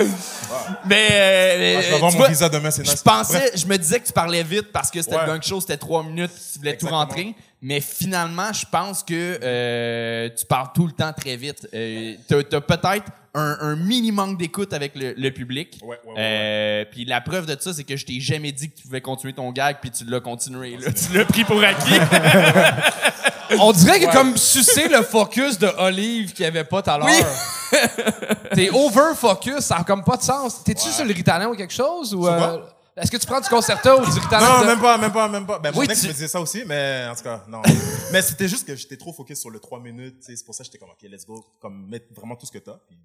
Mais 0.86 1.08
euh, 1.12 1.76
Ah, 1.78 1.82
je 1.82 1.88
vais 1.88 1.94
euh, 1.94 1.96
avoir 1.96 2.12
tu 2.12 2.18
mon 2.18 2.24
vois, 2.24 2.30
visa 2.30 2.48
demain, 2.50 2.72
c'est 2.72 2.86
Je 2.86 2.92
nice. 2.92 3.02
pensais, 3.02 3.38
Bref. 3.40 3.52
je 3.56 3.66
me 3.68 3.78
disais 3.78 4.00
que 4.00 4.06
tu 4.08 4.14
parlais 4.14 4.42
vite 4.44 4.72
parce 4.72 4.90
que 4.90 5.02
c'était 5.02 5.18
gang 5.18 5.42
show, 5.42 5.60
c'était 5.60 5.76
trois 5.78 6.02
minutes, 6.04 6.32
tu 6.54 6.60
voulais 6.60 6.72
Exactement. 6.72 7.02
tout 7.06 7.10
rentrer. 7.10 7.36
Mais 7.66 7.80
finalement, 7.80 8.52
je 8.52 8.66
pense 8.70 9.04
que 9.04 9.40
euh, 9.42 10.30
tu 10.38 10.46
parles 10.46 10.68
tout 10.76 10.86
le 10.86 10.92
temps 10.92 11.14
très 11.14 11.38
vite. 11.38 11.66
Euh, 11.74 12.16
t'as, 12.28 12.44
t'as 12.44 12.60
peut-être 12.60 13.06
un, 13.34 13.58
un 13.62 13.76
mini 13.78 14.12
manque 14.12 14.38
d'écoute 14.38 14.74
avec 14.74 14.94
le, 14.96 15.14
le 15.14 15.32
public. 15.32 15.80
Ouais, 15.82 15.98
ouais, 16.06 16.12
ouais, 16.12 16.16
Euh, 16.18 16.86
Puis 16.92 17.06
la 17.06 17.22
preuve 17.22 17.46
de 17.46 17.56
ça, 17.58 17.74
c'est 17.74 17.86
que 17.86 17.96
je 17.96 18.06
t'ai 18.06 18.20
jamais 18.20 18.52
dit 18.52 18.70
que 18.70 18.76
tu 18.76 18.84
pouvais 18.84 19.00
continuer 19.00 19.34
ton 19.34 19.50
gag, 19.54 19.78
puis 19.80 19.92
tu 19.92 20.04
l'as 20.04 20.20
continué. 20.20 20.76
Là. 20.76 20.92
Tu 20.92 21.18
l'as 21.18 21.24
pris 21.24 21.46
pour 21.46 21.64
acquis. 21.64 22.00
On 23.60 23.72
dirait 23.72 24.02
que 24.02 24.12
comme 24.12 24.36
sucer 24.36 24.90
le 24.90 25.02
focus 25.02 25.58
de 25.58 25.70
Olive 25.78 26.34
qu'il 26.34 26.44
n'y 26.44 26.48
avait 26.48 26.64
pas 26.66 26.82
tout 26.82 26.90
à 26.90 26.98
l'heure. 26.98 27.08
T'es 28.54 28.70
over 28.72 29.16
focus, 29.16 29.60
ça 29.60 29.78
a 29.78 29.84
comme 29.84 30.04
pas 30.04 30.18
de 30.18 30.22
sens. 30.24 30.64
T'es-tu 30.64 30.90
sur 30.90 31.06
le 31.06 31.14
Ritalin 31.14 31.48
ou 31.48 31.56
quelque 31.56 31.74
chose? 31.74 32.14
Ou, 32.14 32.28
euh? 32.28 32.58
Est-ce 32.96 33.10
que 33.12 33.18
tu 33.18 33.26
prends 33.26 33.42
du 33.42 33.50
concerto 33.50 34.02
ou 34.02 34.06
du 34.06 34.20
Ritalin? 34.20 34.48
Non, 34.58 34.62
de- 34.62 34.66
même 34.68 34.80
pas, 34.80 34.98
même 34.98 35.12
pas, 35.12 35.28
même 35.28 35.46
pas. 35.46 35.60
Ben, 35.60 35.72
mon 35.72 35.80
Oui, 35.80 35.88
ex 35.90 36.02
tu- 36.02 36.08
me 36.08 36.14
disait 36.14 36.28
ça 36.28 36.40
aussi, 36.40 36.64
mais 36.66 37.08
en 37.10 37.16
tout 37.16 37.24
cas, 37.24 37.44
non. 37.48 37.62
mais 38.12 38.22
c'était 38.22 38.48
juste 38.48 38.68
que 38.68 38.76
j'étais 38.76 38.98
trop 38.98 39.12
focus 39.14 39.40
sur 39.40 39.50
le 39.50 39.60
3 39.60 39.80
minutes, 39.80 40.20
tu 40.20 40.26
sais, 40.28 40.36
c'est 40.36 40.46
pour 40.46 40.54
ça 40.54 40.64
que 40.64 40.66
j'étais 40.66 40.78
comme, 40.78 40.90
OK, 40.92 41.02
let's 41.10 41.26
go, 41.26 41.44
comme, 41.60 41.88
mettre 41.88 42.14
vraiment 42.16 42.36
tout 42.36 42.46
ce 42.46 42.52
que 42.52 42.60
t'as. 42.60 42.78
Puis 42.88 42.98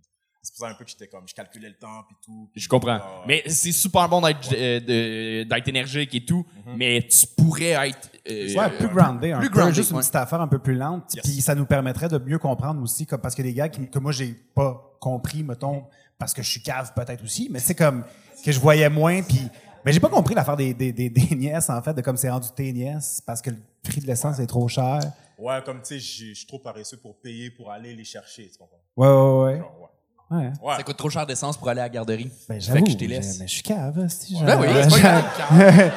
c'est 0.42 0.53
pour 0.55 0.66
ça 0.66 0.70
un 0.72 0.74
peu 0.74 0.85
que 0.85 0.90
j'étais 0.90 1.07
comme, 1.09 1.27
je 1.27 1.35
calculais 1.35 1.68
le 1.70 1.77
temps, 1.79 2.05
puis 2.07 2.16
tout. 2.22 2.51
puis- 2.53 2.61
Je 2.61 2.68
comprends. 2.68 3.01
Mais 3.27 3.42
c'est 3.46 3.72
super 3.72 4.09
bon 4.11 4.20
d'être 4.20 4.53
euh, 4.53 4.81
de- 4.81 5.48
d'être 5.48 5.68
énergique 5.68 6.14
et 6.14 6.24
tout, 6.24 6.44
mais 6.77 7.07
tu 7.11 7.27
pourrais 7.27 7.88
être 7.88 8.11
euh, 8.31 8.55
Ouais, 8.55 8.70
plus 8.77 8.88
groundé, 8.88 9.33
un 9.33 9.38
plus 9.40 9.48
peu, 9.48 9.57
groundé, 9.59 9.74
juste 9.74 9.90
une 9.90 9.96
ouais. 9.96 10.03
petite 10.03 10.16
affaire 10.16 10.40
un 10.42 10.48
peu 10.48 10.59
plus 10.59 10.74
lente, 10.74 11.14
Yes. 11.14 11.22
puis 11.24 11.40
ça 11.40 11.55
nous 11.55 11.64
permettrait 11.64 12.09
de 12.09 12.18
mieux 12.18 12.38
comprendre 12.38 12.83
aussi, 12.83 13.07
comme, 13.07 13.22
parce 13.22 13.35
que 13.35 13.40
des 13.42 13.55
gars 13.55 13.70
qui, 13.70 13.88
que 13.88 13.98
moi 13.98 14.12
j'ai 14.12 14.35
pas 14.55 14.96
compris, 15.01 15.42
mettons, 15.42 15.85
parce 16.18 16.35
que 16.35 16.42
je 16.42 16.51
suis 16.51 16.62
cave 16.62 16.92
peut-être 16.94 17.24
aussi, 17.24 17.48
mais 17.51 17.59
c'est 17.59 17.74
comme 17.74 18.05
que 18.44 18.53
je 18.53 18.61
voyais 18.61 18.88
moins, 18.90 19.22
puis 19.22 19.40
mais 19.85 19.93
j'ai 19.93 20.01
pas 20.01 20.09
compris 20.09 20.35
l'affaire 20.35 20.57
des, 20.57 20.75
des, 20.75 20.93
des, 20.93 21.09
des 21.11 21.35
nièces 21.37 21.71
en 21.71 21.81
fait, 21.83 21.95
de 21.95 22.01
comme 22.01 22.17
c'est 22.17 22.31
rendu 22.31 22.49
tes 22.55 22.73
nièces 22.73 23.23
parce 23.25 23.41
que 23.43 23.51
le 23.51 23.57
prix 23.83 24.01
de 24.01 24.07
l'essence 24.07 24.38
est 24.38 24.47
trop 24.47 24.67
cher. 24.69 25.01
Ouais, 25.38 25.62
comme, 25.64 25.79
tu 25.83 25.95
sais, 25.95 26.01
je 26.01 26.35
suis 26.35 26.47
trop 26.47 26.59
paresseux 26.59 26.97
pour 26.97 27.14
payer, 27.17 27.51
pour 27.51 27.71
aller 27.71 27.95
les 27.95 28.05
chercher, 28.05 28.51
tu 28.53 28.59
comprends? 28.59 28.77
Ouais, 28.97 29.07
ouais, 29.09 29.53
ouais. 29.53 29.59
Genre, 29.61 29.77
ouais. 29.81 29.88
Ouais. 30.31 30.53
Ouais. 30.62 30.77
Ça 30.77 30.83
coûte 30.83 30.97
trop 30.97 31.09
cher 31.09 31.25
d'essence 31.27 31.57
pour 31.57 31.69
aller 31.71 31.81
à 31.81 31.85
la 31.85 31.88
garderie. 31.88 32.31
Ben, 32.49 32.57
fait 32.57 32.61
j'avoue, 32.61 32.85
que 32.85 32.91
je 32.91 32.97
te 32.97 33.05
laisse. 33.05 33.38
mais 33.41 33.47
je 33.47 33.53
suis 33.53 33.62
cave, 33.62 34.07
si 34.09 34.37
Ben 34.45 34.61
oui, 34.61 34.67
c'est 34.91 35.01
pas 35.01 35.23
grave. 35.38 35.93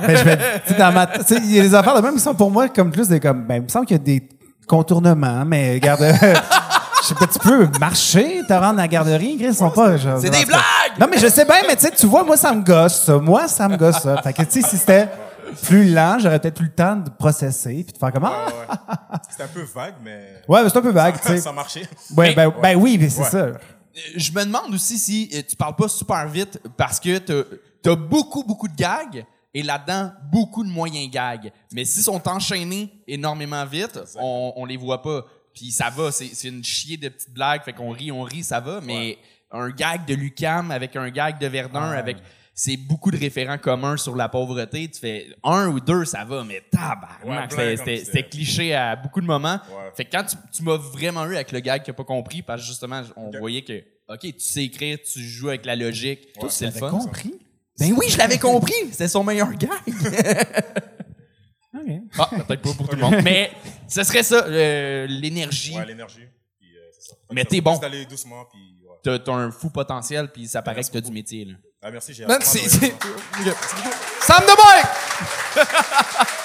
Ben, 0.00 0.16
je 0.16 0.68
sais, 0.72 0.78
dans 0.78 0.92
ma, 0.92 1.06
tu 1.06 1.22
sais, 1.22 1.36
il 1.36 1.54
y 1.54 1.60
a 1.60 1.62
des 1.62 1.74
affaires 1.74 1.94
de 1.94 2.00
même 2.00 2.14
qui 2.14 2.20
sont 2.20 2.34
pour 2.34 2.50
moi 2.50 2.68
comme 2.70 2.90
plus 2.90 3.06
des 3.06 3.20
comme, 3.20 3.44
ben, 3.46 3.56
il 3.56 3.62
me 3.62 3.68
semble 3.68 3.86
qu'il 3.86 3.96
y 3.98 4.00
a 4.00 4.02
des 4.02 4.28
contournements, 4.66 5.44
mais 5.44 5.74
regarde, 5.74 6.00
je 6.02 6.08
sais 7.06 7.14
pas, 7.14 7.26
tu 7.26 7.38
peux 7.38 7.66
marcher, 7.78 8.42
te 8.46 8.52
rendre 8.52 8.78
à 8.78 8.82
la 8.82 8.88
garderie, 8.88 9.36
Chris, 9.36 9.46
ils 9.48 9.54
sont 9.54 9.70
pas, 9.70 9.96
genre, 9.96 10.18
C'est 10.20 10.30
des 10.30 10.44
blagues! 10.44 10.60
Non, 10.98 11.06
mais 11.10 11.18
je 11.18 11.26
sais 11.28 11.44
bien, 11.44 11.62
mais 11.66 11.76
tu 11.76 11.82
sais, 11.82 11.90
tu 11.92 12.06
vois, 12.06 12.24
moi, 12.24 12.36
ça 12.36 12.52
me 12.52 12.62
gosse, 12.62 13.02
ça. 13.02 13.18
Moi, 13.18 13.48
ça 13.48 13.68
me 13.68 13.76
gosse, 13.76 14.00
ça. 14.00 14.20
Fait 14.22 14.32
que, 14.32 14.42
tu 14.42 14.60
sais, 14.62 14.68
si 14.68 14.76
c'était 14.76 15.08
plus 15.62 15.92
lent, 15.92 16.18
j'aurais 16.20 16.38
peut-être 16.38 16.60
eu 16.60 16.64
le 16.64 16.72
temps 16.72 16.96
de 16.96 17.10
processer 17.10 17.82
puis 17.84 17.92
de 17.92 17.98
faire 17.98 18.12
comme, 18.12 18.24
ah! 18.24 18.46
Ouais, 18.46 18.52
ouais. 18.52 19.18
C'était 19.30 19.42
un 19.44 19.48
peu 19.48 19.62
vague, 19.62 19.94
mais. 20.02 20.42
Ouais, 20.48 20.62
mais 20.62 20.68
c'est 20.68 20.78
un 20.78 20.82
peu 20.82 20.90
vague, 20.90 21.20
tu 21.20 21.28
sais. 21.28 21.38
ça 21.40 21.52
marchait. 21.52 21.88
Ouais, 22.16 22.34
ben, 22.34 22.52
ben 22.62 22.76
oui, 22.76 22.96
mais 23.00 23.08
c'est 23.08 23.22
Ouais. 23.22 23.28
ça. 23.30 23.36
Euh, 23.38 23.54
Je 24.16 24.30
me 24.32 24.44
demande 24.44 24.72
aussi 24.74 24.98
si 24.98 25.28
euh, 25.34 25.42
tu 25.48 25.56
parles 25.56 25.74
pas 25.76 25.88
super 25.88 26.26
vite 26.28 26.60
parce 26.76 27.00
que 27.00 27.18
t'as 27.18 27.90
as 27.92 27.96
beaucoup, 27.96 28.44
beaucoup 28.44 28.68
de 28.68 28.76
gags 28.76 29.24
et 29.52 29.62
là-dedans, 29.64 30.12
beaucoup 30.30 30.62
de 30.62 30.68
moyens 30.70 31.10
gags. 31.10 31.50
Mais 31.72 31.84
s'ils 31.84 32.04
sont 32.04 32.22
enchaînés 32.28 32.92
énormément 33.08 33.64
vite, 33.66 33.98
on, 34.16 34.52
on 34.56 34.64
les 34.64 34.76
voit 34.76 35.02
pas. 35.02 35.24
Puis 35.54 35.70
ça 35.72 35.90
va, 35.90 36.10
c'est 36.12 36.48
une 36.48 36.64
chier 36.64 36.96
de 36.96 37.08
petites 37.08 37.32
blagues, 37.32 37.62
fait 37.64 37.72
qu'on 37.72 37.90
rit, 37.90 38.10
on 38.12 38.22
rit, 38.22 38.42
ça 38.44 38.60
va. 38.60 38.80
Mais 38.80 39.18
un 39.50 39.70
gag 39.70 40.06
de 40.06 40.14
Lucam 40.14 40.70
avec 40.70 40.94
un 40.96 41.10
gag 41.10 41.38
de 41.40 41.46
Verdun, 41.46 41.90
avec 41.92 42.16
c'est 42.54 42.76
beaucoup 42.76 43.10
de 43.10 43.16
référents 43.18 43.56
communs 43.58 43.96
sur 43.96 44.14
la 44.16 44.28
pauvreté. 44.28 44.88
Tu 44.90 45.00
fais 45.00 45.28
un 45.42 45.68
ou 45.68 45.80
deux, 45.80 46.04
ça 46.04 46.24
va, 46.24 46.44
mais 46.44 46.56
Ouais, 46.56 46.64
tabarnak, 46.70 47.50
plein 47.50 47.76
c'était- 47.76 48.28
cliché 48.28 48.74
à 48.74 48.96
beaucoup 48.96 49.20
de 49.20 49.26
moments. 49.26 49.58
Ouais. 49.70 49.90
Fait 49.96 50.04
que 50.04 50.10
quand 50.16 50.24
tu, 50.24 50.36
tu 50.52 50.62
m'as 50.62 50.76
vraiment 50.76 51.24
eu 51.26 51.34
avec 51.36 51.52
le 51.52 51.60
gag 51.60 51.82
qui 51.82 51.90
a 51.90 51.94
pas 51.94 52.04
compris, 52.04 52.42
parce 52.42 52.60
que 52.60 52.66
justement, 52.68 53.02
on 53.16 53.30
voyait 53.38 53.62
que, 53.62 53.82
OK, 54.08 54.20
tu 54.20 54.34
sais 54.38 54.64
écrire, 54.64 54.98
tu 55.02 55.20
joues 55.20 55.48
avec 55.48 55.64
la 55.64 55.74
logique, 55.74 56.32
tout, 56.38 56.48
c'est 56.50 56.66
le 56.66 56.72
fun. 56.72 56.90
compris? 56.90 57.34
Ben 57.78 57.92
oui, 57.96 58.06
je 58.10 58.18
l'avais 58.18 58.38
compris. 58.38 58.74
C'était 58.90 59.08
son 59.08 59.24
meilleur 59.24 59.50
gag. 59.54 59.70
OK. 61.74 62.02
ah, 62.18 62.28
peut-être 62.46 62.62
pas 62.62 62.72
pour 62.74 62.88
tout 62.88 62.96
le 62.96 63.02
monde. 63.02 63.16
Mais 63.24 63.52
ce 63.90 64.02
serait 64.04 64.22
ça, 64.22 64.44
euh, 64.46 65.06
l'énergie. 65.08 65.76
Ouais, 65.76 65.84
l'énergie. 65.84 66.28
Puis, 66.58 66.68
euh, 66.76 66.80
c'est 66.92 67.08
ça. 67.10 67.14
Fait 67.16 67.34
Mais 67.34 67.44
que 67.44 67.50
t'es 67.50 67.60
bon. 67.60 67.78
juste 67.80 68.08
doucement, 68.08 68.44
puis, 68.44 68.78
ouais. 68.84 68.96
T'as 69.02 69.18
t'as 69.18 69.32
un 69.32 69.50
fou 69.50 69.70
potentiel, 69.70 70.30
puis 70.30 70.46
ça 70.46 70.62
paraît 70.62 70.82
que 70.82 70.88
t'as 70.90 71.00
du 71.00 71.10
métier. 71.10 71.44
Là. 71.44 71.54
Ah, 71.82 71.90
merci, 71.90 72.14
j'ai 72.14 72.24
c'est-. 72.40 72.68
Sam 74.20 74.44
de 74.44 74.54
Mike! 74.56 74.86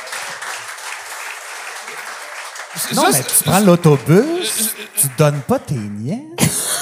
Non, 2.94 3.10
mais 3.12 3.24
tu 3.24 3.44
prends 3.44 3.60
l'autobus, 3.62 4.76
tu 4.98 5.08
donnes 5.18 5.42
pas 5.42 5.60
tes 5.60 5.76
nièces. 5.76 6.76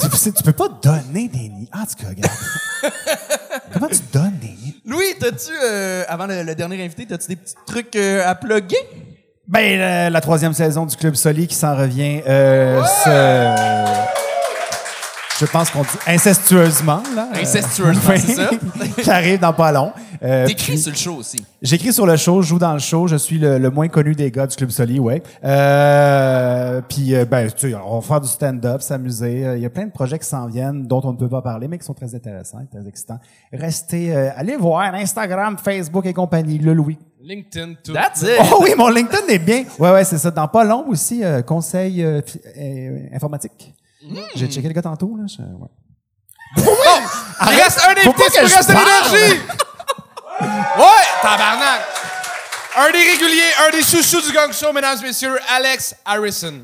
tu, 0.36 0.42
peux 0.42 0.52
pas 0.52 0.68
donner 0.68 1.28
des 1.28 1.48
nièces. 1.48 1.68
Ah, 1.72 1.82
en 1.82 1.86
tout 1.86 1.94
cas, 1.94 2.08
regarde. 2.08 2.36
Comment 3.72 3.88
tu 3.88 4.00
donnes 4.12 4.35
t'as-tu, 5.18 5.52
euh, 5.64 6.04
avant 6.08 6.26
le, 6.26 6.42
le 6.42 6.54
dernier 6.54 6.82
invité, 6.84 7.06
t'as-tu 7.06 7.28
des 7.28 7.36
petits 7.36 7.54
trucs 7.66 7.94
euh, 7.96 8.22
à 8.26 8.34
plugger? 8.34 8.76
Ben, 9.48 9.78
la, 9.78 10.10
la 10.10 10.20
troisième 10.20 10.52
saison 10.52 10.86
du 10.86 10.96
Club 10.96 11.14
Soli 11.14 11.46
qui 11.46 11.54
s'en 11.54 11.76
revient. 11.76 12.20
Euh, 12.26 12.82
ce- 12.84 14.05
je 15.38 15.46
pense 15.46 15.70
qu'on 15.70 15.82
dit 15.82 15.88
incestueusement, 16.06 17.02
là. 17.14 17.28
Euh, 17.34 17.40
Incestueusement, 17.42 18.14
c'est 18.16 18.34
ça? 18.34 18.50
qui 19.02 19.10
arrive 19.10 19.38
dans 19.40 19.52
pas 19.52 19.70
long. 19.72 19.92
Euh, 20.22 20.46
T'écris 20.46 20.78
sur 20.78 20.90
le 20.92 20.96
show 20.96 21.14
aussi. 21.16 21.44
J'écris 21.60 21.92
sur 21.92 22.06
le 22.06 22.16
show, 22.16 22.40
je 22.40 22.48
joue 22.48 22.58
dans 22.58 22.72
le 22.72 22.78
show, 22.78 23.06
je 23.06 23.16
suis 23.16 23.38
le, 23.38 23.58
le 23.58 23.70
moins 23.70 23.88
connu 23.88 24.14
des 24.14 24.30
gars 24.30 24.46
du 24.46 24.56
Club 24.56 24.70
Soli, 24.70 24.98
ouais. 24.98 25.22
Euh, 25.44 26.80
puis, 26.88 27.14
euh, 27.14 27.24
ben, 27.24 27.50
tu 27.50 27.70
sais, 27.70 27.76
on 27.76 27.98
va 27.98 28.06
faire 28.06 28.20
du 28.20 28.28
stand-up, 28.28 28.80
s'amuser. 28.80 29.46
Euh, 29.46 29.56
Il 29.56 29.62
y 29.62 29.66
a 29.66 29.70
plein 29.70 29.86
de 29.86 29.92
projets 29.92 30.18
qui 30.18 30.26
s'en 30.26 30.46
viennent, 30.46 30.86
dont 30.86 31.00
on 31.04 31.12
ne 31.12 31.18
peut 31.18 31.28
pas 31.28 31.42
parler, 31.42 31.68
mais 31.68 31.78
qui 31.78 31.84
sont 31.84 31.94
très 31.94 32.14
intéressants, 32.14 32.60
et 32.60 32.66
très 32.74 32.86
excitants. 32.88 33.18
Restez, 33.52 34.14
euh, 34.14 34.30
allez 34.36 34.56
voir 34.56 34.94
Instagram, 34.94 35.56
Facebook 35.62 36.06
et 36.06 36.14
compagnie, 36.14 36.58
le 36.58 36.72
Louis. 36.72 36.98
LinkedIn, 37.22 37.74
tout. 37.84 37.92
That's 37.92 38.22
it! 38.22 38.38
Oh 38.52 38.60
oui, 38.62 38.70
mon 38.78 38.88
LinkedIn 38.88 39.26
est 39.28 39.38
bien. 39.38 39.64
Ouais, 39.78 39.90
ouais, 39.90 40.04
c'est 40.04 40.18
ça. 40.18 40.30
Dans 40.30 40.48
pas 40.48 40.64
long 40.64 40.84
aussi, 40.88 41.24
euh, 41.24 41.42
conseil 41.42 42.02
euh, 42.04 42.20
informatique. 44.02 44.32
J'ai 44.36 44.46
checké 44.48 44.68
le 44.68 44.74
gars 44.74 44.82
tantôt, 44.82 45.16
là. 45.16 45.24
je- 45.26 45.42
ouais. 45.42 45.68
Il 47.52 47.60
reste 47.62 47.80
un 47.84 47.90
invité, 47.90 48.24
je 48.48 48.54
rester 48.56 48.72
parle. 48.72 48.86
l'énergie! 49.12 49.40
ouais, 50.40 51.06
tabarnak! 51.22 51.80
Un 52.78 52.90
des 52.92 52.98
réguliers, 52.98 53.52
un 53.66 53.70
des 53.70 53.82
chouchous 53.82 54.20
du 54.20 54.32
gang 54.32 54.52
show, 54.52 54.72
mesdames 54.72 54.98
et 55.00 55.06
messieurs, 55.06 55.38
Alex 55.54 55.94
Harrison. 56.04 56.62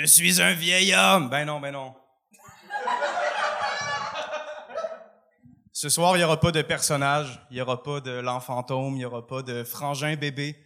Je 0.00 0.06
suis 0.06 0.40
un 0.40 0.52
vieil 0.52 0.94
homme. 0.94 1.28
Ben 1.28 1.44
non, 1.44 1.58
ben 1.58 1.72
non. 1.72 1.92
Ce 5.72 5.88
soir, 5.88 6.14
il 6.14 6.20
n'y 6.20 6.24
aura 6.24 6.38
pas 6.38 6.52
de 6.52 6.62
personnage, 6.62 7.44
il 7.50 7.54
n'y 7.54 7.60
aura 7.60 7.82
pas 7.82 7.98
de 7.98 8.12
l'enfantôme, 8.12 8.92
il 8.94 8.98
n'y 8.98 9.04
aura 9.04 9.26
pas 9.26 9.42
de 9.42 9.64
frangin 9.64 10.14
bébé, 10.14 10.56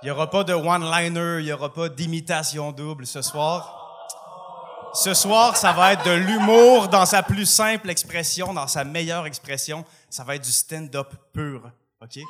il 0.00 0.04
n'y 0.04 0.10
aura 0.12 0.30
pas 0.30 0.44
de 0.44 0.54
one-liner, 0.54 1.40
il 1.40 1.46
n'y 1.46 1.52
aura 1.52 1.72
pas 1.72 1.88
d'imitation 1.88 2.70
double 2.70 3.04
ce 3.04 3.20
soir. 3.20 4.92
Ce 4.94 5.12
soir, 5.12 5.56
ça 5.56 5.72
va 5.72 5.94
être 5.94 6.04
de 6.04 6.12
l'humour 6.12 6.86
dans 6.86 7.04
sa 7.04 7.24
plus 7.24 7.46
simple 7.46 7.90
expression, 7.90 8.54
dans 8.54 8.68
sa 8.68 8.84
meilleure 8.84 9.26
expression. 9.26 9.84
Ça 10.08 10.22
va 10.22 10.36
être 10.36 10.44
du 10.44 10.52
stand-up 10.52 11.12
pur, 11.32 11.68
OK? 12.00 12.20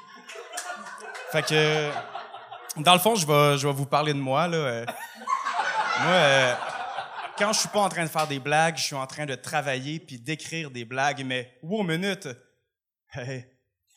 Fait 1.31 1.43
que, 1.43 1.91
dans 2.79 2.95
le 2.95 3.01
fond, 3.01 3.17
je 3.17 3.27
vais, 3.27 3.59
je 3.59 3.67
vais 3.67 3.75
vous 3.75 3.85
parler 3.85 4.15
de 4.15 4.19
moi, 4.19 4.49
là. 4.49 4.87
Moi, 6.01 6.13
euh, 6.13 6.55
quand 7.39 7.53
je 7.53 7.61
suis 7.61 7.69
pas 7.69 7.81
en 7.81 7.89
train 7.89 8.05
de 8.05 8.09
faire 8.11 8.27
des 8.27 8.39
blagues, 8.39 8.77
je 8.77 8.83
suis 8.83 8.95
en 8.95 9.07
train 9.07 9.27
de 9.27 9.35
travailler 9.35 10.01
puis 10.01 10.19
d'écrire 10.19 10.71
des 10.71 10.85
blagues. 10.85 11.25
Mais 11.25 11.59
wow, 11.63 11.83
minute, 11.83 12.29
Hey, 13.15 13.45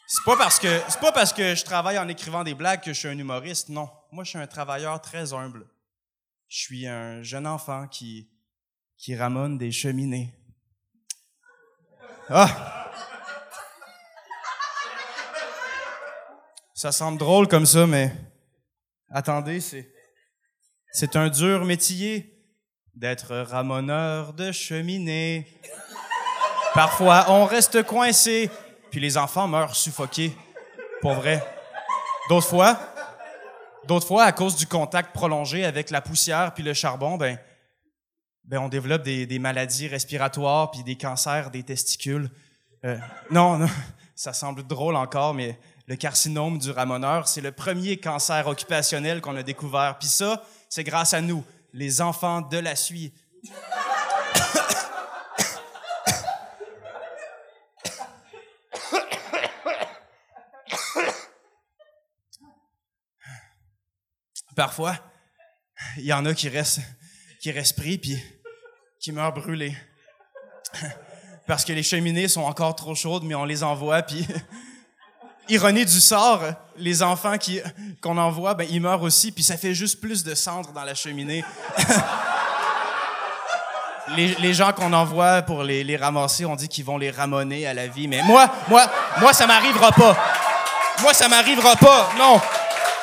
c'est 0.08 0.26
pas 0.26 0.36
parce 0.36 0.60
que 0.60 0.82
c'est 0.90 1.00
pas 1.00 1.14
parce 1.14 1.32
que 1.32 1.56
je 1.56 1.64
travaille 1.64 1.98
en 1.98 2.08
écrivant 2.10 2.44
des 2.44 2.54
blagues 2.54 2.82
que 2.82 2.92
je 2.92 3.00
suis 3.00 3.08
un 3.08 3.18
humoriste. 3.18 3.70
Non, 3.70 3.90
moi 4.12 4.26
je 4.26 4.32
suis 4.32 4.40
un 4.40 4.48
travailleur 4.48 5.00
très 5.00 5.34
humble. 5.34 5.66
Je 6.50 6.58
suis 6.58 6.86
un 6.86 7.24
jeune 7.24 7.48
enfant 7.48 7.88
qui 7.88 8.30
qui 8.98 9.16
ramone 9.16 9.58
des 9.58 9.72
cheminées. 9.72 10.34
Ah. 12.30 12.92
Ça 16.74 16.92
semble 16.92 17.18
drôle 17.18 17.48
comme 17.48 17.66
ça, 17.66 17.88
mais 17.88 18.12
Attendez, 19.10 19.62
c'est. 19.62 19.95
C'est 20.98 21.18
un 21.18 21.28
dur 21.28 21.66
métier 21.66 22.34
d'être 22.96 23.36
ramoneur 23.36 24.32
de 24.32 24.54
cheminée. 24.54 25.46
Parfois, 26.74 27.26
on 27.28 27.44
reste 27.44 27.84
coincé, 27.84 28.50
puis 28.92 29.02
les 29.02 29.18
enfants 29.18 29.46
meurent 29.46 29.76
suffoqués. 29.76 30.34
Pour 31.02 31.16
vrai. 31.16 31.46
D'autres 32.30 32.48
fois, 32.48 32.80
d'autres 33.86 34.08
fois, 34.08 34.24
à 34.24 34.32
cause 34.32 34.56
du 34.56 34.68
contact 34.68 35.14
prolongé 35.14 35.66
avec 35.66 35.90
la 35.90 36.00
poussière 36.00 36.54
puis 36.54 36.64
le 36.64 36.74
charbon, 36.74 37.18
ben, 37.18 37.38
ben 38.46 38.60
on 38.60 38.70
développe 38.70 39.04
des, 39.04 39.38
maladies 39.38 39.90
respiratoires 39.90 40.72
puis 40.72 40.82
des 40.84 40.96
cancers 40.96 41.52
des 41.52 41.64
testicules. 41.64 42.32
Euh, 42.86 42.98
non, 43.32 43.58
non, 43.58 43.68
ça 44.16 44.32
semble 44.32 44.64
drôle 44.64 44.96
encore, 44.96 45.34
mais 45.34 45.60
le 45.88 45.98
carcinome 45.98 46.58
du 46.58 46.72
ramoneur, 46.72 47.28
c'est 47.28 47.42
le 47.42 47.52
premier 47.52 47.98
cancer 47.98 48.48
occupationnel 48.48 49.20
qu'on 49.20 49.36
a 49.36 49.44
découvert. 49.44 49.98
Puis 50.00 50.08
ça, 50.08 50.42
c'est 50.76 50.84
grâce 50.84 51.14
à 51.14 51.22
nous, 51.22 51.42
les 51.72 52.02
enfants 52.02 52.42
de 52.42 52.58
la 52.58 52.76
suie. 52.76 53.14
Parfois, 64.54 64.98
il 65.96 66.04
y 66.04 66.12
en 66.12 66.26
a 66.26 66.34
qui 66.34 66.50
restent, 66.50 66.82
qui 67.40 67.54
restent 67.54 67.78
pris 67.78 67.98
puis 67.98 68.22
qui 69.00 69.14
meurent 69.14 69.32
brûlés. 69.32 69.78
Parce 71.48 71.64
que 71.64 71.72
les 71.72 71.84
cheminées 71.84 72.28
sont 72.28 72.42
encore 72.42 72.76
trop 72.76 72.96
chaudes, 72.96 73.24
mais 73.24 73.36
on 73.36 73.46
les 73.46 73.64
envoie 73.64 74.02
puis 74.02 74.28
ironie 75.50 75.86
du 75.86 76.00
sort, 76.00 76.42
les 76.78 77.04
enfants 77.04 77.38
qui 77.38 77.62
qu'on 78.02 78.18
envoie, 78.18 78.54
ben 78.54 78.68
ils 78.70 78.82
meurent 78.82 79.04
aussi, 79.04 79.32
puis 79.32 79.44
ça 79.44 79.58
fait 79.58 79.74
juste 79.74 80.02
plus 80.02 80.24
de 80.24 80.36
cendres 80.36 80.72
dans 80.72 80.84
la 80.84 80.96
cheminée. 80.96 81.44
les, 84.16 84.36
les 84.36 84.54
gens 84.54 84.72
qu'on 84.74 84.94
envoie 84.94 85.42
pour 85.42 85.64
les, 85.64 85.84
les 85.84 85.98
ramasser, 85.98 86.46
on 86.46 86.56
dit 86.56 86.68
qu'ils 86.68 86.86
vont 86.86 86.98
les 86.98 87.12
ramoner 87.12 87.68
à 87.68 87.74
la 87.74 87.88
vie, 87.88 88.08
mais 88.08 88.22
moi, 88.24 88.50
moi, 88.68 88.90
moi, 89.20 89.34
ça 89.34 89.48
m'arrivera 89.48 89.92
pas. 89.92 90.16
Moi, 91.02 91.14
ça 91.14 91.28
m'arrivera 91.28 91.76
pas. 91.76 92.10
Non, 92.18 92.40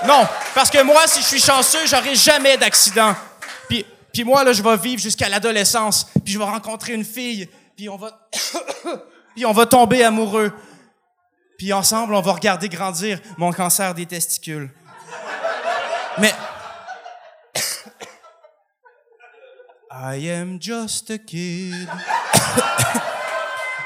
non, 0.07 0.26
parce 0.55 0.70
que 0.70 0.82
moi, 0.82 1.03
si 1.07 1.20
je 1.20 1.26
suis 1.26 1.40
chanceux, 1.40 1.86
j'aurai 1.86 2.14
jamais 2.14 2.57
d'accident. 2.57 3.14
Puis, 3.68 3.86
puis 4.12 4.24
moi, 4.24 4.45
là, 4.45 4.53
je 4.53 4.62
vais 4.62 4.76
vivre 4.76 5.01
jusqu'à 5.01 5.28
l'adolescence, 5.28 6.07
puis 6.24 6.34
je 6.34 6.38
vais 6.38 6.45
rencontrer 6.45 6.93
une 6.95 7.05
fille, 7.05 7.49
puis 7.76 7.88
on 7.88 7.97
va, 7.97 8.28
puis 9.34 9.47
on 9.47 9.53
va 9.53 9.66
tomber 9.66 10.03
amoureux. 10.03 10.53
Puis 11.62 11.72
ensemble, 11.72 12.12
on 12.16 12.20
va 12.20 12.32
regarder 12.32 12.68
grandir 12.68 13.20
mon 13.36 13.52
cancer 13.52 13.94
des 13.94 14.04
testicules. 14.04 14.68
Mais. 16.18 16.34
I 19.92 20.28
am 20.28 20.58
just 20.60 21.08
a 21.10 21.18
kid. 21.18 21.88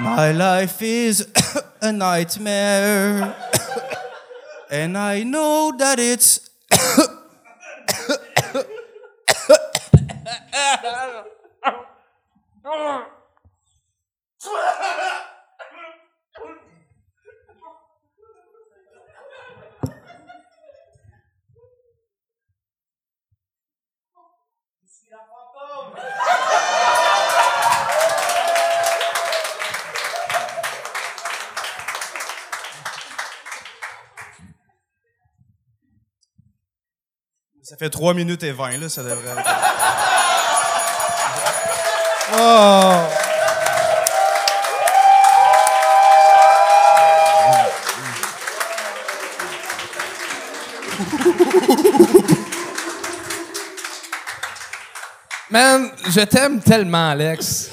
My 0.01 0.33
life 0.33 0.81
is 0.81 1.29
a 1.83 1.93
nightmare. 1.93 3.35
And 4.71 4.97
I 4.97 5.23
know 5.23 5.71
that 5.77 5.99
it's. 5.99 6.41
Ça 37.69 37.77
fait 37.77 37.91
3 37.91 38.15
minutes 38.15 38.45
et 38.45 38.53
20, 38.53 38.79
là, 38.79 38.89
ça 38.89 39.03
devrait 39.03 39.17
être. 39.27 39.51
Man, 55.51 55.91
je 56.09 56.21
t'aime 56.21 56.61
tellement, 56.61 57.11
Alex. 57.11 57.73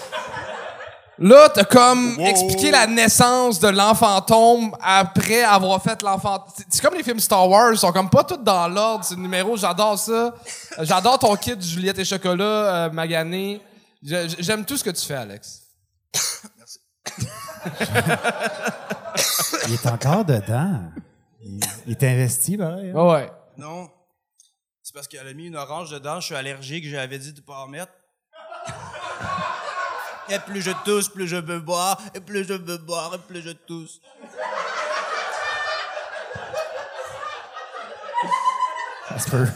Là, 1.26 1.48
t'as 1.48 1.64
comme 1.64 2.20
expliqué 2.20 2.70
la 2.70 2.86
naissance 2.86 3.58
de 3.60 3.70
l'enfantôme 3.70 4.76
après 4.82 5.42
avoir 5.44 5.82
fait 5.82 6.02
l'enfant. 6.02 6.44
C'est- 6.70 6.82
comme 6.82 6.96
les 6.96 7.04
films 7.04 7.20
Star 7.22 7.48
Wars, 7.50 7.72
ils 7.72 7.78
sont 7.78 7.94
comme 7.94 8.10
pas 8.10 8.26
tous 8.26 8.36
dans 8.38 8.68
l'ordre, 8.68 9.06
c'est 9.06 9.16
le 9.16 9.22
numéro, 9.22 9.56
j'adore 9.56 9.98
ça. 9.98 10.34
J'adore 10.80 11.18
ton 11.20 11.34
kit 11.38 11.56
Juliette 11.62 11.98
et 12.00 12.04
chocolat, 12.06 12.44
euh, 12.44 12.90
magané. 12.92 13.62
J'aime 14.02 14.66
tout 14.66 14.76
ce 14.76 14.84
que 14.84 14.90
tu 14.90 15.06
fais, 15.06 15.14
Alex. 15.16 15.62
Il 19.68 19.74
est 19.76 19.86
encore 19.88 20.26
dedans. 20.26 20.82
Il, 21.42 21.60
il 21.88 21.92
est 21.94 22.04
investi, 22.04 22.58
pareil. 22.58 22.90
hein? 22.92 22.94
Ouais, 22.96 23.14
ouais. 23.14 23.32
Non. 23.58 23.90
C'est 24.82 24.94
parce 24.94 25.08
qu'elle 25.08 25.26
a 25.28 25.34
mis 25.34 25.48
une 25.48 25.56
orange 25.56 25.90
dedans, 25.92 26.20
je 26.20 26.26
suis 26.26 26.36
allergique, 26.36 26.86
j'avais 26.86 27.18
dit 27.18 27.32
de 27.32 27.40
pas 27.42 27.60
en 27.64 27.68
mettre. 27.68 27.94
Et 30.30 30.40
plus 30.40 30.62
je 30.62 30.72
tousse, 30.86 31.10
plus 31.10 31.28
je 31.28 31.36
veux 31.36 31.60
boire, 31.60 32.00
et 32.16 32.20
plus 32.20 32.44
je 32.46 32.54
veux 32.54 32.78
boire, 32.78 33.12
et 33.16 33.18
plus 33.20 33.42
je 33.42 33.52
tousse. 33.52 34.00
Ça 39.10 39.20
se 39.20 39.30
peut. 39.30 39.48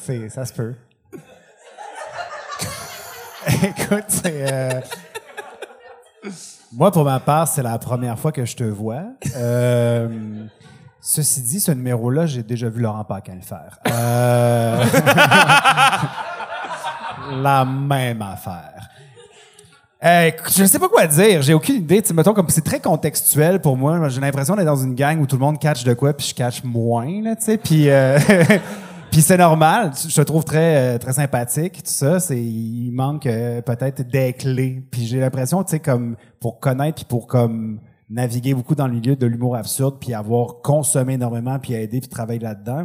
C'est- 0.00 0.28
ça 0.28 0.44
se 0.46 0.52
peut. 0.52 0.74
Écoute, 3.62 4.04
c'est. 4.08 4.52
euh, 4.52 4.80
Moi, 6.72 6.90
pour 6.90 7.04
ma 7.04 7.20
part, 7.20 7.46
c'est 7.48 7.62
la 7.62 7.78
première 7.78 8.18
fois 8.18 8.32
que 8.32 8.44
je 8.44 8.56
te 8.56 8.64
vois. 8.64 9.02
Euh, 9.36 10.08
Ceci 11.06 11.42
dit, 11.42 11.60
ce 11.60 11.70
numéro-là, 11.70 12.24
j'ai 12.24 12.42
déjà 12.42 12.70
vu 12.70 12.80
Laurent 12.80 13.04
Paquin 13.04 13.34
le 13.34 13.42
faire. 13.42 13.78
Euh, 13.88 14.82
la 17.30 17.64
même 17.64 18.22
affaire. 18.22 18.88
Euh, 20.04 20.30
je 20.54 20.64
sais 20.64 20.78
pas 20.78 20.88
quoi 20.88 21.06
dire. 21.06 21.40
J'ai 21.40 21.54
aucune 21.54 21.76
idée. 21.76 22.02
Tu 22.02 22.12
mettons, 22.12 22.34
comme 22.34 22.48
c'est 22.50 22.64
très 22.64 22.80
contextuel 22.80 23.60
pour 23.60 23.76
moi. 23.76 24.08
J'ai 24.10 24.20
l'impression 24.20 24.54
d'être 24.54 24.66
dans 24.66 24.76
une 24.76 24.94
gang 24.94 25.18
où 25.20 25.26
tout 25.26 25.36
le 25.36 25.40
monde 25.40 25.58
catch 25.58 25.82
de 25.82 25.94
quoi, 25.94 26.12
puis 26.12 26.26
je 26.26 26.34
catch 26.34 26.62
moins, 26.62 27.22
là, 27.22 27.36
tu 27.36 27.44
sais. 27.44 27.56
Puis, 27.56 27.88
euh, 27.88 28.18
puis 29.10 29.22
c'est 29.22 29.38
normal. 29.38 29.92
Je 30.06 30.14
te 30.14 30.20
trouve 30.20 30.44
très, 30.44 30.96
euh, 30.96 30.98
très 30.98 31.14
sympathique, 31.14 31.82
tout 31.82 31.90
ça. 31.90 32.20
C'est, 32.20 32.38
il 32.38 32.90
manque 32.92 33.24
euh, 33.26 33.62
peut-être 33.62 34.02
des 34.02 34.34
clés. 34.34 34.86
Puis 34.90 35.06
j'ai 35.06 35.20
l'impression, 35.20 35.64
tu 35.64 35.70
sais, 35.70 35.80
comme 35.80 36.16
pour 36.38 36.60
connaître, 36.60 36.96
puis 36.96 37.06
pour 37.06 37.26
comme 37.26 37.80
naviguer 38.10 38.52
beaucoup 38.52 38.74
dans 38.74 38.86
le 38.86 38.92
milieu 38.92 39.16
de 39.16 39.26
l'humour 39.26 39.56
absurde, 39.56 39.96
puis 39.98 40.12
avoir 40.12 40.56
consommé 40.62 41.14
énormément, 41.14 41.58
puis 41.58 41.72
aider, 41.72 42.00
puis 42.00 42.10
travailler 42.10 42.40
là-dedans 42.40 42.84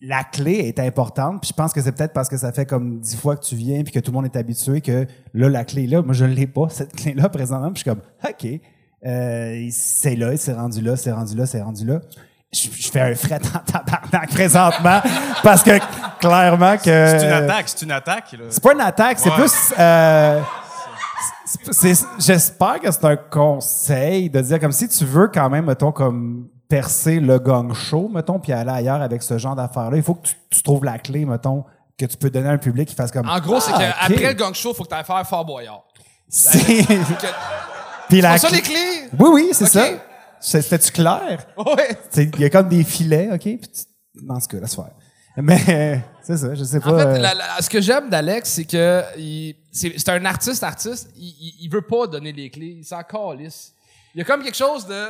la 0.00 0.24
clé 0.24 0.52
est 0.54 0.78
importante. 0.78 1.40
Puis 1.40 1.48
je 1.48 1.54
pense 1.54 1.72
que 1.72 1.80
c'est 1.80 1.92
peut-être 1.92 2.12
parce 2.12 2.28
que 2.28 2.36
ça 2.36 2.52
fait 2.52 2.66
comme 2.66 3.00
dix 3.00 3.16
fois 3.16 3.36
que 3.36 3.44
tu 3.44 3.54
viens 3.56 3.82
puis 3.82 3.92
que 3.92 3.98
tout 4.00 4.10
le 4.10 4.16
monde 4.16 4.26
est 4.26 4.36
habitué 4.36 4.80
que 4.80 5.06
là, 5.34 5.48
la 5.48 5.64
clé 5.64 5.84
est 5.84 5.86
là. 5.88 6.02
Moi, 6.02 6.12
je 6.14 6.24
ne 6.24 6.34
l'ai 6.34 6.46
pas, 6.46 6.68
cette 6.68 6.94
clé-là, 6.94 7.28
présentement. 7.30 7.72
Puis 7.72 7.82
je 7.86 7.90
suis 7.90 7.90
comme, 7.90 8.02
OK, 8.28 8.60
euh, 9.06 9.68
c'est 9.70 10.16
là, 10.16 10.36
c'est 10.36 10.52
rendu 10.52 10.80
là, 10.82 10.96
c'est 10.96 11.12
rendu 11.12 11.36
là, 11.36 11.46
c'est 11.46 11.62
rendu 11.62 11.86
là. 11.86 12.00
Je, 12.52 12.68
je 12.72 12.90
fais 12.90 13.00
un 13.00 13.14
fret 13.14 13.40
en 13.54 13.58
tabarnak 13.58 14.30
présentement 14.30 15.00
parce 15.42 15.62
que 15.62 15.78
clairement 16.20 16.76
que... 16.76 16.82
C'est 16.84 17.24
une 17.26 17.32
attaque, 17.32 17.68
c'est 17.68 17.82
une 17.84 17.90
attaque. 17.92 18.36
C'est 18.50 18.62
pas 18.62 18.72
une 18.72 18.80
attaque, 18.80 19.18
c'est 19.18 19.30
Ouais. 19.30 19.36
plus... 19.36 19.72
euh, 19.78 20.40
J'espère 22.18 22.80
que 22.80 22.90
c'est 22.90 23.04
un 23.04 23.16
conseil 23.16 24.30
de 24.30 24.40
dire 24.40 24.60
comme 24.60 24.72
si 24.72 24.88
tu 24.88 25.04
veux 25.04 25.28
quand 25.28 25.48
même, 25.50 25.66
mettons, 25.66 25.92
comme 25.92 26.48
percer 26.68 27.20
le 27.20 27.38
gang 27.38 27.72
show, 27.74 28.08
mettons, 28.12 28.38
puis 28.38 28.52
aller 28.52 28.70
ailleurs 28.70 29.00
avec 29.02 29.22
ce 29.22 29.38
genre 29.38 29.54
d'affaires-là, 29.54 29.96
il 29.96 30.02
faut 30.02 30.14
que 30.14 30.26
tu, 30.28 30.34
tu 30.50 30.62
trouves 30.62 30.84
la 30.84 30.98
clé, 30.98 31.24
mettons, 31.24 31.64
que 31.98 32.06
tu 32.06 32.16
peux 32.16 32.28
donner 32.30 32.48
à 32.48 32.52
un 32.52 32.58
public 32.58 32.88
qui 32.88 32.94
fasse 32.94 33.10
comme... 33.12 33.28
En 33.28 33.40
gros, 33.40 33.60
c'est 33.60 33.72
Ah, 33.74 34.06
qu'après 34.08 34.28
le 34.28 34.32
gang 34.34 34.54
show, 34.54 34.74
faut 34.74 34.82
que 34.84 34.88
tu 34.88 34.94
ailles 34.94 35.04
faire 35.04 35.26
Fort 35.26 35.44
Boyard. 35.44 35.84
C'est... 36.28 36.58
Que- 36.86 37.26
puis 38.08 38.20
la 38.20 38.38
C'est 38.38 38.48
ça 38.48 38.54
les 38.54 38.62
clés? 38.62 39.08
Oui, 39.18 39.28
oui, 39.32 39.48
c'est 39.52 39.64
Ok. 39.64 39.70
ça. 39.70 39.86
C'est- 40.40 40.62
C'était-tu 40.62 40.92
clair? 40.92 41.46
C'est- 42.10 42.30
Il 42.34 42.40
y 42.40 42.44
a 42.44 42.50
comme 42.50 42.68
des 42.68 42.84
filets, 42.84 43.28
OK? 43.32 43.40
Puis 43.40 43.58
tu- 43.60 44.24
Dans 44.26 44.38
ce 44.40 44.46
cas, 44.48 44.58
laisse 44.58 44.74
faire. 44.74 44.90
Mais 45.38 46.02
c'est 46.22 46.36
ça, 46.36 46.54
je 46.54 46.64
sais 46.64 46.80
pas. 46.80 46.92
En 46.94 46.98
fait, 46.98 47.04
euh, 47.04 47.18
la- 47.18 47.34
la- 47.34 47.60
ce 47.60 47.68
que 47.68 47.80
j'aime 47.80 48.08
d'Alex, 48.08 48.48
c'est 48.50 48.64
que 48.64 49.02
il- 49.18 49.54
c'est 49.72 49.92
c'est 49.98 50.08
un 50.10 50.24
artiste 50.24 50.62
artiste. 50.62 51.10
Il, 51.16 51.24
il, 51.24 51.54
il 51.62 51.68
veut 51.70 51.82
pas 51.82 52.06
donner 52.06 52.32
les 52.32 52.48
clés. 52.50 52.76
Il 52.78 52.84
s'en 52.84 53.02
calisse. 53.02 53.72
Il 54.14 54.18
y 54.18 54.22
a 54.22 54.24
comme 54.24 54.42
quelque 54.42 54.56
chose 54.56 54.86
de. 54.86 55.08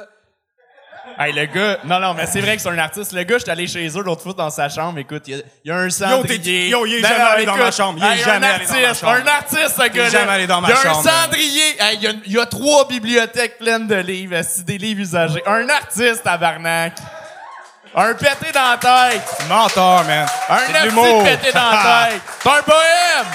Hey, 1.19 1.33
le 1.33 1.47
gars, 1.47 1.79
non, 1.85 1.99
non, 1.99 2.13
mais 2.13 2.27
c'est 2.27 2.41
vrai 2.43 2.57
que 2.57 2.63
c'est 2.63 2.69
un 2.69 2.77
artiste. 2.79 3.13
Le 3.13 3.23
gars, 3.23 3.39
j'étais 3.39 3.51
allé 3.51 3.67
chez 3.67 3.87
eux 3.89 4.03
l'autre 4.03 4.23
fois 4.23 4.35
dans 4.35 4.51
sa 4.51 4.69
chambre. 4.69 4.99
Écoute, 4.99 5.23
il 5.27 5.37
y 5.37 5.41
a, 5.41 5.43
il 5.65 5.69
y 5.69 5.71
a 5.71 5.77
un 5.77 5.89
cendrier. 5.89 6.41
t'es- 6.43 6.69
yo, 6.69 6.85
il 6.85 6.97
est 6.97 7.01
Non, 7.01 7.09
jamais 7.09 7.19
non, 7.23 7.27
allé 7.31 7.47
dans 7.47 7.53
écoute, 7.55 7.65
ma 7.65 7.71
chambre. 7.71 7.99
Il 7.99 8.05
est 8.05 8.17
hey, 8.19 8.23
jamais 8.23 8.47
un 8.47 8.51
allé 8.51 8.67
dans 8.67 8.73
ma 8.75 8.79
artiste, 8.89 9.01
chambre. 9.01 9.13
Un 9.13 9.27
artiste, 9.27 9.75
ce 9.83 9.89
gars-là. 9.89 10.09
jamais 10.11 10.33
allé 10.33 10.47
dans 10.47 10.61
ma 10.61 10.69
Il 10.69 10.71
y 10.71 10.75
a 10.75 10.83
chambre, 10.83 10.99
un 11.09 11.23
cendrier. 11.23 11.77
Hey, 11.83 11.97
il, 11.97 12.03
y 12.03 12.07
a, 12.07 12.11
il 12.27 12.33
y 12.33 12.39
a 12.39 12.45
trois 12.47 12.87
bibliothèques 12.87 13.57
pleines 13.59 13.87
de 13.87 13.95
livres, 13.95 14.35
esti, 14.37 14.63
des 14.65 14.77
livres 14.79 15.01
usagés. 15.01 15.43
Un 15.47 15.67
artiste, 15.71 16.23
tabarnak. 16.23 16.93
Un 17.95 18.13
pété 18.13 18.53
dans 18.53 18.71
la 18.73 18.77
tête. 19.11 19.23
Menteur, 19.49 20.05
man. 20.05 20.27
Un 20.51 20.59
C'est 20.59 20.73
de 20.73 20.77
esti 20.77 20.89
l'humour. 20.89 21.23
de 21.25 21.29
pété 21.31 21.53
dans 21.53 21.71
la 21.71 22.09
tête. 22.11 22.21
C'est 22.43 22.49
un 22.51 22.63
poème. 22.63 23.27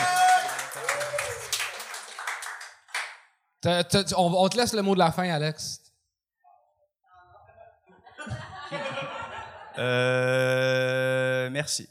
T'as- 3.62 3.84
t'as- 3.84 4.16
on, 4.18 4.32
on 4.34 4.49
te 4.49 4.57
laisse 4.57 4.74
le 4.74 4.82
mot 4.84 4.93
de 4.93 4.99
la 4.99 5.12
fin, 5.12 5.30
Alex. 5.32 5.81
Euh. 9.80 11.49
Merci. 11.51 11.88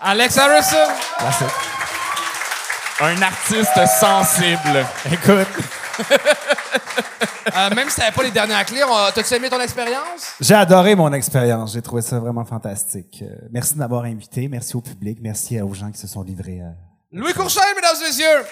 Alex 0.00 0.36
Harrison! 0.38 0.76
Un 3.00 3.20
artiste 3.22 3.86
sensible. 4.00 4.86
Écoute, 5.12 5.46
Euh, 7.56 7.70
même 7.74 7.88
si 7.88 7.96
t'avais 7.96 8.10
pas 8.12 8.22
les 8.24 8.30
dernières 8.32 8.66
clés, 8.66 8.82
on- 8.84 9.10
t'as-tu 9.14 9.32
aimé 9.34 9.48
ton 9.48 9.60
expérience? 9.60 10.34
j'ai 10.40 10.54
adoré 10.54 10.94
mon 10.96 11.10
expérience. 11.12 11.72
J'ai 11.72 11.80
trouvé 11.80 12.02
ça 12.02 12.18
vraiment 12.18 12.44
fantastique. 12.44 13.22
Euh, 13.22 13.34
merci 13.50 13.74
de 13.74 13.78
m'avoir 13.78 14.04
invité. 14.04 14.48
Merci 14.48 14.76
au 14.76 14.80
public. 14.82 15.18
Merci 15.22 15.60
aux 15.62 15.72
gens 15.72 15.90
qui 15.90 15.98
se 15.98 16.06
sont 16.08 16.22
livrés. 16.22 16.60
à- 16.60 16.74
Louis 17.12 17.32
Courchain, 17.32 17.60
mesdames 17.74 17.96
et 18.02 18.06
messieurs! 18.08 18.44